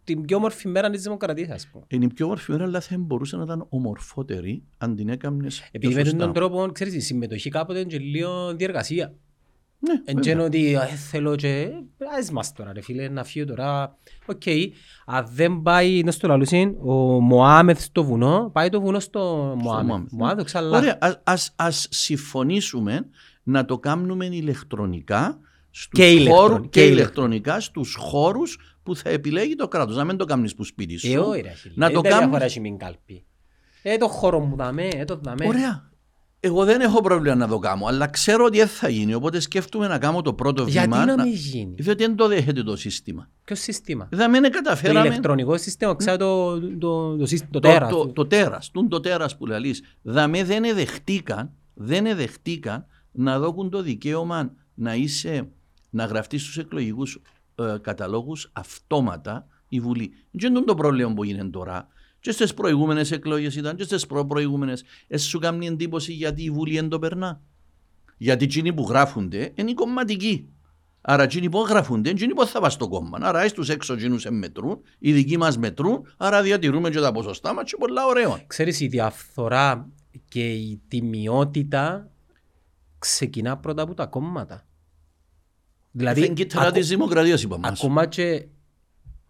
[0.03, 1.83] την πιο όμορφη μέρα της δημοκρατίας ας πούμε.
[1.87, 5.69] Είναι η πιο όμορφη μέρα, αλλά θα μπορούσε να ήταν ομορφότερη αν την έκαμνες.
[5.71, 9.13] Επειδή με τον τρόπο, ξέρεις, η συμμετοχή κάποτε είναι και λίγο διεργασία.
[9.81, 10.33] Ναι, Εν βέβαια.
[10.33, 11.69] και ότι «Α, ε, θέλω και
[12.19, 13.97] ας μας τώρα ρε φίλε να φύγω τώρα.
[14.25, 14.41] Οκ,
[15.05, 19.19] αν δεν πάει να στο λαλούσιν ο Μωάμεθ στο βουνό, πάει το βουνό στο
[19.61, 19.87] Μωάμεθ.
[19.87, 20.11] Μωάμεθ.
[20.11, 20.77] Μωάμεθ ξαλά.
[20.77, 23.05] Ωραία, ας, ας, ας συμφωνήσουμε
[23.43, 25.37] να το κάνουμε ηλεκτρονικά
[25.69, 29.95] στους Και ηλεκτρον- χώρους, και και ηλεκτρον- ηλεκτρονικά στους χώρους που θα επιλέγει το κράτος.
[29.95, 31.11] Να μην το κάνεις που σπίτι σου.
[31.11, 31.73] Ε, όχι ρε φίλε.
[31.77, 32.25] να Ε, το δεν κάνεις.
[32.25, 33.23] διαφορά έχει μην κάλπη.
[33.83, 35.47] Ε, το χώρο μου δαμέ, ε, το δαμέ.
[35.47, 35.88] Ωραία.
[36.41, 39.13] Εγώ δεν έχω πρόβλημα να το κάνω, αλλά ξέρω ότι δεν θα γίνει.
[39.13, 41.05] Οπότε σκέφτομαι να κάνω το πρώτο Γιατί βήμα.
[41.05, 43.29] να να- μην γίνει; Διότι δεν το δέχεται το σύστημα.
[43.43, 45.07] Ποιο σύστημα; Δεν με Το καταφέραμε.
[45.07, 47.89] ηλεκτρονικό σύστημα, ξέρω το, το, το, σύστημα- το το, τέρας.
[47.91, 53.69] το, το τέρας, τούν το τέρας που λαλείς, δαμέ δεν εδεχτήκαν, δεν εδεχτήκαν να δώκουν
[53.69, 55.47] το δικαίωμα να είσαι,
[55.89, 57.21] να γραφτείς στους εκλογικούς
[57.55, 60.11] ε, καταλόγους αυτόματα η Βουλή.
[60.31, 61.87] Δεν είναι το πρόβλημα που γίνεται τώρα.
[62.19, 64.83] Και στις προηγούμενες εκλογές ήταν και στις προ-προηγούμενες.
[65.07, 67.41] Εσύ σου κάνει εντύπωση γιατί η Βουλή δεν το περνά.
[68.17, 70.49] Γιατί εκείνοι που γράφονται είναι οι κομματικοί.
[71.01, 73.17] Άρα εκείνοι που γράφονται, εκείνοι που θα πας στο κόμμα.
[73.21, 77.63] Άρα στους έξω εκείνους μετρούν, οι δικοί μας μετρούν, άρα διατηρούμε και τα ποσοστά μας
[77.69, 78.43] και πολλά ωραίο.
[78.47, 79.89] Ξέρεις, η διαφθορά
[80.27, 82.09] και η τιμιότητα
[82.99, 84.65] ξεκινά πρώτα από τα κόμματα.
[85.91, 87.69] Δηλαδή, είναι κύτταρα ακο- της δημοκρατίας είπαμε.
[87.69, 87.79] μας.
[87.79, 88.45] ακόμα και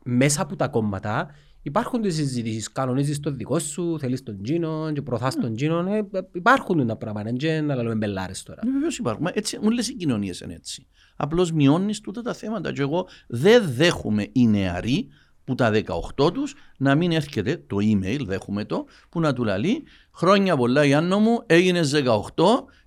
[0.03, 1.35] μέσα από τα κόμματα
[1.69, 6.07] υπάρχουν τις συζητήσεις, κανονίζεις το δικό σου, θέλεις τον Τζίνο και προωθάς τον Τζίνο, ε,
[6.31, 8.61] υπάρχουν τα πράγματα, δεν να λέμε μπελάρες τώρα.
[8.65, 9.23] Ναι, βεβαίως υπάρχουν.
[9.23, 10.87] Μα έτσι, όλες οι κοινωνίες είναι έτσι.
[11.15, 15.07] Απλώς μειώνεις τούτα τα θέματα και εγώ δεν δέχομαι οι νεαροί
[15.43, 15.71] που τα
[16.15, 19.83] 18 τους να μην έρχεται το email, δέχομαι το, που να του λαλεί
[20.13, 22.03] χρόνια πολλά Γιάννο μου, έγινες 18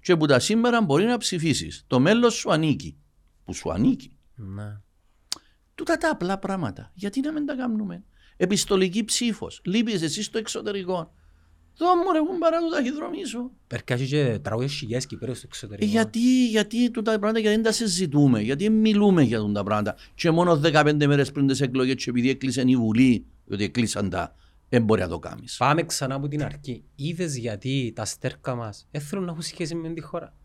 [0.01, 1.85] και που τα σήμερα μπορεί να ψηφίσεις.
[1.87, 2.97] Το μέλλον σου ανήκει.
[3.45, 4.17] Που σου ανήκει.
[4.35, 4.83] Να.
[5.75, 6.91] Τούτα τα απλά πράγματα.
[6.95, 8.05] Γιατί να μην τα κάνουμε;
[8.43, 9.61] επιστολική ψήφος.
[9.65, 11.13] Λείπεις εσύ στο εξωτερικό.
[11.77, 13.51] Δω μου ρε παρά το ταχυδρομή σου.
[13.67, 15.91] Περκάζει και τραγούδες χιλιάς Κυπρέους στο εξωτερικό.
[15.91, 19.97] Γιατί, γιατί τούτα πράγματα γιατί δεν τα συζητούμε, γιατί μιλούμε για τούτα πράγματα.
[20.15, 24.35] Και μόνο 15 μέρες πριν τις εκλογές και επειδή έκλεισαν η Βουλή, διότι έκλεισαν τα,
[24.69, 25.57] δεν μπορεί να το κάνεις.
[25.57, 26.85] Πάμε ξανά από την αρχή.
[26.95, 30.37] Είδες γιατί τα στέρκα μας δεν να έχουν σχέση με τη χώρα;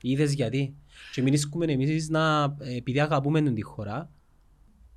[0.00, 0.74] Είδες γιατί;
[1.12, 1.34] Και μην
[1.68, 4.10] εμείς να επειδή αγαπούμε την χώρα,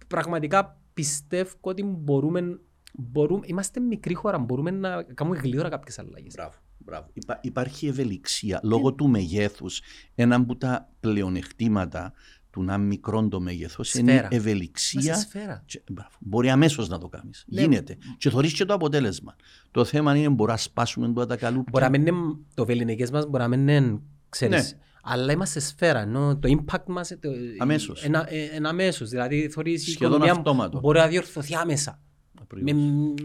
[0.08, 2.60] πραγματικά πιστεύω ότι μπορούμε,
[2.94, 6.34] μπορούμε είμαστε μικρή χώρα, μπορούμε να κάνουμε γλύωρα κάποιες αλλαγές.
[6.36, 6.54] Μπράβο.
[6.86, 7.08] Μπράβο.
[7.14, 9.82] Υπά, υπάρχει ευελιξία λόγω του μεγέθους.
[10.16, 12.14] Ένα από τα πλεονεκτήματα
[12.50, 14.28] του να μικρόν το μέγεθο είναι η Σφαίρα.
[14.32, 15.02] ευελιξία.
[15.04, 15.64] Είμαστε σφαίρα.
[15.66, 16.10] Και, μπράβο.
[16.20, 17.46] Μπορεί αμέσως να το κάνεις.
[17.48, 17.62] Ναι.
[17.62, 17.98] Γίνεται.
[18.18, 19.36] Και θωρείς και το αποτέλεσμα.
[19.72, 21.70] Το θέμα είναι μπορεί να σπάσουμε τώρα τα καλούπια.
[21.72, 24.00] Μπορεί να μην είναι το βεληνικές μας, μπορεί να μην είναι,
[24.30, 24.80] ξέρεις, Ναι.
[25.04, 28.06] Αλλά είμαστε σφαίρα, ενώ το impact μας το, Αμέσως.
[28.06, 29.10] είναι είναι αμέσως.
[29.10, 30.80] Δηλαδή, θωρείς η Σχεδόν οικονομία αυτόματο.
[30.80, 32.00] μπορεί να διορθωθεί άμεσα.
[32.34, 32.74] Με, Ακριβώς.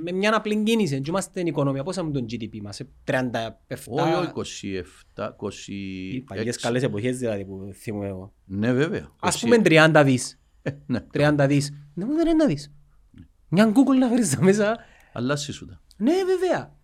[0.03, 1.01] με μια απλή κίνηση.
[1.01, 1.83] Και είμαστε στην οικονομία.
[1.83, 3.51] Πόσα με τον GDP μας, ε, 37.
[3.87, 4.83] Όχι, όχι,
[5.15, 5.73] 27, 26.
[6.13, 8.33] Οι παλιές καλές εποχές δηλαδή που θυμούμαι εγώ.
[8.45, 9.09] Ναι, βέβαια.
[9.21, 9.41] Ας 20.
[9.41, 10.39] πούμε 30 δις.
[10.63, 11.73] Ε, ναι, 30 δις.
[11.95, 12.73] Δεν μου δεν είναι να δεις.
[13.49, 14.77] Μια Google να βρεις τα μέσα.
[15.13, 15.81] αλλά σύσουτα.
[15.97, 16.75] Ναι, βέβαια.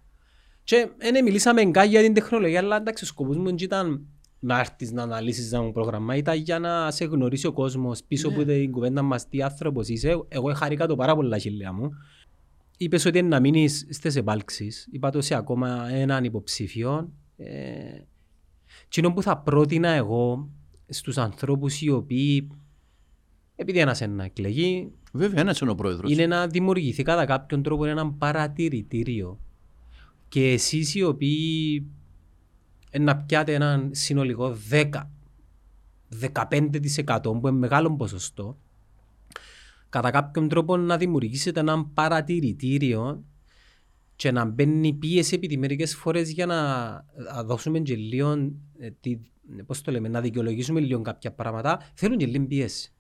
[0.65, 4.07] Και ε, ναι, μιλήσαμε κάτι για την τεχνολογία, αλλά εντάξει, ο σκοπός μου δεν ήταν
[4.45, 8.35] να έρθεις να αναλύσεις ένα πρόγραμμα, ήταν για να σε γνωρίσει ο κόσμος πίσω Ναι.
[8.35, 10.25] από την κουβέντα μας τι άνθρωπος είσαι.
[10.29, 11.91] Εγώ χαρήκα το πάρα πολλά χιλιά μου.
[12.77, 14.89] Είπες ότι είναι να μείνεις στις επάλξεις.
[14.91, 17.13] Είπα το σε ακόμα έναν υποψήφιο.
[17.37, 17.53] Ε,
[18.89, 20.49] Κοινό που θα πρότεινα εγώ
[20.89, 22.49] στους ανθρώπους οι οποίοι
[23.57, 26.11] επειδή ένας είναι να εκλεγεί, Βέβαια, ένας είναι ο πρόεδρος.
[26.13, 29.39] είναι να δημιουργηθεί κατά κάποιον τρόπο ένα παρατηρητήριο.
[30.29, 32.02] Και εσείς οι οποίοι ε,
[32.99, 34.91] να πιάτε έναν συνολικό 10,
[36.21, 38.57] 15% που είναι μεγάλο ποσοστό,
[39.89, 43.25] κατά κάποιον τρόπο να δημιουργήσετε ένα παρατηρητήριο
[44.17, 46.57] και να μπαίνει πίεση επειδή μερικές φορές για να
[47.35, 48.31] να δώσουμε και λίγο,
[48.79, 49.19] ε, τι,
[49.67, 52.93] πώς το λέμε, να δικαιολογήσουμε λίγο κάποια πράγματα, θέλουν και λίγο πίεση.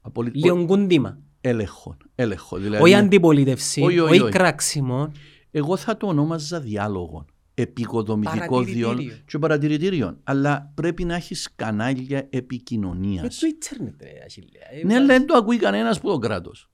[0.00, 0.30] Απολυ...
[0.34, 1.18] Λίγο κουντήμα.
[1.40, 1.96] Έλεγχο.
[2.14, 2.56] έλεγχο.
[2.58, 4.32] Δηλαδή, Όχι αντιπολίτευση, Όχι, όχι, όχι όχι.
[4.32, 5.12] κράξιμο.
[5.50, 7.24] Εγώ θα το ονόμαζα διάλογο.
[7.54, 8.94] Επικοδομητικός Παρατηρητήριο.
[8.94, 10.18] διάλογο και παρατηρητήριο.
[10.24, 13.22] Αλλά πρέπει να έχεις κανάλια επικοινωνίας.
[13.22, 14.72] Με το ίντερνετ, ρε, Αχιλέα.
[14.72, 16.66] Ε, Ναι, αλλά δεν το ακούει κανένας που το κράτος.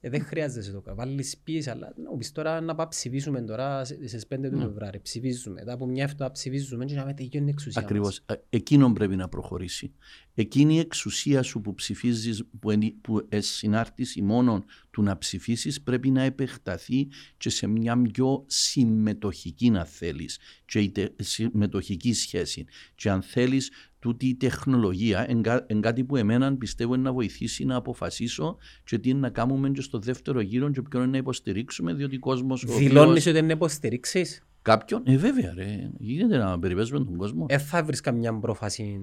[0.00, 0.96] Ε, δεν χρειάζεται το κάνω.
[0.96, 4.58] Βάλεις πίεση, αλλά να μου πεις τώρα να πάμε ψηφίσουμε τώρα σε- στις 5 του
[4.58, 5.00] Φεβράρι.
[5.00, 5.54] Ψηφίζουμε.
[5.60, 8.22] Μετά από μια εβδομάδα ψηφίζουμε και να με τελειώνει η εξουσία Ακριβώς.
[8.28, 8.38] μας.
[8.50, 9.92] Εκείνον πρέπει να προχωρήσει.
[10.34, 14.64] Εκείνη η εξουσία σου που ψηφίζεις, που, είναι, που ε, συνάρτηση μόνο
[14.94, 20.90] του να ψηφίσεις, πρέπει να επεκταθεί και σε μια πιο συμμετοχική, να θέλεις, και η
[20.90, 22.64] τε- συμμετοχική σχέση.
[22.94, 27.76] Και αν θέλεις, τούτη η τεχνολογία είναι κάτι που εμένα πιστεύω είναι να βοηθήσει να
[27.76, 31.92] αποφασίσω και τι είναι να κάνουμε και στο δεύτερο γύρο και ποιον είναι να υποστηρίξουμε,
[31.94, 32.56] διότι ο κόσμο.
[32.56, 35.90] Δηλώνεις ότι είναι υποστηρίξεις; Κάποιον, ε, βέβαια, ρε.
[35.98, 37.46] Γίνεται να περιπέζουμε τον κόσμο.
[37.48, 39.00] Ε, θα βρεις καμιά πρόφαση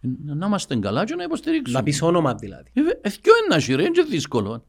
[0.00, 1.78] Ε, να είμαστε καλά και να υποστηρίξουμε.
[1.78, 2.70] να πεις όνομα δηλαδή.
[2.72, 4.64] Ε, βε- ε, ποιο ένας σειρέ, είναι και δύσκολο.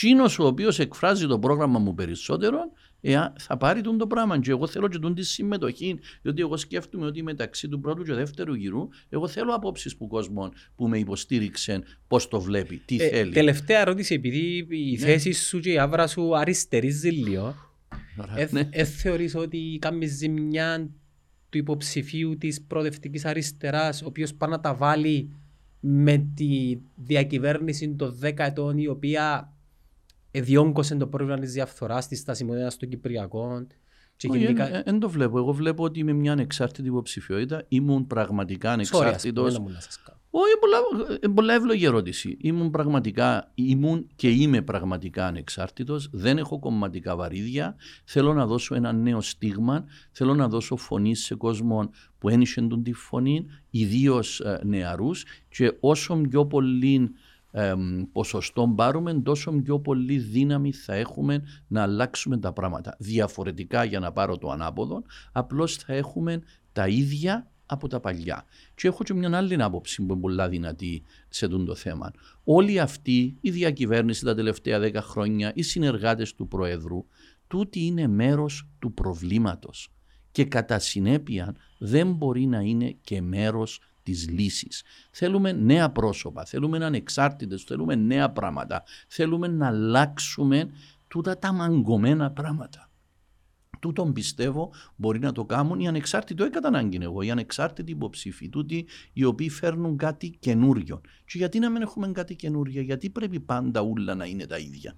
[0.00, 2.58] Τσίνο ο οποίος εκφράζει το πρόγραμμα μου περισσότερο,
[3.00, 4.38] ε, α, θα πάρει τον το πράγμα.
[4.40, 8.12] Και εγώ θέλω και τον τη συμμετοχή, διότι εγώ σκέφτομαι ότι μεταξύ του πρώτου και
[8.14, 13.08] δεύτερου γύρου, εγώ θέλω απόψεις που κόσμων που με υποστήριξε, πώς το βλέπει, τι Ε,
[13.08, 13.32] θέλει.
[13.32, 14.96] τελευταία ερώτηση, επειδή η Ναι.
[14.98, 17.54] θέση σου και η άβρα σου αριστερίζει λίγο,
[18.16, 18.68] Ωραία, ε, ναι.
[18.70, 20.88] ε, θεωρείς ότι κάνει ζημιά
[21.50, 25.30] του υποψηφίου της προοδευτικής αριστεράς, ο οποίος πάει να τα βάλει
[25.80, 29.52] με τη διακυβέρνηση των 10 ετών, η οποία
[30.30, 33.66] διόγκωσε το πρόβλημα της διαφθοράς, της στασιμότητας των Κυπριακών.
[34.16, 34.82] Και Όχι, γενικά...
[34.84, 35.38] Δεν το βλέπω.
[35.38, 39.42] Εγώ βλέπω ότι με μια ανεξάρτητη υποψηφιότητα ήμουν πραγματικά Sorry, ανεξάρτητο.
[39.42, 40.18] ας πούμε, να μου να σας κάνω.
[40.30, 40.78] Όχι, πολλά,
[41.20, 42.36] ε, πολλά εύλογη ερώτηση.
[42.40, 46.08] Ήμουν πραγματικά, ήμουν και είμαι πραγματικά ανεξάρτητος.
[46.12, 47.76] Δεν έχω κομματικά βαρύδια.
[48.04, 49.84] Θέλω να δώσω ένα νέο στίγμα.
[50.10, 55.24] Θέλω να δώσω φωνή σε κόσμο που ένιξε τον τη φωνή, ιδίως νεαρούς.
[55.48, 57.10] Και όσο πιο πολύ
[57.50, 62.96] εμ, ποσοστό πάρουμε, τόσο πιο πολύ δύναμη θα έχουμε να αλλάξουμε τα πράγματα.
[62.98, 65.02] Διαφορετικά για να πάρω το ανάποδο,
[65.32, 68.44] απλώς θα έχουμε τα ίδια από τα παλιά.
[68.74, 72.10] Και έχω και μια άλλη άποψη που είναι πολύ δυνατή σε αυτό το θέμα.
[72.44, 77.06] Όλοι αυτοί, η διακυβέρνηση τα τελευταία δέκα χρόνια, οι συνεργάτες του Προέδρου,
[77.46, 79.92] τούτοι είναι μέρος του προβλήματος.
[80.32, 84.82] Και κατά συνέπεια δεν μπορεί να είναι και μέρος της λύσης.
[85.10, 88.82] Θέλουμε νέα πρόσωπα, θέλουμε ανεξάρτητες, θέλουμε νέα πράγματα.
[89.08, 90.70] Θέλουμε να αλλάξουμε
[91.08, 92.90] τούτα τα μαγκωμένα πράγματα.
[93.80, 98.48] Τούτον πιστεύω μπορεί να το κάνουν οι ανεξάρτητοι, όχι κατά ανάγκη εγώ, οι ανεξάρτητοι υποψήφοι,
[98.48, 101.00] τούτοι οι οποίοι φέρνουν κάτι καινούριο.
[101.24, 104.94] Και γιατί να μην έχουμε κάτι καινούριο, γιατί πρέπει πάντα ούλα να είναι τα ίδια.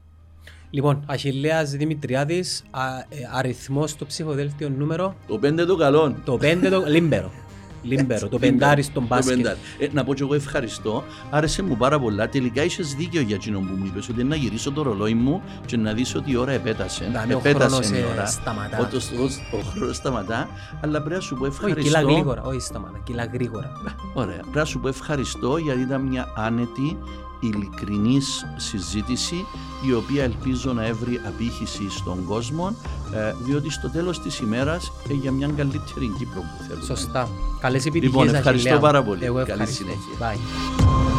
[0.70, 6.20] Λοιπόν, Αχιλέας Δημητριάδης, α, ε, αριθμός στο ψηφοδέλτιο νούμερο, Το πέντε το καλό.
[6.24, 7.32] το 5 το λίμπερο.
[7.82, 9.36] Λίμπερο, το πεντάρι στον Το μπάσκετ.
[9.36, 9.58] πεντάρι.
[9.78, 11.04] Ε, να πω και εγώ ευχαριστώ.
[11.30, 12.28] Άρεσε μου πάρα πολλά.
[12.28, 15.76] Τελικά είσες δίκιο για εκείνο που μου είπες ότι να γυρίσω το ρολόι μου και
[15.76, 17.04] να δεις ότι η ώρα επέτασε.
[17.04, 18.26] Δηλαδή, ο επέτασε χρόνος, η ε, ώρα.
[18.26, 18.78] σταματά.
[18.78, 18.82] Ο,
[19.22, 20.48] ο, ο χρόνος σταματά.
[20.80, 21.82] Αλλά πρέπει να σου πω Όχι, ευχαριστώ.
[21.82, 23.70] κυλά γρήγορα, όχι σταμάτα, κυλά γρήγορα.
[24.14, 24.36] Ωραία.
[24.36, 26.98] Πρέπει να σου πω ευχαριστώ γιατί ήταν μια άνετη,
[27.42, 29.46] ειλικρινής συζήτηση
[29.88, 32.76] η οποία ελπίζω να έβρει απήχηση στον κόσμο
[33.14, 36.84] ε, διότι στο τέλος της ημέρας ε, για μια καλύτερη Κύπρο που θέλουμε.
[36.86, 37.28] Σωστά.
[37.60, 38.80] Καλές επιτυχίες, Λοιπόν, ευχαριστώ Αχιλλέα μου.
[38.80, 39.24] πάρα πολύ.
[39.24, 39.84] Εγώ Καλή ευχαριστώ.
[39.84, 40.18] συνέχεια.
[40.20, 41.11] Bye.